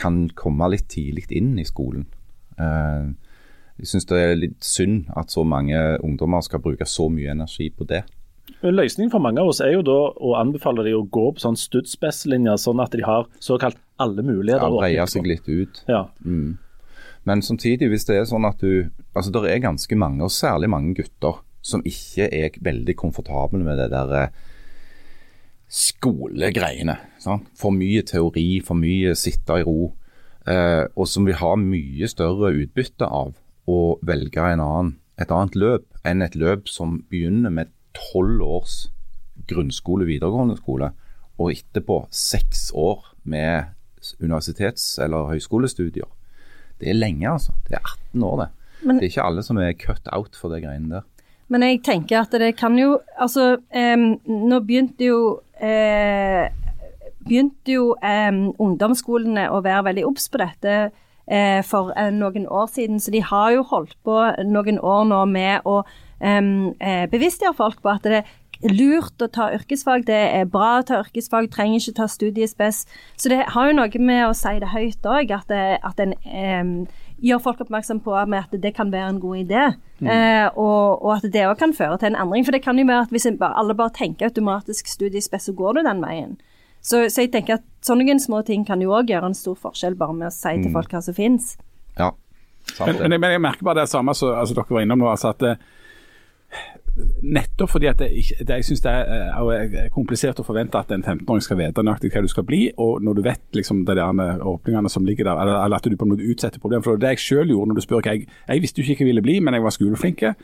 kan 0.00 0.22
komme 0.34 0.70
litt 0.72 0.88
tidlig 0.90 1.28
inn 1.36 1.58
i 1.60 1.66
skolen. 1.68 2.06
Eh, 2.58 3.10
jeg 3.80 3.92
syns 3.92 4.08
det 4.10 4.20
er 4.20 4.34
litt 4.36 4.64
synd 4.64 5.10
at 5.16 5.32
så 5.32 5.44
mange 5.46 5.78
ungdommer 6.04 6.44
skal 6.44 6.62
bruke 6.64 6.88
så 6.88 7.08
mye 7.12 7.32
energi 7.32 7.70
på 7.72 7.86
det. 7.88 8.02
Løsningen 8.60 9.12
for 9.12 9.22
mange 9.24 9.40
av 9.40 9.48
oss 9.52 9.62
er 9.64 9.72
jo 9.72 9.84
da 9.86 9.98
å 10.10 10.34
anbefale 10.36 10.84
dem 10.84 10.98
å 10.98 11.06
gå 11.08 11.30
på 11.32 11.40
sånn 11.40 11.56
studspes-linjer, 11.56 12.58
sånn 12.60 12.82
at 12.82 12.92
de 12.92 13.04
har 13.06 13.28
såkalt 13.40 13.78
alle 14.00 14.24
muligheter. 14.26 14.66
Ja, 14.66 14.82
Breie 14.82 15.06
seg 15.08 15.28
litt 15.28 15.48
ut. 15.48 15.80
Ja. 15.88 16.02
Men 17.28 17.44
samtidig, 17.44 17.88
hvis 17.92 18.04
det 18.08 18.18
er 18.18 18.28
sånn 18.28 18.48
at 18.48 18.60
du 18.60 18.90
Altså, 19.10 19.32
det 19.34 19.50
er 19.50 19.58
ganske 19.58 19.96
mange, 19.98 20.22
og 20.22 20.30
særlig 20.30 20.68
mange 20.70 20.92
gutter, 20.94 21.40
som 21.62 21.82
ikke 21.84 22.28
er 22.32 22.56
veldig 22.60 22.96
komfortabel 22.96 23.62
med 23.64 23.78
det 23.78 23.90
der 23.92 24.14
eh, 24.16 24.28
skolegreiene. 25.70 26.96
Sant? 27.22 27.48
For 27.58 27.74
mye 27.74 28.02
teori, 28.06 28.60
for 28.64 28.78
mye 28.80 29.14
sitte 29.18 29.60
i 29.60 29.66
ro. 29.66 29.92
Eh, 30.48 30.86
og 30.96 31.06
som 31.08 31.26
vil 31.28 31.38
ha 31.38 31.52
mye 31.60 32.08
større 32.10 32.52
utbytte 32.56 33.06
av 33.06 33.34
å 33.70 33.80
velge 34.06 34.46
en 34.54 34.64
annen 34.64 34.96
et 35.20 35.28
annet 35.36 35.56
løp 35.58 35.84
enn 36.08 36.24
et 36.24 36.36
løp 36.38 36.70
som 36.72 37.02
begynner 37.10 37.52
med 37.52 37.68
tolv 37.92 38.40
års 38.40 38.76
grunnskole, 39.50 40.06
videregående 40.08 40.56
skole, 40.56 40.92
og 41.40 41.52
etterpå 41.52 42.06
seks 42.14 42.70
år 42.76 43.02
med 43.28 43.68
universitets- 44.20 44.98
eller 45.02 45.28
høyskolestudier. 45.28 46.08
Det 46.80 46.88
er 46.88 46.96
lenge, 46.96 47.28
altså. 47.28 47.52
Det 47.68 47.76
er 47.76 47.84
18 47.84 48.24
år, 48.24 48.36
det. 48.40 48.48
Men- 48.82 48.96
det 48.96 49.04
er 49.04 49.10
ikke 49.10 49.26
alle 49.26 49.42
som 49.42 49.58
er 49.58 49.72
cut 49.74 50.08
out 50.12 50.34
for 50.34 50.48
de 50.48 50.62
greiene 50.62 50.88
der. 50.88 51.02
Men 51.50 51.66
jeg 51.66 51.82
tenker 51.86 52.22
at 52.22 52.34
det 52.38 52.54
kan 52.58 52.78
jo 52.78 53.00
Altså, 53.18 53.58
em, 53.74 54.14
nå 54.26 54.60
begynte 54.66 55.04
jo 55.04 55.20
eh, 55.60 56.48
Begynte 57.26 57.74
jo 57.74 57.94
em, 58.02 58.50
ungdomsskolene 58.58 59.48
å 59.52 59.60
være 59.64 59.88
veldig 59.90 60.06
obs 60.08 60.30
på 60.30 60.40
dette 60.40 60.76
eh, 61.30 61.60
for 61.66 61.92
eh, 61.98 62.10
noen 62.14 62.46
år 62.48 62.70
siden, 62.72 63.00
så 63.00 63.12
de 63.12 63.20
har 63.22 63.50
jo 63.54 63.66
holdt 63.70 63.96
på 64.06 64.16
noen 64.48 64.80
år 64.80 65.04
nå 65.10 65.18
med 65.30 65.68
å 65.68 65.82
eh, 66.24 67.04
bevisstgjøre 67.12 67.58
folk 67.58 67.82
på 67.84 67.92
at 67.92 68.08
det 68.08 68.22
er 68.22 68.72
lurt 68.72 69.22
å 69.22 69.28
ta 69.32 69.50
yrkesfag, 69.52 70.06
det 70.08 70.16
er 70.40 70.48
bra 70.48 70.78
å 70.80 70.86
ta 70.88 71.02
yrkesfag, 71.04 71.50
trenger 71.52 71.80
ikke 71.80 71.98
ta 72.00 72.08
studiespes. 72.10 72.82
Så 73.20 73.32
det 73.32 73.44
har 73.52 73.68
jo 73.68 73.76
noe 73.78 74.02
med 74.02 74.24
å 74.26 74.34
si 74.36 74.56
det 74.60 74.72
høyt 74.72 75.06
òg, 75.08 75.36
at, 75.36 75.52
at 75.52 76.02
en 76.02 76.16
em, 76.24 76.74
gjør 77.24 77.42
folk 77.44 77.60
oppmerksom 77.64 78.00
på 78.04 78.14
med 78.30 78.46
at 78.46 78.62
det 78.62 78.72
kan 78.76 78.92
være 78.92 79.14
en 79.14 79.20
god 79.20 79.40
idé. 79.42 79.64
Eh, 80.00 80.46
og, 80.54 81.02
og 81.04 81.10
at 81.18 81.26
det 81.32 81.44
òg 81.48 81.58
kan 81.60 81.74
føre 81.76 81.98
til 82.00 82.12
en 82.12 82.20
endring. 82.22 82.46
For 82.46 82.56
det 82.56 82.62
kan 82.64 82.78
jo 82.80 82.86
være 82.88 83.06
at 83.06 83.12
hvis 83.14 83.28
alle 83.28 83.76
bare 83.76 83.94
tenker 83.96 84.30
automatisk 84.30 84.88
studiespes, 84.88 85.48
så 85.48 85.54
går 85.56 85.78
du 85.78 85.82
den 85.86 86.02
veien. 86.04 86.38
Så, 86.80 87.04
så 87.12 87.26
jeg 87.26 87.32
tenker 87.34 87.58
at 87.58 87.66
sånne 87.84 88.16
små 88.20 88.40
ting 88.46 88.64
kan 88.64 88.80
jo 88.80 88.94
òg 88.96 89.12
gjøre 89.12 89.30
en 89.30 89.36
stor 89.36 89.58
forskjell, 89.60 89.98
bare 90.00 90.16
med 90.16 90.30
å 90.30 90.34
si 90.34 90.54
til 90.62 90.72
folk 90.72 90.92
hva 90.92 91.02
som 91.04 91.16
finnes. 91.16 91.56
Ja, 91.98 92.14
Men, 92.86 93.10
men, 93.10 93.30
jeg, 93.32 93.40
merker 93.40 93.66
bare 93.66 93.82
det 93.82 93.90
samme 93.90 94.14
som 94.14 94.32
altså, 94.36 94.54
dere 94.56 94.72
var 94.72 94.84
innom 94.84 95.00
nå. 95.02 95.10
Altså 95.10 95.32
at 95.34 95.44
eh, 95.44 95.60
Nettopp 97.22 97.70
fordi 97.74 97.88
at 97.90 97.98
det, 98.00 98.08
det, 98.38 98.56
jeg 98.60 98.64
synes 98.64 98.82
det 98.84 98.92
er, 98.92 99.10
eh, 99.30 99.82
er 99.84 99.92
komplisert 99.94 100.40
å 100.40 100.46
forvente 100.46 100.78
at 100.80 100.92
en 100.94 101.04
15-åring 101.04 101.44
skal 101.44 101.58
vite 101.60 101.84
nøyaktig 101.84 102.12
hva 102.14 102.22
du 102.24 102.30
skal 102.32 102.46
bli, 102.48 102.62
og 102.80 103.02
når 103.04 103.18
du 103.18 103.22
vet 103.26 103.58
liksom 103.58 103.84
de 103.88 103.96
der 103.98 104.42
åpningene 104.46 104.90
som 104.92 105.04
ligger 105.06 105.28
der, 105.28 105.42
eller, 105.42 105.76
at 105.76 105.84
du 105.84 105.96
på 105.96 106.08
en 106.08 106.14
måte 106.14 106.26
utsetter 106.26 106.62
problemet. 106.62 106.84
For 106.84 106.96
det 106.96 107.00
var 107.00 107.06
det 107.08 107.14
jeg 107.18 107.26
selv 107.26 107.54
gjorde 107.54 107.72
når 107.72 107.80
du 107.80 107.84
spør 107.86 108.02
hva 108.02 108.16
jeg 108.16 108.26
Jeg 108.48 108.62
visste 108.62 108.80
jo 108.80 108.86
ikke 108.86 109.04
hva 109.04 109.06
jeg 109.06 109.12
ville 109.12 109.26
bli, 109.28 109.38
men 109.40 109.54
jeg 109.54 109.62
var 109.62 109.76
skoleflinke. 109.76 110.34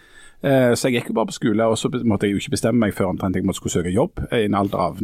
Eh, 0.43 0.75
Så 0.75 0.89
jeg 0.89 1.01
gikk 1.01 1.09
jo 1.11 1.19
bare 1.19 1.31
på 1.31 1.39
skole, 1.39 1.65
og 1.65 1.79
så 1.79 1.91
måtte 2.05 2.27
jeg 2.27 2.37
jo 2.37 2.43
ikke 2.43 2.55
bestemme 2.57 2.81
meg 2.81 2.95
før 2.95 3.13
omtrent 3.15 3.37
jeg 3.37 3.45
måtte 3.45 3.63
skulle 3.63 3.77
søke 3.79 3.95
jobb 3.95 4.21
i 4.33 4.45
en 4.45 4.55
alder 4.55 4.79
av 4.79 5.01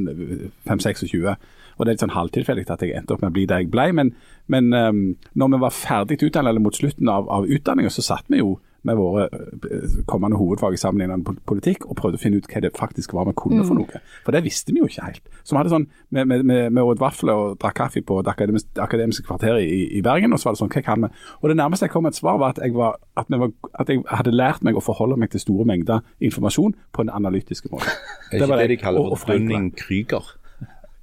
5-26. 0.68 1.36
Og 1.78 1.86
det 1.86 1.88
er 1.88 1.94
litt 1.94 2.04
sånn 2.04 2.16
halvtilfeldig 2.16 2.66
at 2.70 2.82
jeg 2.84 2.96
endte 2.96 3.14
opp 3.14 3.22
med 3.22 3.32
å 3.32 3.36
bli 3.36 3.46
der 3.48 3.62
jeg 3.62 3.70
ble. 3.72 3.88
Men, 3.96 4.12
men 4.52 4.72
eh, 4.76 4.92
når 5.34 5.54
vi 5.54 5.62
var 5.64 5.74
ferdig 5.76 6.20
utdannet, 6.20 6.52
eller 6.52 6.64
mot 6.64 6.76
slutten 6.76 7.08
av, 7.08 7.30
av 7.32 7.48
utdanninga, 7.48 7.90
så 7.90 8.04
satt 8.04 8.28
vi 8.28 8.42
jo 8.42 8.58
med 8.88 8.98
våre 8.98 9.26
eh, 9.32 9.98
kommende 10.10 10.38
hovedfag 10.40 10.74
i 10.74 10.80
sammenlignende 10.80 11.26
pol- 11.26 11.38
politikk 11.48 11.86
og 11.86 11.96
prøvde 12.00 12.18
å 12.18 12.22
finne 12.22 12.40
ut 12.40 12.48
hva 12.50 12.62
det 12.64 12.72
faktisk 12.76 13.14
var 13.16 13.28
vi 13.28 13.34
kunne 13.38 13.64
for 13.66 13.78
noe. 13.78 14.02
For 14.26 14.34
det 14.34 14.42
visste 14.46 14.74
vi 14.74 14.82
jo 14.82 14.88
ikke 14.90 15.06
helt. 15.06 15.30
Så 15.42 15.54
vi 15.54 15.60
hadde 15.60 15.72
sånn, 15.74 15.86
vi, 16.14 16.24
vi, 16.42 16.84
åt 16.84 17.02
vafler 17.02 17.44
og 17.44 17.56
drakk 17.62 17.78
kaffe 17.82 18.02
på 18.06 18.18
det 18.26 18.34
akademiske, 18.34 18.74
akademiske 18.82 19.26
kvarteret 19.28 19.64
i, 19.64 19.80
i 19.98 20.02
Bergen, 20.04 20.34
og 20.34 20.42
så 20.42 20.50
var 20.50 20.56
det 20.56 20.62
sånn, 20.64 20.72
hva 20.74 20.84
kan 20.86 21.06
vi? 21.06 21.12
Og 21.40 21.52
det 21.52 21.58
nærmeste 21.60 21.88
jeg 21.88 21.94
kom 21.94 22.10
et 22.10 22.18
svar 22.18 22.40
var 22.42 22.56
at 22.56 22.62
jeg, 22.62 22.74
var, 22.76 22.98
at, 23.18 23.30
vi 23.30 23.40
var, 23.42 23.54
at 23.82 23.92
jeg 23.92 24.04
hadde 24.10 24.34
lært 24.34 24.66
meg 24.66 24.78
å 24.78 24.84
forholde 24.84 25.18
meg 25.20 25.32
til 25.34 25.42
store 25.44 25.66
mengder 25.68 26.02
informasjon 26.22 26.76
på 26.92 27.06
en 27.06 27.12
analytisk 27.12 27.70
måte. 27.72 27.90
Det 28.32 28.40
er 28.40 28.46
ikke 28.46 28.56
det, 28.56 28.62
det 28.62 28.70
de 28.70 28.76
kaller 28.80 29.18
for. 29.20 29.28
Dunning-Krüger. 29.36 30.28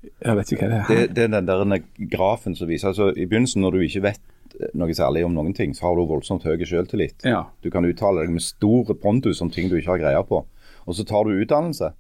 Jeg 0.01 0.37
vet 0.39 0.51
ikke 0.53 0.65
hva 0.65 0.69
det 0.71 0.77
er. 0.79 0.87
Det, 0.89 1.15
det 1.15 1.25
er 1.27 1.33
den 1.45 1.73
der 1.75 2.07
grafen 2.09 2.55
som 2.57 2.69
viser 2.69 2.89
altså 2.89 3.11
I 3.11 3.27
begynnelsen, 3.29 3.61
når 3.61 3.75
du 3.75 3.83
ikke 3.85 4.01
vet 4.07 4.21
noe 4.73 4.93
særlig 4.95 5.25
om 5.25 5.33
noen 5.35 5.53
ting, 5.55 5.73
så 5.75 5.87
har 5.89 5.95
du 5.95 6.05
voldsomt 6.09 6.43
høy 6.43 6.57
selvtillit. 6.65 7.23
Ja. 7.27 7.45
Du 7.63 7.69
kan 7.71 7.85
uttale 7.85 8.23
deg 8.25 8.33
med 8.35 8.41
stor 8.45 8.93
pondus 9.01 9.41
om 9.41 9.49
ting 9.49 9.69
du 9.69 9.77
ikke 9.79 9.95
har 9.95 10.03
greie 10.03 10.23
på. 10.27 10.43
Og 10.87 10.95
så 10.97 11.05
tar 11.05 11.23
du 11.27 11.35
utdannelse, 11.37 11.91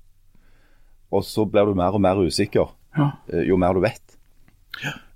og 1.11 1.23
så 1.25 1.45
blir 1.49 1.65
du 1.69 1.75
mer 1.77 1.95
og 1.97 2.01
mer 2.01 2.15
usikker 2.21 2.69
Ja. 2.97 3.11
eh, 3.31 3.43
jo 3.47 3.57
mer 3.57 3.73
du 3.73 3.79
vet. 3.81 4.17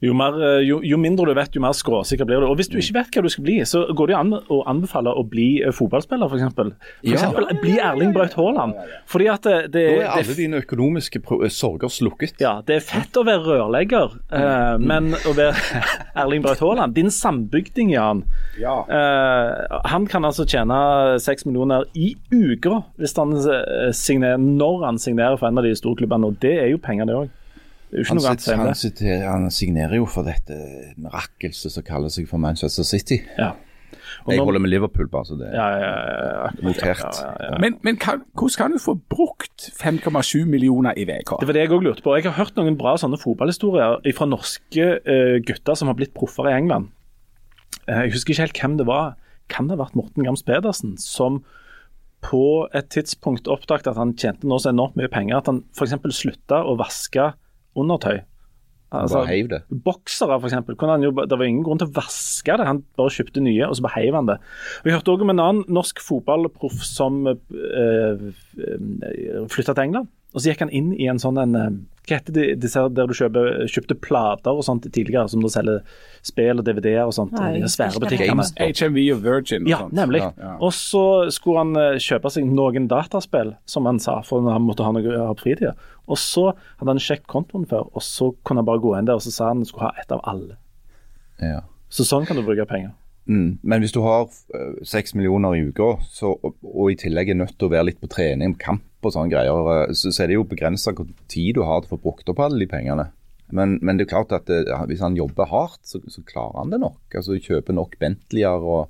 Jo, 0.04 0.12
mer, 0.20 0.36
eh, 0.44 0.62
jo, 0.68 0.82
jo 0.84 0.98
mindre 1.00 1.30
du 1.30 1.34
vet, 1.38 1.54
jo 1.56 1.62
mer 1.64 1.72
skråsikker 1.72 2.28
blir 2.28 2.42
du. 2.44 2.48
Og 2.50 2.58
Hvis 2.60 2.68
du 2.68 2.76
ikke 2.82 2.98
vet 2.98 3.16
hva 3.16 3.22
du 3.24 3.30
skal 3.32 3.44
bli, 3.46 3.54
så 3.70 3.86
går 3.96 4.10
det 4.12 4.16
an 4.20 4.34
å 4.52 4.58
anbefale 4.68 5.14
å 5.16 5.24
bli 5.24 5.62
eh, 5.64 5.72
fotballspiller, 5.72 6.28
f.eks. 6.28 6.56
For 6.58 6.72
Ja. 7.08 7.14
eksempel, 7.16 7.48
bli 7.62 7.78
Erling 7.80 8.12
Braut 8.14 8.34
Haaland. 8.36 8.74
Fordi 9.08 9.30
at 9.32 9.48
det, 9.48 9.56
det, 9.72 9.84
Da 10.02 10.04
er 10.10 10.18
alle 10.20 10.36
dine 10.36 10.60
økonomiske 10.60 11.22
eh, 11.24 11.48
sorger 11.56 11.88
slukket. 11.88 12.36
ja, 12.44 12.58
det 12.68 12.76
er 12.76 12.84
fett 12.90 13.16
å 13.16 13.24
være 13.24 13.46
rørlegger, 13.48 14.18
eh, 14.36 14.78
men 14.84 15.14
å 15.16 15.34
være 15.38 15.56
Erling 16.26 16.44
Braut 16.44 16.60
Haaland 16.60 16.94
Din 17.00 17.08
sambygding, 17.14 17.94
Jan, 17.96 18.26
eh, 18.60 19.80
han 19.94 20.06
kan 20.12 20.26
altså 20.28 20.44
tjene 20.46 21.20
seks 21.24 21.46
millioner 21.48 21.86
i 21.96 22.12
uka 22.34 22.82
hvis 23.00 23.16
han 23.18 23.32
eh, 23.40 23.88
signerer, 23.96 24.38
når 24.44 24.84
han 24.90 25.00
signerer 25.00 25.40
for 25.40 25.48
en 25.48 25.58
av 25.58 25.64
de 25.64 25.72
storklubbene. 25.80 26.28
Og 26.28 26.38
det 26.44 26.58
er 26.60 26.70
jo 26.74 26.82
penger, 26.84 27.08
det 27.08 27.16
òg. 27.22 27.32
Det 27.94 28.00
er 28.00 28.02
jo 28.02 28.08
ikke 28.08 28.14
Han, 28.16 28.22
noe 28.24 28.30
annet 28.32 28.46
han, 28.58 28.78
sitter, 28.80 29.28
han 29.28 29.44
signerer 29.54 30.00
jo 30.00 30.06
for 30.10 30.26
dette 30.26 30.56
mirakelset 30.98 31.76
som 31.76 31.84
kaller 31.86 32.10
seg 32.10 32.26
for 32.26 32.42
Manchester 32.42 32.88
City. 32.90 33.20
Ja. 33.38 33.52
Og 34.26 34.34
Jeg 34.34 34.42
holder 34.42 34.64
med 34.64 34.72
Liverpool, 34.72 35.06
bare 35.14 35.28
så 35.30 35.38
det 35.38 35.52
er 35.52 35.54
ja, 35.60 35.68
ja, 35.78 35.92
ja, 35.92 36.32
ja. 36.40 36.48
notert. 36.66 37.20
Men, 37.62 37.78
men 37.86 38.00
kan, 38.02 38.24
hvordan 38.34 38.58
kan 38.58 38.74
du 38.74 38.82
få 38.82 38.96
brukt 38.98 39.68
5,7 39.78 40.42
millioner 40.50 40.98
i 40.98 41.06
VK? 41.06 41.36
Det 41.38 41.50
var 41.52 41.54
det 41.54 41.68
jeg 41.68 41.74
òg 41.78 41.86
lurte 41.86 42.02
på. 42.02 42.16
Jeg 42.18 42.26
har 42.32 42.38
hørt 42.40 42.58
noen 42.58 42.80
bra 42.82 42.96
sånne 42.98 43.22
fotballhistorier 43.22 44.02
fra 44.18 44.30
norske 44.32 44.90
uh, 45.06 45.38
gutter 45.46 45.78
som 45.78 45.92
har 45.92 46.00
blitt 46.02 46.16
proffer 46.18 46.50
i 46.50 46.56
England. 46.56 46.90
Uh, 47.86 48.08
jeg 48.08 48.16
husker 48.18 48.34
ikke 48.34 48.48
helt 48.48 48.64
hvem 48.64 48.80
det 48.82 48.90
var. 48.90 49.14
Kan 49.54 49.70
det 49.70 49.78
ha 49.78 49.84
vært 49.84 50.02
Morten 50.02 50.26
Gams 50.26 50.42
Pedersen 50.50 50.98
som 50.98 51.44
på 52.26 52.66
et 52.74 52.90
tidspunkt 52.90 53.46
oppdaget 53.52 53.92
at 53.92 54.02
han 54.02 54.18
tjente 54.18 54.50
nå 54.50 54.58
så 54.58 54.74
enormt 54.74 54.98
mye 54.98 55.14
penger 55.14 55.44
at 55.44 55.52
han 55.52 55.62
f.eks. 55.78 56.00
slutta 56.16 56.64
å 56.66 56.74
vaske 56.80 57.34
undertøy. 57.80 58.22
Altså, 58.94 59.24
Bare 59.24 59.30
heiv 59.32 59.48
det. 59.50 59.62
Boksere, 59.86 60.38
f.eks. 60.38 60.54
Det 60.70 61.38
var 61.40 61.46
ingen 61.48 61.64
grunn 61.66 61.80
til 61.82 61.90
å 61.90 61.96
vaske 61.96 62.58
det, 62.60 62.68
han 62.68 62.84
bare 63.00 63.14
kjøpte 63.16 63.42
nye, 63.42 63.66
og 63.66 63.78
så 63.78 63.86
bare 63.88 63.98
heiv 63.98 64.18
han 64.20 64.30
det. 64.30 64.36
Vi 64.86 64.94
hørte 64.94 65.16
òg 65.16 65.24
om 65.26 65.34
en 65.34 65.42
annen 65.42 65.64
norsk 65.74 66.02
fotballproff 66.04 66.84
som 66.86 67.24
uh, 67.26 68.28
flytta 69.50 69.74
til 69.74 69.86
England. 69.88 70.12
Og 70.34 70.42
så 70.42 70.50
gikk 70.50 70.64
han 70.66 70.72
inn 70.74 70.94
i 70.98 71.06
en 71.12 71.20
sånn 71.22 71.38
en 71.38 71.56
eh, 71.56 71.74
Hva 72.04 72.18
heter 72.18 72.34
det 72.36 72.46
disse 72.60 72.82
der 72.92 73.08
du 73.08 73.14
kjøper, 73.16 73.46
kjøpte 73.72 73.96
plater 74.04 74.58
og 74.58 74.66
sånt 74.68 74.84
tidligere, 74.92 75.30
som 75.32 75.40
du 75.40 75.48
selger 75.48 75.78
spill 76.26 76.60
og 76.60 76.66
DVD-er 76.68 77.06
og 77.08 77.14
sånt. 77.16 77.32
Nei, 77.38 77.62
de 77.64 77.70
svære 77.72 77.94
ikke 77.96 78.04
butikkene. 78.04 78.48
HMV 78.60 78.98
og 79.14 79.22
Virgin 79.24 79.64
og 79.64 79.72
Ja, 79.72 79.78
sånt. 79.86 79.96
nemlig. 79.96 80.20
Ja, 80.20 80.32
ja. 80.42 80.52
Og 80.60 80.74
så 80.76 81.04
skulle 81.32 81.64
han 81.64 81.80
eh, 81.80 82.00
kjøpe 82.04 82.32
seg 82.34 82.50
noen 82.50 82.90
dataspill, 82.92 83.54
som 83.72 83.88
han 83.88 84.02
sa, 84.04 84.18
for 84.28 84.44
han 84.52 84.68
måtte 84.68 84.84
ha 84.84 84.92
noe 84.92 85.16
ha 85.16 85.32
fritida. 85.40 85.78
Og 86.12 86.20
så 86.20 86.50
hadde 86.52 86.92
han 86.92 87.00
sjekket 87.00 87.30
kontoen 87.32 87.64
før, 87.72 87.88
og 87.94 88.04
så 88.04 88.34
kunne 88.44 88.66
han 88.66 88.68
bare 88.68 88.84
gå 88.84 88.98
inn 89.00 89.08
der 89.08 89.22
og 89.22 89.24
så 89.24 89.32
sa 89.32 89.48
han 89.54 89.62
han 89.64 89.70
skulle 89.72 89.88
ha 89.94 90.04
ett 90.04 90.12
av 90.12 90.20
alle. 90.28 90.58
Ja. 91.40 91.62
Så 91.88 92.04
sånn 92.10 92.28
kan 92.28 92.36
du 92.36 92.44
bruke 92.44 92.66
penger. 92.68 92.92
Mm. 93.32 93.60
Men 93.64 93.80
hvis 93.80 93.94
du 93.96 94.02
har 94.04 94.26
eh, 94.28 94.74
seks 94.84 95.16
millioner 95.16 95.56
i 95.56 95.64
uka, 95.70 95.94
og, 96.28 96.50
og 96.68 96.92
i 96.92 96.98
tillegg 97.00 97.32
er 97.32 97.40
nødt 97.40 97.56
til 97.56 97.70
å 97.70 97.78
være 97.78 97.94
litt 97.94 98.02
på 98.04 98.12
trening, 98.12 98.58
kamp 98.60 98.84
og 99.08 99.16
sånne 99.16 99.32
greier, 99.34 99.70
eh, 99.76 99.94
så, 99.98 100.12
så 100.14 100.24
er 100.24 100.32
det 100.32 100.40
jo 100.40 100.48
begrensa 100.48 100.94
hvor 100.96 101.10
tid 101.32 101.58
du 101.58 101.64
har 101.68 101.84
til 101.84 101.92
å 101.92 101.96
få 101.96 102.02
brukt 102.08 102.32
opp 102.32 102.42
alle 102.44 102.62
de 102.62 102.70
pengene. 102.70 103.10
Men, 103.54 103.78
men 103.86 104.00
det 104.00 104.08
er 104.08 104.14
klart 104.16 104.34
at 104.34 104.48
det, 104.50 104.64
hvis 104.90 105.04
han 105.04 105.18
jobber 105.18 105.50
hardt, 105.52 105.82
så, 105.86 106.02
så 106.10 106.24
klarer 106.26 106.64
han 106.64 106.72
det 106.74 106.80
nok. 106.82 107.02
Altså 107.14 107.38
Kjøper 107.38 107.76
nok 107.78 107.98
Bentleyer 108.02 108.64
og 108.64 108.88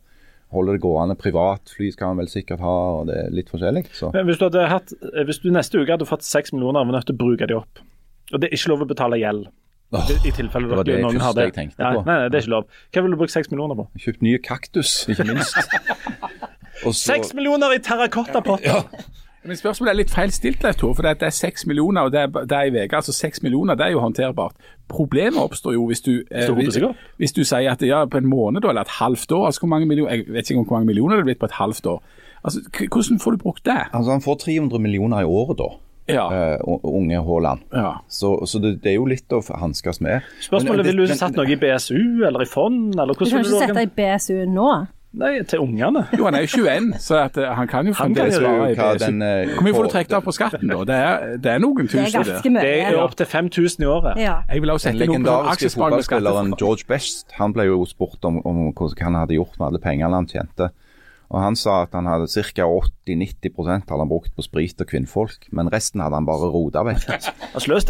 holder 0.53 0.77
det 0.77 0.83
gående. 0.85 1.17
Privatfly 1.19 1.89
skal 1.91 2.13
han 2.13 2.21
vel 2.21 2.29
sikkert 2.31 2.61
ha, 2.63 2.75
og 2.99 3.09
det 3.09 3.17
er 3.25 3.33
litt 3.33 3.49
forskjellig. 3.51 3.87
Så. 3.97 4.13
Men 4.13 4.29
hvis 4.29 4.39
du, 4.39 4.47
hatt, 4.69 4.93
eh, 5.09 5.25
hvis 5.27 5.41
du 5.43 5.49
neste 5.51 5.81
uke 5.81 5.91
hadde 5.95 6.07
fått 6.07 6.25
seks 6.27 6.53
millioner, 6.55 6.85
var 6.85 6.99
nødt 6.99 7.09
til 7.09 7.17
å 7.17 7.21
bruke 7.25 7.49
de 7.49 7.57
opp. 7.57 7.83
Og 8.31 8.39
det 8.39 8.49
er 8.49 8.55
ikke 8.55 8.71
lov 8.71 8.85
å 8.85 8.89
betale 8.93 9.19
gjeld. 9.21 9.49
I, 9.93 10.15
i 10.25 10.31
tilfelle 10.33 10.69
det 10.71 10.77
var 10.79 10.87
det 10.87 10.95
noen 11.03 11.19
har 11.21 11.35
det. 11.37 11.49
jeg 11.51 11.53
tenkte 11.53 11.77
på. 11.77 11.99
nei, 12.07 12.15
nei, 12.23 12.29
det 12.31 12.39
er 12.39 12.45
ikke 12.45 12.53
lov. 12.55 12.79
Hva 12.89 13.03
ville 13.05 13.13
du 13.13 13.19
brukt 13.19 13.33
seks 13.33 13.51
millioner 13.51 13.77
på? 13.77 13.85
Kjøpt 14.01 14.23
nye 14.25 14.39
kaktus, 14.41 14.93
ikke 15.11 15.27
minst. 15.29 15.59
Seks 16.97 17.35
millioner 17.37 17.75
i 17.75 17.77
terrakottapotter! 17.83 18.87
Men 19.45 19.57
spørsmålet 19.59 19.91
er 19.91 19.97
litt 19.99 20.11
feil 20.13 20.31
stilt, 20.31 20.63
Leif 20.63 20.77
Tore. 20.79 20.95
For 20.95 21.03
det 21.03 21.25
er 21.27 21.33
seks 21.35 21.65
millioner, 21.67 22.07
og 22.07 22.13
det 22.13 22.21
er, 22.21 22.27
det 22.47 22.57
er 22.57 22.69
i 22.69 22.73
VG. 22.75 22.93
Altså 22.95 23.13
seks 23.15 23.41
millioner, 23.43 23.75
det 23.75 23.85
er 23.89 23.91
jo 23.95 23.99
håndterbart. 24.03 24.55
Problemet 24.91 25.39
oppstår 25.41 25.75
jo 25.75 25.85
hvis 25.89 26.01
du, 26.05 26.11
eh, 26.31 26.49
hvis, 26.55 26.77
hvis 27.19 27.35
du 27.35 27.43
sier 27.43 27.71
at 27.71 27.81
ja, 27.83 28.05
på 28.05 28.17
en 28.21 28.27
måned 28.29 28.63
eller 28.63 28.81
et 28.85 28.95
halvt 28.99 29.31
år 29.31 29.45
altså 29.49 29.63
hvor 29.63 29.71
mange 29.73 29.87
millioner, 29.89 30.11
Jeg 30.15 30.25
vet 30.33 30.49
ikke 30.49 30.63
hvor 30.63 30.77
mange 30.77 30.85
millioner 30.91 31.15
det 31.17 31.21
er 31.23 31.29
blitt 31.31 31.39
på 31.43 31.49
et 31.51 31.57
halvt 31.59 31.85
år. 31.85 32.01
Altså, 32.43 32.59
Hvordan 32.91 33.19
får 33.19 33.31
du 33.31 33.37
brukt 33.37 33.65
det? 33.65 33.79
Altså 33.93 34.11
Han 34.11 34.21
får 34.21 34.35
300 34.45 34.79
millioner 34.79 35.21
i 35.21 35.23
året 35.23 35.57
da, 35.57 35.69
Ja. 36.13 36.25
Uh, 36.59 36.79
unge 36.83 37.21
Haaland. 37.23 37.59
ja. 37.73 37.93
Så, 38.09 38.45
så 38.45 38.59
det, 38.59 38.83
det 38.83 38.91
er 38.91 38.95
jo 38.95 39.05
litt 39.05 39.31
å 39.31 39.39
hanskes 39.59 40.01
med. 40.01 40.21
Spørsmålet 40.41 40.83
Men- 40.83 40.85
Ville 40.85 41.01
du 41.01 41.07
sette 41.07 41.19
satt 41.19 41.35
noe 41.39 41.47
i 41.47 41.55
BSU 41.55 42.25
eller 42.27 42.41
i 42.41 42.45
fond? 42.45 42.93
Eller 42.99 43.13
Du 43.13 43.19
kan 43.23 43.27
ikke 43.27 43.43
sette 43.43 43.67
sette 43.71 43.83
i 43.83 43.91
BSU 43.95 44.45
nå. 44.51 44.87
Nei, 45.13 45.43
til 45.45 45.59
ungene. 45.61 46.07
Jo, 46.17 46.25
han 46.25 46.33
er 46.33 46.41
jo 46.47 46.47
21, 46.65 46.87
så 46.97 47.19
at, 47.27 47.35
eh, 47.37 47.51
han 47.53 47.67
kan 47.69 47.85
jo 47.85 47.93
fremdeles 47.93 48.39
være 48.41 48.71
i 48.71 48.75
BSU. 48.75 49.05
den, 49.05 49.21
eh, 49.21 49.51
Hvor 49.53 49.61
mye 49.67 49.73
får 49.75 49.83
du 49.83 49.89
trukket 49.93 50.13
av 50.17 50.23
på 50.25 50.33
skatten, 50.33 50.67
da? 50.71 50.77
Det 50.89 50.95
er, 50.97 51.37
det 51.37 51.51
er 51.51 51.59
noen 51.61 51.85
Det 51.85 51.93
er 51.93 52.05
tusen. 52.07 52.23
ganske 52.23 52.49
mye. 52.49 52.61
Det 52.65 52.81
er 52.87 52.97
opptil 52.97 53.25
5000 53.29 53.83
i 53.83 53.85
året. 53.85 54.17
Ja. 54.17 54.35
Jeg 54.49 54.61
vil 54.61 54.69
også 54.73 54.89
sette 54.89 54.97
noe 54.97 55.05
på 55.05 55.11
legendariske 55.13 55.53
aksjesparing 55.53 55.95
med 55.95 56.03
fotballspilleren 56.03 56.49
skattefradrag. 56.49 56.59
George 56.59 56.83
Best 56.87 57.31
han 57.37 57.53
ble 57.53 57.63
jo 57.69 57.85
spurt 57.85 58.25
om, 58.25 58.41
om 58.45 58.73
hva 58.73 58.89
han 59.03 59.13
hadde 59.21 59.35
gjort 59.37 59.59
med 59.59 59.67
alle 59.67 59.79
pengene 59.79 60.13
han 60.17 60.25
tjente. 60.25 60.71
Og 61.33 61.41
Han 61.41 61.55
sa 61.57 61.79
at 61.83 61.95
han 61.97 62.05
hadde 62.05 62.27
ca. 62.29 62.67
80-90% 63.09 63.89
hadde 63.89 64.03
han 64.03 64.11
brukt 64.11 64.35
på 64.37 64.45
sprit 64.45 64.79
og 64.83 64.87
kvinnfolk, 64.91 65.47
men 65.51 65.71
resten 65.73 66.03
hadde 66.03 66.19
han 66.19 66.27
bare 66.29 66.51
rota 66.53 66.83
vekk. 66.87 67.07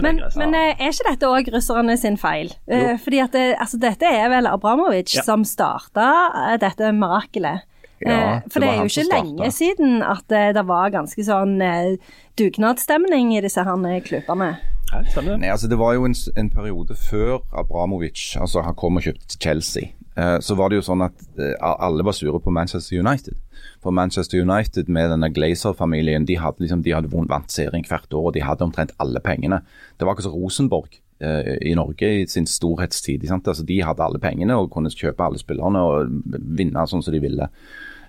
Men, 0.01 0.21
men 0.39 0.55
eh, 0.55 0.79
er 0.79 0.93
ikke 0.93 1.09
dette 1.11 1.27
òg 1.27 1.51
russerne 1.53 1.97
sin 1.99 2.15
feil? 2.17 2.53
Eh, 2.71 2.95
fordi 3.03 3.19
at 3.25 3.35
det, 3.35 3.45
altså, 3.59 3.77
dette 3.83 4.07
er 4.07 4.31
vel 4.31 4.47
Abramovic 4.47 5.13
Ja. 5.17 5.25
som 5.27 5.43
starta 5.47 6.07
eh, 6.53 6.57
dette 6.63 6.93
mirakelet. 6.95 7.67
Ja, 7.67 7.69
Eh, 8.03 8.41
det 8.43 8.51
For 8.51 8.59
det 8.59 8.67
er 8.69 8.81
jo 8.81 8.89
ikke 8.89 9.03
lenge 9.13 9.49
siden 9.55 10.01
at 10.03 10.31
eh, 10.35 10.49
det 10.55 10.65
var 10.67 10.89
ganske 10.91 11.23
sånn 11.23 11.53
eh, 11.63 11.93
dugnadsstemning 12.39 13.29
i 13.37 13.41
disse 13.45 13.63
her 13.63 13.99
klubbene. 14.03 14.49
Ja. 14.91 15.21
Nei, 15.37 15.49
altså 15.49 15.69
Det 15.71 15.77
var 15.79 15.93
jo 15.95 16.03
en, 16.05 16.15
en 16.37 16.49
periode 16.53 16.95
før 16.99 17.39
Abramovic 17.55 18.35
altså 18.39 18.61
han 18.61 18.75
kom 18.75 18.99
og 18.99 19.07
kjøpte 19.07 19.25
til 19.31 19.39
Chelsea. 19.39 19.93
Eh, 20.15 20.39
så 20.45 20.55
var 20.55 20.69
det 20.69 20.77
jo 20.79 20.85
sånn 20.85 21.05
at 21.05 21.23
eh, 21.41 21.55
alle 21.61 22.05
var 22.05 22.15
sure 22.17 22.41
på 22.43 22.53
Manchester 22.53 22.99
United. 22.99 23.37
For 23.83 23.95
Manchester 23.95 24.43
United 24.43 24.89
med 24.91 25.09
denne 25.11 25.29
Glazer-familien 25.33 26.27
de 26.29 26.37
hadde 26.39 26.63
liksom, 26.63 26.83
de 26.85 26.93
hadde 26.93 27.11
vant 27.13 27.51
serien 27.51 27.85
hvert 27.87 28.13
år, 28.13 28.29
og 28.29 28.35
de 28.35 28.43
hadde 28.45 28.65
omtrent 28.67 28.93
alle 29.01 29.23
pengene. 29.23 29.63
Det 29.97 30.07
var 30.07 30.15
ikke 30.15 30.27
så 30.27 30.33
Rosenborg 30.35 30.99
eh, 31.23 31.55
i 31.71 31.73
Norge 31.77 32.11
i 32.21 32.27
sin 32.29 32.47
storhetstid. 32.49 33.25
Altså, 33.31 33.65
de 33.65 33.81
hadde 33.83 34.05
alle 34.05 34.21
pengene 34.21 34.57
og 34.59 34.71
kunne 34.73 34.93
kjøpe 34.93 35.25
alle 35.25 35.41
spillerne 35.41 35.81
og 35.81 36.37
vinne 36.59 36.87
sånn 36.89 37.05
som 37.05 37.15
de 37.15 37.23
ville. 37.23 37.49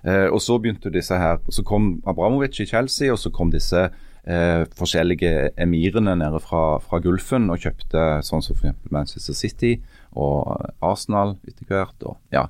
Eh, 0.05 0.27
og 0.29 0.41
så 0.43 0.59
begynte 0.61 0.93
disse 0.93 1.17
her, 1.17 1.39
så 1.49 1.65
kom 1.65 1.95
Abramovic 2.05 2.59
i 2.61 2.69
Chelsea, 2.69 3.09
og 3.11 3.17
så 3.17 3.31
kom 3.33 3.49
disse 3.53 3.87
eh, 3.87 4.61
forskjellige 4.77 5.55
emirene 5.65 6.13
nede 6.21 6.41
fra, 6.43 6.77
fra 6.83 7.01
Gulfen 7.01 7.49
og 7.49 7.65
kjøpte 7.65 8.05
sånn 8.25 8.45
som. 8.45 8.61
Manchester 8.93 9.33
City 9.33 9.79
og 10.15 10.71
Arsenal 10.83 11.35
etter 11.47 11.67
hvert. 11.69 11.95
Og, 12.07 12.17
ja. 12.33 12.45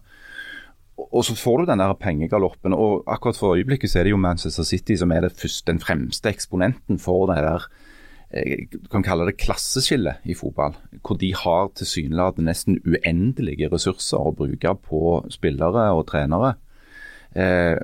og, 0.97 1.21
så 1.25 1.35
får 1.37 1.63
du 1.63 1.71
den 1.71 1.83
der 1.83 1.95
pengegaloppen. 1.99 2.73
og 2.73 3.03
Akkurat 3.07 3.39
for 3.39 3.57
øyeblikket 3.57 3.91
så 3.91 3.99
er 3.99 4.07
det 4.07 4.15
jo 4.15 4.21
Manchester 4.21 4.63
City 4.63 4.97
som 4.99 5.11
er 5.11 5.29
første, 5.29 5.71
den 5.71 5.81
fremste 5.83 6.31
eksponenten 6.31 6.99
for 7.01 7.27
det 7.31 7.41
der 7.45 7.67
eh, 8.31 8.67
du 8.71 8.89
kan 8.91 9.03
kalle 9.03 9.27
det 9.29 9.39
klasseskille 9.41 10.17
i 10.23 10.37
fotball. 10.37 10.77
Hvor 11.01 11.17
de 11.21 11.33
har 11.35 11.73
tilsynelatende 11.75 12.51
nesten 12.51 12.79
uendelige 12.85 13.71
ressurser 13.73 14.21
å 14.21 14.35
bruke 14.35 14.77
på 14.87 15.01
spillere 15.33 15.89
og 15.95 16.07
trenere. 16.11 16.55
Eh, 17.35 17.77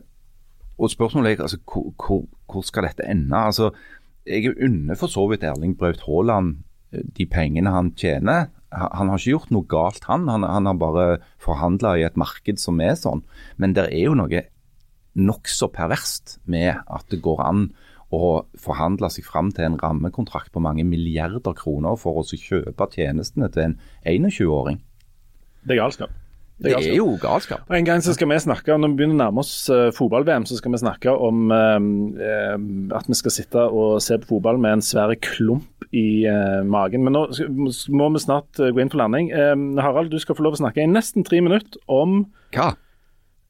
og 0.82 0.90
spørsmålet 0.90 1.38
er 1.38 1.44
altså, 1.44 1.60
hvor, 1.68 2.24
hvor 2.50 2.64
skal 2.66 2.88
dette 2.88 3.06
ende? 3.06 3.38
Altså, 3.38 3.70
jeg 4.26 4.54
unner 4.64 4.98
for 4.98 5.12
så 5.12 5.28
vidt 5.30 5.44
Erling 5.44 5.76
Braut 5.78 6.02
Haaland 6.08 6.56
eh, 6.94 7.04
de 7.18 7.26
pengene 7.26 7.74
han 7.74 7.94
tjener. 7.98 8.50
Han, 8.72 9.12
har 9.12 9.20
ikke 9.20 9.36
gjort 9.36 9.52
noe 9.52 9.68
galt, 9.68 10.06
han. 10.08 10.28
Han, 10.32 10.46
han 10.48 10.70
har 10.70 10.80
bare 10.80 11.06
forhandla 11.44 11.98
i 12.00 12.06
et 12.08 12.20
marked 12.20 12.62
som 12.62 12.80
er 12.84 12.96
sånn. 13.00 13.24
Men 13.60 13.76
det 13.78 13.90
er 13.90 14.06
jo 14.08 14.18
noe 14.18 14.46
nokså 15.20 15.68
perverst 15.76 16.38
med 16.48 16.78
at 16.88 17.08
det 17.12 17.20
går 17.24 17.42
an 17.44 17.66
å 18.12 18.44
forhandle 18.60 19.08
seg 19.12 19.28
fram 19.28 19.52
til 19.56 19.68
en 19.68 19.78
rammekontrakt 19.80 20.52
på 20.52 20.64
mange 20.64 20.84
milliarder 20.88 21.56
kroner 21.56 22.00
for 22.00 22.20
å 22.20 22.26
kjøpe 22.28 22.90
tjenestene 22.96 23.52
til 23.52 23.72
en 23.72 23.78
21-åring. 24.04 24.82
Det 25.64 25.76
er 25.76 25.84
galskap. 25.84 26.21
Det 26.62 26.74
er 26.78 26.96
jo 26.96 27.18
galskap. 27.22 27.64
Og 27.70 27.76
En 27.78 27.86
gang 27.88 28.02
så 28.06 28.14
skal 28.14 28.30
vi 28.30 28.38
snakke, 28.44 28.78
Når 28.78 28.92
vi 28.92 28.98
begynner 29.00 29.16
å 29.18 29.22
nærme 29.24 29.42
oss 29.42 29.70
eh, 29.74 29.90
fotball-VM, 29.98 30.46
så 30.46 30.60
skal 30.60 30.72
vi 30.76 30.82
snakke 30.82 31.10
om 31.16 31.52
eh, 31.52 31.80
eh, 32.22 32.58
at 32.98 33.08
vi 33.10 33.18
skal 33.18 33.32
sitte 33.34 33.64
og 33.72 34.02
se 34.06 34.18
på 34.22 34.30
fotball 34.36 34.60
med 34.62 34.78
en 34.78 34.86
svær 34.86 35.14
klump 35.26 35.88
i 35.92 36.26
eh, 36.30 36.62
magen. 36.64 37.04
Men 37.04 37.18
nå 37.18 37.26
må 37.90 38.12
vi 38.14 38.22
snart 38.24 38.62
eh, 38.62 38.70
gå 38.72 38.84
inn 38.84 38.94
for 38.94 39.02
landing. 39.02 39.32
Eh, 39.34 39.56
Harald, 39.82 40.14
du 40.14 40.20
skal 40.22 40.38
få 40.38 40.46
lov 40.46 40.54
å 40.60 40.62
snakke 40.62 40.84
i 40.86 40.88
nesten 40.92 41.26
tre 41.28 41.42
minutter 41.42 41.82
om 41.92 42.28
Hva? 42.54 42.74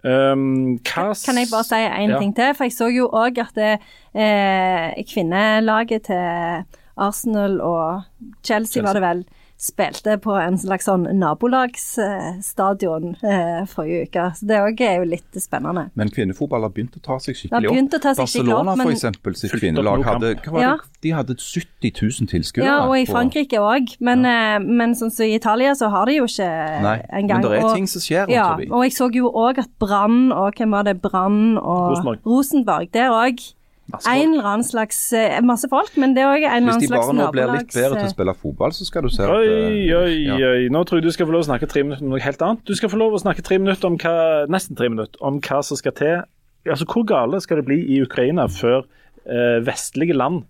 Um, 0.04 0.80
Kan 0.82 1.14
jeg 1.38 1.52
bare 1.52 1.64
si 1.68 1.76
én 1.78 2.10
Ja. 2.10 2.18
ting 2.18 2.34
til? 2.34 2.56
For 2.58 2.66
jeg 2.66 2.74
så 2.74 2.88
jo 2.90 3.08
òg 3.14 3.38
at 3.38 3.54
det, 3.54 3.80
eh, 4.18 5.04
kvinnelaget 5.06 6.08
til 6.10 6.66
Arsenal 6.98 7.60
og 7.62 8.02
Chelsea, 8.44 8.82
var 8.82 8.94
det 8.94 9.02
vel, 9.04 9.26
spilte 9.62 10.16
på 10.18 10.34
en 10.42 10.56
slags 10.58 10.88
sånn 10.90 11.04
nabolagsstadion 11.22 13.12
eh, 13.22 13.60
forrige 13.70 14.08
uke. 14.08 14.24
Så 14.40 14.48
det 14.50 14.58
òg 14.62 14.82
er 14.82 14.96
jo 15.02 15.06
litt 15.12 15.38
spennende. 15.42 15.84
Men 16.00 16.10
kvinnefotball 16.14 16.66
har 16.66 16.74
begynt 16.74 16.98
å 16.98 17.02
ta 17.06 17.18
seg 17.22 17.36
Det 17.36 17.40
skikkelig 17.44 17.70
har 17.70 17.76
begynt 17.76 17.94
å 17.94 18.02
ta 18.02 18.14
seg 18.18 18.26
skikkelig 18.32 18.56
opp, 18.56 18.66
Barcelona 18.66 18.76
men- 18.76 18.88
for 18.88 18.94
eksempel, 18.96 19.36
sitt 19.38 19.54
kvinnelag 19.54 20.04
hadde, 20.08 20.32
hva 20.42 20.52
var 20.56 20.62
Ja. 20.62 20.72
det? 20.78 21.02
De 21.02 21.10
hadde 21.12 21.36
70 21.38 21.92
000 22.02 22.28
tilskuere. 22.34 22.66
Ja, 22.66 22.80
og 22.88 22.96
i 22.98 23.06
Frankrike 23.06 23.58
òg. 23.62 23.96
Men, 24.00 24.24
ja. 24.24 24.60
men 24.60 24.94
sånn 24.96 25.12
som 25.12 25.26
i 25.26 25.36
Italia, 25.36 25.74
så 25.78 25.90
har 25.90 26.06
de 26.06 26.14
jo 26.18 26.24
ikke 26.26 26.82
Nei, 26.82 26.98
engang 27.14 27.42
men 27.42 27.52
det 27.52 27.60
er 27.60 27.66
og- 27.66 27.76
ting 27.76 27.88
som 27.88 28.02
skjer 28.02 28.30
Ja, 28.30 28.54
og 28.56 28.84
jeg 28.84 28.92
så 28.94 29.12
jo 29.14 29.30
òg 29.32 29.58
at 29.60 29.70
Brann 29.80 30.32
og 30.32 30.56
hvem 30.56 30.72
var 30.72 30.84
det, 30.84 31.02
Brann 31.02 31.58
og 31.58 31.92
Rosenborg. 31.92 32.20
Rosenborg, 32.26 32.92
det 32.92 33.02
er 33.02 33.10
òg. 33.10 33.54
En 34.00 34.34
eller 34.34 34.48
annen 34.48 34.66
slags 34.66 35.00
eh, 35.18 35.38
Masse 35.46 35.68
folk, 35.72 35.96
men 36.02 36.16
det 36.16 36.24
er 36.24 36.32
òg 36.32 36.46
en 36.46 36.56
eller 36.58 36.76
annen 36.76 36.88
slags 36.88 37.10
nabolags... 37.12 37.12
Hvis 37.12 37.14
de 37.14 37.14
bare 37.14 37.18
nå 37.18 37.30
blir 37.36 37.52
litt 37.58 37.76
bedre 37.76 37.96
til 37.96 38.06
å 38.06 38.10
eh, 38.10 38.14
spille 38.14 38.36
fotball, 38.44 38.76
så 38.78 38.88
skal 38.88 39.06
du 39.08 39.12
se 39.14 39.26
at 39.26 39.34
Oi, 39.34 39.48
eh, 39.48 39.96
oi, 39.98 40.14
ja. 40.28 40.52
oi. 40.52 40.68
Nå 40.74 40.84
tror 40.88 41.02
jeg 41.02 41.08
du 41.08 41.16
skal 41.16 41.30
få 41.30 41.36
lov 41.36 41.46
å 41.46 41.50
snakke 41.50 41.70
tre 41.72 41.84
minutter 41.88 42.06
om 42.06 42.14
noe 42.14 42.24
helt 42.24 42.46
annet. 42.48 42.64
Du 42.68 42.78
skal 42.78 42.94
få 42.94 43.02
lov 43.02 43.18
å 43.18 43.24
snakke 43.24 43.46
tre 43.48 43.60
minutter 43.62 43.90
om 43.90 43.98
hva, 44.02 44.16
nesten 44.52 44.80
tre 44.80 44.92
minutter 44.94 45.26
om 45.28 45.42
hva 45.44 45.62
som 45.66 45.80
skal 45.80 45.96
til. 45.98 46.22
Altså, 46.70 46.86
Hvor 46.86 47.08
gale 47.10 47.42
skal 47.42 47.62
det 47.62 47.68
bli 47.70 47.82
i 47.96 48.02
Ukraina 48.06 48.48
før 48.52 48.84
eh, 49.26 49.58
vestlige 49.66 50.18
land 50.18 50.44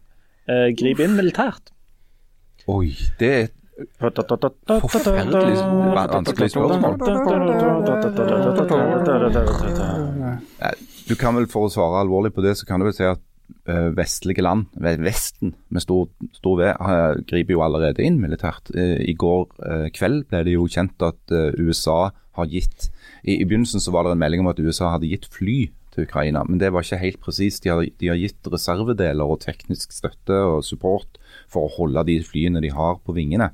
eh, 0.47 0.69
griper 0.77 1.07
inn 1.07 1.17
militært? 1.19 1.73
Oi, 2.69 2.93
det 3.19 3.33
er 3.39 3.49
Forferdelig 3.99 5.57
vanskelig 6.13 6.49
spørsmål. 6.51 6.97
Du 11.09 11.15
kan 11.15 11.35
vel 11.35 11.47
For 11.49 11.65
å 11.65 11.71
svare 11.71 12.03
alvorlig 12.03 12.33
på 12.35 12.43
det, 12.45 12.57
så 12.59 12.67
kan 12.67 12.81
du 12.81 12.87
vel 12.89 12.95
si 12.95 13.07
at 13.07 13.21
vestlige 13.95 14.43
land, 14.43 14.67
Vesten 14.79 15.53
med 15.69 15.83
stor, 15.83 16.07
stor 16.35 16.57
V, 16.59 16.69
eh, 16.71 17.21
griper 17.29 17.55
jo 17.55 17.63
allerede 17.65 18.03
inn 18.05 18.19
militært. 18.21 18.71
Eh, 18.75 18.97
I 19.09 19.15
går 19.17 19.45
eh, 19.65 19.87
kveld 19.95 20.25
ble 20.29 20.43
det 20.47 20.55
jo 20.55 20.67
kjent 20.71 21.01
at 21.05 21.35
eh, 21.35 21.53
USA 21.59 22.11
har 22.37 22.47
gitt 22.47 22.89
i, 23.23 23.37
I 23.37 23.45
begynnelsen 23.45 23.83
så 23.83 23.93
var 23.93 24.05
det 24.05 24.15
en 24.15 24.21
melding 24.21 24.43
om 24.43 24.51
at 24.51 24.59
USA 24.59 24.93
hadde 24.95 25.09
gitt 25.11 25.27
fly 25.31 25.69
til 25.91 26.07
Ukraina, 26.07 26.43
men 26.47 26.59
det 26.61 26.71
var 26.71 26.85
ikke 26.85 27.01
helt 27.01 27.19
presist. 27.23 27.65
De, 27.65 27.89
de 27.99 28.09
har 28.09 28.19
gitt 28.19 28.47
reservedeler 28.47 29.27
og 29.27 29.41
teknisk 29.43 29.91
støtte 29.91 30.37
og 30.53 30.63
support 30.65 31.19
for 31.51 31.67
å 31.67 31.73
holde 31.75 32.05
de 32.07 32.21
flyene 32.23 32.63
de 32.63 32.71
har 32.71 33.01
på 33.03 33.15
vingene. 33.17 33.51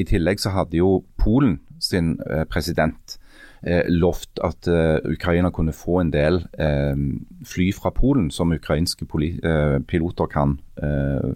I 0.00 0.06
tillegg 0.08 0.40
så 0.40 0.54
hadde 0.54 0.80
jo 0.80 1.02
Polen 1.20 1.58
sin 1.82 2.14
eh, 2.30 2.46
president 2.48 3.18
eh, 3.66 3.84
lovt 3.88 4.40
at 4.44 4.68
eh, 4.68 4.98
Ukraina 5.12 5.50
kunne 5.50 5.72
få 5.72 6.00
en 6.00 6.12
del 6.12 6.42
eh, 6.58 6.96
fly 7.46 7.70
fra 7.76 7.90
Polen 7.94 8.30
som 8.30 8.52
ukrainske 8.52 9.06
eh, 9.06 9.78
piloter 9.88 10.26
kan 10.26 10.58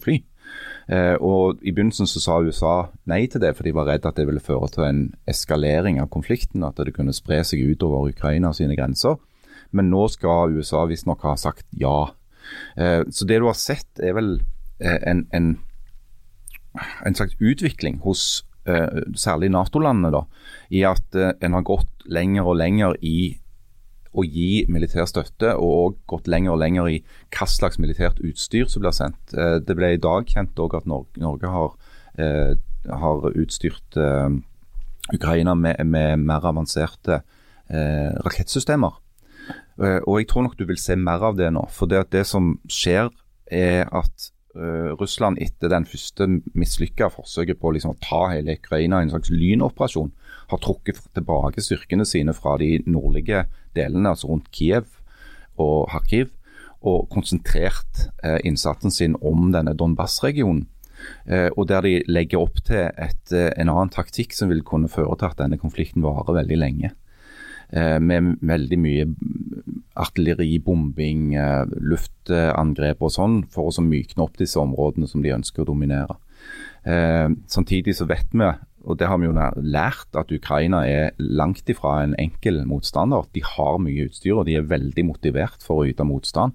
fly. 0.03 0.23
Og 1.21 1.61
I 1.63 1.73
begynnelsen 1.77 2.09
så 2.09 2.21
sa 2.21 2.39
USA 2.41 2.89
nei 3.07 3.27
til 3.29 3.43
det, 3.43 3.53
for 3.57 3.63
de 3.63 3.75
var 3.77 3.85
redd 3.87 4.07
at 4.09 4.17
det 4.17 4.25
ville 4.27 4.41
føre 4.41 4.69
til 4.73 4.85
en 4.87 5.01
eskalering 5.29 6.01
av 6.01 6.09
konflikten. 6.09 6.65
At 6.65 6.81
det 6.81 6.95
kunne 6.97 7.13
spre 7.13 7.43
seg 7.45 7.61
utover 7.61 8.09
Ukraina 8.09 8.55
sine 8.57 8.77
grenser. 8.77 9.19
Men 9.71 9.91
nå 9.93 10.07
skal 10.09 10.57
USA 10.57 10.87
visstnok 10.89 11.23
ha 11.29 11.37
sagt 11.37 11.67
ja. 11.77 12.09
Så 12.75 13.29
det 13.29 13.39
du 13.39 13.47
har 13.47 13.61
sett, 13.61 14.01
er 14.01 14.17
vel 14.17 14.41
en, 14.81 15.27
en, 15.37 15.59
en 17.05 17.15
slags 17.21 17.37
utvikling 17.37 18.01
hos 18.09 18.48
særlig 19.19 19.51
Nato-landene, 19.55 20.13
da, 20.15 20.25
i 20.75 20.85
at 20.89 21.19
eh, 21.19 21.35
en 21.45 21.57
har 21.59 21.67
gått 21.67 22.09
lenger 22.09 22.49
og 22.49 22.59
lenger 22.61 22.97
i 23.05 23.37
å 24.19 24.25
gi 24.25 24.65
militær 24.73 25.07
støtte, 25.09 25.55
og 25.61 25.99
gått 26.11 26.29
lenger 26.31 26.55
og 26.55 26.63
lenger 26.63 26.89
i 26.91 26.99
hva 27.35 27.49
slags 27.51 27.79
militært 27.81 28.21
utstyr 28.25 28.69
som 28.71 28.83
blir 28.85 28.97
sendt. 28.97 29.35
Eh, 29.37 29.59
det 29.65 29.77
ble 29.79 29.95
i 29.95 30.03
dag 30.03 30.29
kjent 30.29 30.59
at 30.65 30.89
Norge, 30.89 31.53
har, 31.55 31.75
eh, 32.19 32.55
har 32.89 33.29
utstyrt 33.35 33.99
eh, 34.01 34.39
Ukraina 35.15 35.55
med, 35.55 35.81
med 35.87 36.25
mer 36.25 36.49
avanserte 36.49 37.23
eh, 37.69 38.11
rakettsystemer. 38.25 38.99
Eh, 39.79 40.01
og 40.05 40.19
jeg 40.19 40.29
tror 40.29 40.47
nok 40.47 40.59
du 40.59 40.67
vil 40.69 40.81
se 40.81 40.97
mer 40.99 41.23
av 41.25 41.39
det 41.39 41.51
nå. 41.55 41.65
For 41.73 41.91
det, 41.91 42.09
det 42.13 42.27
som 42.29 42.57
skjer, 42.69 43.13
er 43.49 43.87
at 43.89 44.13
eh, 44.13 44.38
Russland 44.99 45.39
etter 45.45 45.71
den 45.71 45.85
første 45.87 46.27
mislykka 46.59 47.11
forsøket 47.15 47.61
på 47.61 47.71
liksom 47.77 47.93
å 47.93 48.01
ta 48.03 48.25
hele 48.33 48.57
Ukraina 48.59 48.99
i 48.99 49.07
en 49.07 49.13
slags 49.13 49.31
lynoperasjon, 49.31 50.11
har 50.49 50.63
trukket 50.65 51.01
tilbake 51.15 51.63
styrkene 51.63 52.07
sine 52.09 52.35
fra 52.35 52.57
de 52.61 52.79
nordlige 52.89 53.45
delene, 53.77 54.15
altså 54.15 54.31
rundt 54.33 54.51
Kiev 54.55 54.89
og 55.61 55.89
Kharkiv, 55.93 56.33
og 56.87 57.09
konsentrert 57.11 58.09
eh, 58.23 58.39
innsatsen 58.47 58.95
sin 58.95 59.17
om 59.19 59.51
denne 59.55 59.75
Donbas-regionen. 59.79 60.67
Eh, 61.27 61.49
og 61.55 61.69
der 61.71 61.85
de 61.87 61.95
legger 62.11 62.43
opp 62.43 62.63
til 62.67 62.89
et, 62.91 63.33
eh, 63.35 63.51
en 63.59 63.71
annen 63.71 63.93
taktikk 63.95 64.35
som 64.35 64.51
vil 64.51 64.65
kunne 64.67 64.91
føre 64.91 65.19
til 65.19 65.31
at 65.31 65.41
denne 65.43 65.59
konflikten 65.59 66.07
varer 66.07 66.41
veldig 66.41 66.59
lenge. 66.59 66.93
Eh, 67.69 67.99
med 68.01 68.39
veldig 68.49 68.79
mye 68.81 69.05
artilleri, 69.99 70.57
bombing, 70.65 71.35
eh, 71.37 71.67
luftangrep 71.85 73.03
og 73.03 73.13
sånn, 73.13 73.43
for 73.53 73.69
å 73.69 73.75
så 73.75 73.85
mykne 73.85 74.25
opp 74.25 74.39
disse 74.39 74.57
områdene 74.57 75.09
som 75.09 75.23
de 75.23 75.35
ønsker 75.35 75.63
å 75.63 75.69
dominere. 75.69 76.17
Eh, 76.87 77.29
samtidig 77.47 77.95
så 77.99 78.07
vet 78.09 78.33
vi, 78.33 78.49
og 78.87 78.97
det 78.97 79.09
har 79.09 79.19
vi 79.19 79.27
jo 79.27 79.35
lært, 79.61 80.09
at 80.15 80.33
Ukraina 80.33 80.87
er 80.87 81.13
langt 81.19 81.67
ifra 81.67 82.03
en 82.03 82.15
enkel 82.19 82.65
motstander. 82.65 83.27
De 83.35 83.43
har 83.43 83.79
mye 83.79 84.09
utstyr, 84.09 84.39
og 84.39 84.47
de 84.47 84.57
er 84.57 84.63
veldig 84.63 85.05
motivert 85.05 85.61
for 85.61 85.83
å 85.83 85.89
yte 85.89 86.07
motstand. 86.07 86.55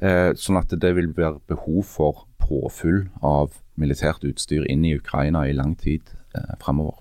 Sånn 0.00 0.58
at 0.58 0.68
det 0.68 0.94
vil 0.96 1.14
være 1.14 1.38
behov 1.46 1.84
for 1.84 2.26
påfyll 2.36 3.08
av 3.22 3.62
militært 3.78 4.26
utstyr 4.26 4.66
inn 4.68 4.84
i 4.84 4.96
Ukraina 4.98 5.46
i 5.48 5.52
lang 5.52 5.76
tid 5.76 6.02
eh, 6.34 6.54
fremover. 6.62 6.94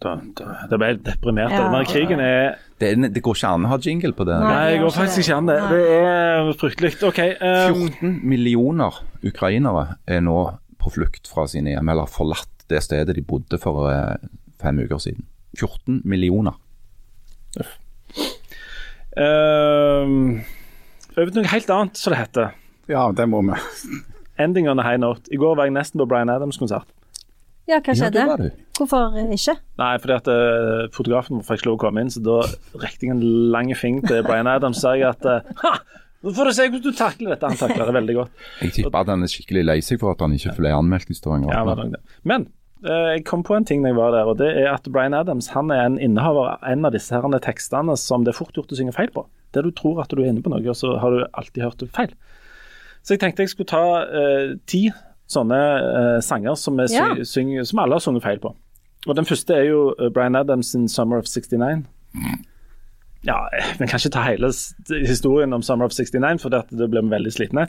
Det 0.00 0.78
ble 0.78 0.86
helt 0.90 1.02
deprimert. 1.06 1.52
Ja. 1.52 1.64
Denne 1.66 1.82
krigen 1.88 2.20
er 2.24 2.56
Det, 2.80 2.90
er- 2.94 3.08
det 3.12 3.22
går 3.22 3.34
ikke 3.36 3.48
an 3.54 3.66
å 3.66 3.72
ha 3.74 3.78
jingle 3.78 4.12
på 4.16 4.24
det. 4.28 4.38
Nei. 4.40 4.52
Nei, 4.54 4.70
det 4.72 4.80
går 4.84 4.94
faktisk 4.96 5.22
ikke 5.24 5.36
an, 5.36 5.46
det. 5.50 5.58
Det 5.70 5.82
er 6.00 6.52
fryktelig. 6.60 6.92
OK. 7.10 7.20
um, 7.40 7.90
14 8.00 8.20
millioner 8.24 9.00
ukrainere 9.24 9.96
er 10.08 10.20
nå 10.24 10.38
på 10.80 10.90
flukt 10.94 11.28
fra 11.28 11.44
sine 11.50 11.74
hjem, 11.74 11.88
eller 11.92 12.06
forlatt 12.08 12.48
det 12.70 12.80
stedet 12.86 13.14
de 13.16 13.22
bodde 13.26 13.58
for 13.60 13.90
eh, 13.92 14.16
fem 14.62 14.78
uker 14.80 14.98
siden. 15.02 15.26
14 15.58 16.00
millioner. 16.04 16.54
over 21.18 21.30
til 21.34 21.42
noe 21.42 21.50
helt 21.52 21.70
annet, 21.74 21.98
som 21.98 22.14
det 22.14 22.20
heter. 22.22 22.52
Ja, 22.90 23.08
det 23.14 23.26
må 23.28 23.42
vi. 23.46 23.58
Ending 24.40 24.68
on 24.70 24.80
a 24.80 24.84
high 24.86 24.96
note. 24.98 25.28
I 25.32 25.36
går 25.36 25.56
var 25.58 25.68
jeg 25.68 25.74
nesten 25.76 26.00
på 26.00 26.06
Bryan 26.08 26.30
Adams-konsert. 26.32 26.86
Ja, 27.70 27.78
hva 27.78 27.94
skjedde? 27.94 28.26
det. 28.40 28.50
Hvorfor 28.80 29.16
ikke? 29.20 29.54
Nei, 29.78 29.94
fordi 30.02 30.14
at 30.16 30.28
uh, 30.32 30.88
fotografen 30.94 31.42
fikk 31.46 31.60
ikke 31.60 31.70
lov 31.70 31.78
å 31.78 31.82
komme 31.84 32.02
inn, 32.02 32.12
så 32.12 32.22
da 32.24 32.40
rekte 32.82 33.06
jeg 33.06 33.14
en 33.14 33.24
lang 33.54 33.70
finger 33.78 34.08
til 34.08 34.22
Brian 34.26 34.50
Adams 34.50 34.80
og 34.80 34.86
sa 34.86 34.94
jeg 34.96 35.10
at 35.10 35.26
uh, 35.28 35.50
ha, 35.62 35.74
nå 36.20 36.32
får 36.36 36.50
du 36.50 36.52
se 36.56 36.64
hvordan 36.68 36.84
du 36.84 36.96
takler 36.96 37.32
dette. 37.32 37.48
Han 37.48 37.60
takler 37.60 37.88
det 37.88 37.96
veldig 37.96 38.16
godt. 38.18 38.46
Jeg 38.60 38.74
tipper 38.76 38.98
at 39.00 39.12
han 39.12 39.24
er 39.24 39.30
skikkelig 39.32 39.62
lei 39.64 39.76
seg 39.84 40.00
for 40.02 40.12
at 40.12 40.24
han 40.24 40.34
ikke 40.36 40.56
ble 40.58 40.72
anmeldt 40.76 41.12
i 41.12 41.16
Stavanger. 41.16 41.54
Ja. 41.54 42.00
Men 42.28 42.44
eh, 42.84 43.06
jeg 43.14 43.24
kom 43.28 43.44
på 43.46 43.56
en 43.56 43.64
ting 43.68 43.84
da 43.84 43.92
jeg 43.92 43.96
var 43.96 44.12
der, 44.12 44.28
og 44.28 44.36
det 44.40 44.50
er 44.52 44.68
at 44.74 44.88
Bryan 44.92 45.16
Adams 45.16 45.48
han 45.54 45.72
er 45.72 45.86
en 45.86 45.96
innehaver 45.96 46.52
av 46.56 46.66
en 46.68 46.84
av 46.84 46.92
disse 46.92 47.16
her 47.16 47.38
tekstene 47.40 47.96
som 48.00 48.26
det 48.26 48.34
er 48.34 48.40
fort 48.40 48.52
gjort 48.56 48.74
å 48.74 48.80
synge 48.80 48.96
feil 48.96 49.08
på. 49.14 49.24
Der 49.56 49.64
du 49.64 49.72
tror 49.72 50.02
at 50.04 50.12
du 50.12 50.20
er 50.20 50.28
inne 50.28 50.44
på 50.44 50.52
noe, 50.52 50.60
og 50.60 50.76
så 50.76 50.92
har 51.00 51.16
du 51.16 51.24
alltid 51.24 51.64
hørt 51.64 51.80
det 51.80 51.88
feil. 51.96 52.12
Så 53.00 53.16
jeg 53.16 53.24
tenkte 53.24 53.46
jeg 53.46 53.54
skulle 53.54 53.72
ta 53.72 53.84
eh, 54.04 54.58
ti 54.68 54.90
sånne 55.30 55.58
uh, 55.80 56.20
sanger 56.20 56.54
som, 56.58 56.78
er 56.82 56.90
Ja. 56.90 57.08
syng, 57.24 57.54
som 57.64 57.78
alle 57.78 57.94
har 57.98 58.00
sunget 58.04 58.22
feil 58.26 58.38
på. 58.42 58.54
Og 59.08 59.16
Den 59.16 59.24
første 59.24 59.54
er 59.56 59.64
jo 59.70 59.94
eh, 59.98 60.10
Bryan 60.12 60.36
Adams 60.36 60.72
sin 60.74 60.88
'Summer 60.88 61.16
of 61.18 61.24
69'. 61.24 61.84
Ja, 63.24 63.36
Vi 63.78 63.86
kan 63.86 63.98
ikke 64.00 64.10
ta 64.12 64.22
hele 64.24 64.48
historien 65.06 65.52
om 65.52 65.62
'Summer 65.62 65.84
of 65.84 65.92
69', 65.92 66.38
for 66.42 66.48
det, 66.48 66.90
blir 66.90 67.02
vi 67.02 67.08
veldig 67.08 67.32
slitne. 67.32 67.66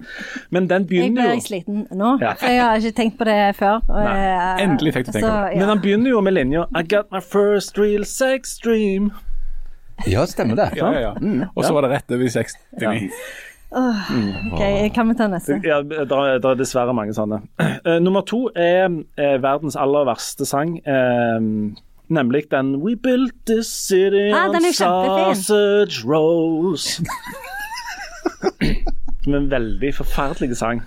Men 0.50 0.68
den 0.68 0.88
Jeg 0.90 1.08
jo 1.10 1.14
ble 1.14 1.22
blir 1.22 1.42
sliten 1.42 1.88
nå, 1.92 2.18
Ja. 2.22 2.34
for 2.34 2.48
jeg 2.48 2.62
har 2.62 2.76
ikke 2.76 2.92
tenkt 2.96 3.18
på 3.18 3.26
det 3.26 3.56
før. 3.56 3.82
og, 3.90 4.04
Nei, 4.04 4.18
eh, 4.18 4.64
endelig 4.64 4.94
fikk 4.94 5.06
du 5.06 5.12
tenke 5.12 5.28
på 5.28 5.48
det. 5.48 5.54
ja. 5.54 5.60
Men 5.60 5.68
den 5.70 5.80
begynner 5.82 6.10
jo 6.10 6.22
med 6.22 6.34
linja 6.34 6.66
I 6.76 6.84
got 6.84 7.12
my 7.12 7.20
first 7.22 7.78
real 7.78 8.04
sex 8.06 8.58
dream. 8.64 9.12
Ja, 10.08 10.26
stemmer 10.26 10.56
det. 10.56 10.78
Ja, 10.78 10.92
ja, 10.92 11.00
ja. 11.00 11.46
Og 11.56 11.64
så 11.64 11.74
var 11.74 11.82
det 11.82 11.92
rett 11.92 12.12
over 12.12 12.24
i 12.24 12.30
69. 12.30 13.12
Ok, 13.72 14.62
kan 14.96 15.08
vi 15.10 15.16
ta 15.16 15.28
neste? 15.32 15.62
Ja, 15.64 15.80
det 15.82 16.02
er, 16.12 16.40
det 16.44 16.50
er 16.50 16.60
dessverre 16.60 16.94
mange 16.94 17.16
sånne. 17.16 17.42
Eh, 17.82 17.98
nummer 18.04 18.22
to 18.22 18.44
er 18.56 18.92
eh, 19.18 19.38
verdens 19.42 19.76
aller 19.80 20.06
verste 20.06 20.46
sang. 20.46 20.76
eh, 20.86 21.40
nemlig 22.12 22.44
den 22.52 22.76
We 22.84 22.96
built 22.96 23.34
this 23.48 23.68
city 23.68 24.30
Ah, 24.36 24.50
on 24.50 24.74
sausage 24.74 26.04
rolls. 26.06 27.02
Som 29.24 29.34
en 29.36 29.52
veldig 29.52 29.96
forferdelig 29.96 30.58
sang. 30.58 30.82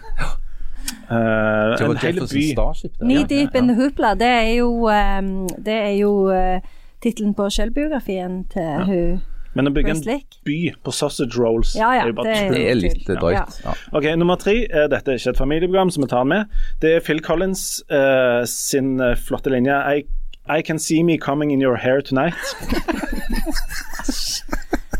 Eh, 1.11 1.17
en 1.17 1.97
hel 1.97 2.21
by. 2.21 2.55
Knee 3.01 3.25
Deep 3.25 3.55
in 3.55 3.69
the 3.69 3.75
Hoopla, 3.75 4.15
det 4.15 4.27
er 4.29 4.53
jo, 4.59 4.71
um, 4.89 5.49
det 5.67 5.75
er 5.75 5.95
jo 5.99 6.13
uh, 6.31 6.61
tittelen 7.03 7.35
på 7.35 7.51
selvbiografien 7.51 8.45
til 8.53 8.85
hun 8.89 9.23
Men 9.55 9.69
å 9.71 9.73
bygge 9.75 9.91
en 9.95 10.01
by 10.45 10.57
på 10.83 10.93
sausage 10.93 11.39
rolls 11.39 11.75
Ja, 11.79 11.93
ja, 11.95 12.03
er 12.03 12.11
jo 12.11 12.17
bare 12.19 12.33
det 12.33 12.39
tull. 12.49 12.55
Det 12.57 12.65
er 12.71 12.75
litt 12.75 13.09
Ja. 13.09 13.15
drøyt. 13.21 13.61
Ja. 13.65 13.75
Ok, 13.93 14.05
Nummer 14.19 14.37
tre. 14.37 14.55
eh, 14.67 14.89
Dette 14.91 15.13
er 15.13 15.19
ikke 15.21 15.31
et 15.31 15.39
familieprogram, 15.39 15.91
så 15.95 16.01
vi 16.03 16.09
tar 16.11 16.25
den 16.25 16.29
med. 16.29 16.47
Det 16.83 16.97
er 16.97 17.01
Phil 17.01 17.21
Collins 17.23 17.83
uh, 17.91 18.43
sin 18.45 19.01
eh, 19.01 19.15
flotte 19.15 19.51
linje 19.55 19.77
I, 19.97 20.05
I 20.49 20.63
can 20.63 20.79
see 20.79 21.03
me 21.03 21.17
coming 21.19 21.53
in 21.53 21.61
your 21.63 21.77
hair 21.77 22.01
tonight. 22.03 22.35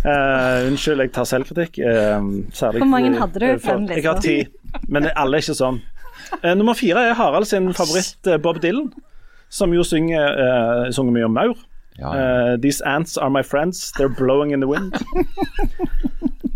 uh, 0.05 0.67
unnskyld, 0.69 1.03
jeg 1.03 1.13
tar 1.17 1.25
selvkritikk. 1.29 1.79
Uh, 1.83 2.45
særlig 2.55 2.83
Hvor 2.85 2.91
mange 2.95 3.19
hadde 3.19 3.41
du 3.41 3.59
på 3.59 3.75
Jeg 3.91 4.05
har 4.05 4.15
lista? 4.15 4.21
ti, 4.23 4.47
men 4.89 5.11
alle 5.17 5.39
er 5.39 5.45
ikke 5.45 5.59
sånn. 5.59 5.83
Eh, 6.43 6.55
nummer 6.57 6.75
fire 6.75 7.03
er 7.11 7.15
Harald 7.15 7.47
sin 7.47 7.69
favoritt, 7.77 8.17
Bob 8.43 8.59
Dylan, 8.63 8.89
som 9.53 9.71
jo 9.75 9.83
synger, 9.87 10.91
synger 10.91 11.13
mye 11.15 11.25
om 11.29 11.35
maur. 11.37 11.55
Ja. 11.99 12.15
Eh, 12.53 12.57
These 12.63 12.81
ants 12.85 13.17
are 13.17 13.31
my 13.31 13.43
friends, 13.43 13.93
they're 13.97 14.09
blowing 14.17 14.51
in 14.53 14.61
the 14.61 14.67
wind. 14.69 14.95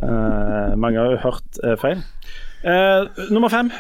uh, 0.03 0.74
mange 0.82 0.99
har 0.99 1.11
jo 1.11 1.16
hørt 1.16 1.59
uh, 1.64 1.76
feil. 1.78 2.03
Nummer 3.30 3.49
fem, 3.49 3.70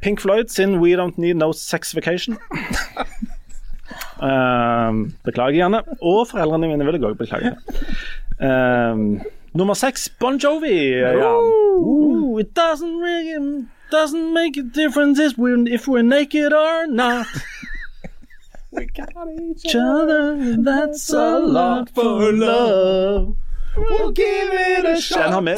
Pink 0.00 0.20
Floyd 0.20 0.48
sin 0.48 0.78
We 0.80 0.94
Don't 0.96 1.18
Need 1.18 1.34
No 1.36 1.52
Sex 1.52 1.94
Vacation. 1.94 2.38
Beklager 5.26 5.56
gjerne. 5.56 5.80
Og 6.02 6.28
foreldrene 6.30 6.68
mine 6.70 6.84
vil 6.86 6.94
jeg 7.00 7.04
òg 7.10 7.18
beklage. 7.18 7.56
Nummer 9.54 9.74
seks, 9.74 10.08
Bon 10.20 10.38
Jovi. 10.38 10.76
Ja. 11.02 11.34
Ooh, 11.34 12.38
it 12.38 12.54
doesn't 12.56 12.96
really 13.02 13.66
doesn't 13.90 14.32
make 14.32 14.56
a 14.56 14.62
difference 14.62 15.18
if 15.20 15.36
we're, 15.36 15.66
if 15.68 15.86
we're 15.88 16.02
naked 16.02 16.52
or 16.52 16.86
not. 16.88 17.26
each 18.80 19.74
other, 19.74 20.56
that's 20.62 21.12
a 21.12 21.38
lot 21.38 21.90
for 21.94 22.32
love. 22.32 23.36
We'll 23.76 24.12
give 24.12 24.50
it 24.52 24.84
a 24.84 25.00
shot. 25.00 25.18
Den 25.18 25.32
har 25.32 25.40
vi, 25.40 25.54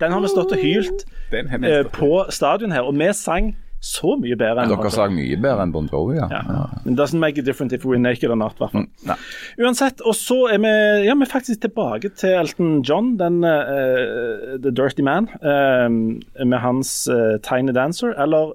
den 0.00 0.12
har 0.12 0.20
vi 0.20 0.28
stått 0.28 0.52
og 0.52 0.58
hylt 0.58 1.04
Den 1.30 1.48
har 1.48 1.58
eh, 1.64 1.84
på 1.92 2.24
stadion 2.30 2.72
her, 2.72 2.80
og 2.80 2.94
vi 2.98 3.12
sang 3.12 3.56
så 3.84 4.14
mye 4.16 4.36
bedre 4.40 4.64
enn 4.64 4.72
Dere 4.72 4.90
sang 4.92 5.12
mye 5.12 5.36
bedre 5.36 5.66
enn 5.66 5.72
Bon 5.74 5.88
Jovi, 5.90 6.16
ja. 6.16 6.28
ja. 6.32 6.64
It 6.84 6.96
doesn't 6.96 7.20
make 7.20 7.38
a 7.40 7.44
difference 7.44 7.74
if 7.76 7.84
we're 7.84 8.00
naked 8.00 8.30
or 8.30 8.38
not, 8.40 8.56
i 8.56 8.64
hvert 8.64 8.72
fall. 8.72 8.86
Mm, 8.86 9.24
Uansett, 9.66 10.00
og 10.00 10.16
så 10.16 10.38
er 10.54 10.62
vi, 10.64 10.72
ja, 11.04 11.14
vi 11.14 11.26
er 11.26 11.30
faktisk 11.30 11.66
tilbake 11.66 12.10
til 12.16 12.36
Elton 12.38 12.80
John, 12.86 13.14
den 13.20 13.42
uh, 13.44 14.56
The 14.64 14.72
Dirty 14.72 15.04
Man, 15.04 15.28
uh, 15.44 15.88
med 15.90 16.58
hans 16.64 16.96
uh, 17.12 17.36
Tiny 17.44 17.74
Dancer, 17.76 18.16
eller 18.16 18.54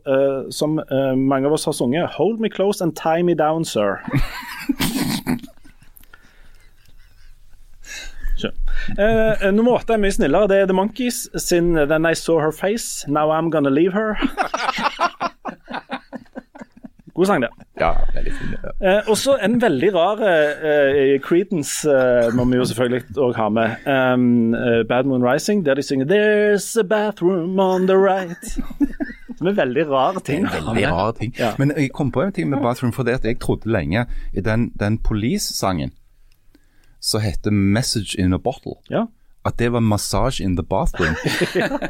som 0.51 0.79
mange 1.15 1.47
av 1.47 1.53
oss 1.53 1.67
har 1.69 1.75
sunget, 1.77 2.17
Hold 2.17 2.39
Me 2.41 2.49
Close 2.49 2.83
and 2.83 2.95
Tie 2.97 3.23
Me 3.23 3.37
Down, 3.37 3.65
Sir. 3.65 3.99
Eh, 8.47 9.45
eh, 9.47 9.51
nummer 9.53 9.79
åtte 9.79 9.93
er 9.93 10.01
mye 10.01 10.11
snillere. 10.15 10.47
Det 10.47 10.57
er 10.61 10.65
The 10.69 10.77
Monkees 10.77 11.27
sin 11.37 11.73
Then 11.75 12.05
I 12.05 12.15
Saw 12.15 12.39
Her 12.39 12.51
Face, 12.55 13.09
Now 13.11 13.31
I'm 13.31 13.49
Gonna 13.51 13.69
Leave 13.69 13.93
Her. 13.93 14.15
God 17.19 17.25
sang, 17.27 17.41
det. 17.41 17.49
Ja, 17.79 17.91
veldig 18.15 18.31
fin. 18.33 18.53
ja. 18.63 18.97
Eh, 18.97 19.09
og 19.11 19.17
så 19.17 19.33
en 19.43 19.57
veldig 19.61 19.89
rar 19.95 20.21
eh, 20.23 21.17
Creedence 21.19 21.89
eh, 21.91 22.29
må 22.35 22.45
vi 22.47 22.55
jo 22.55 22.67
selvfølgelig 22.69 23.17
òg 23.19 23.35
ha 23.35 23.49
med. 23.51 23.75
Um, 23.83 24.53
eh, 24.55 24.85
Bad 24.87 25.09
Moon 25.09 25.25
Rising, 25.25 25.65
der 25.65 25.73
de 25.75 25.83
synger 25.83 26.05
'There's 26.05 26.79
a 26.79 26.83
bathroom 26.83 27.59
on 27.59 27.87
the 27.87 27.97
right'. 27.99 28.55
Som 29.37 29.47
er 29.47 29.51
veldig 29.51 29.89
rare 29.89 30.19
ting. 30.19 30.47
Veldig 30.47 30.87
rare 30.87 31.13
ting. 31.13 31.35
Ja. 31.39 31.51
Men 31.57 31.71
jeg 31.77 31.91
kom 31.93 32.11
på 32.11 32.21
en 32.21 32.31
ting 32.31 32.49
med 32.49 32.59
Bathroom, 32.61 32.93
for 32.93 33.03
det 33.03 33.11
at 33.11 33.25
jeg 33.25 33.39
trodde 33.39 33.71
lenge 33.71 34.05
i 34.33 34.41
den, 34.41 34.71
den 34.79 34.97
Police-sangen 34.97 35.91
som 37.01 37.21
heter 37.21 37.51
'Message 37.51 38.15
in 38.19 38.33
a 38.33 38.37
Bottle', 38.37 38.81
Ja. 38.89 39.05
at 39.45 39.59
det 39.59 39.71
var 39.71 39.79
'Massage 39.79 40.43
in 40.43 40.55
the 40.57 40.63
Bathroom'. 40.63 41.15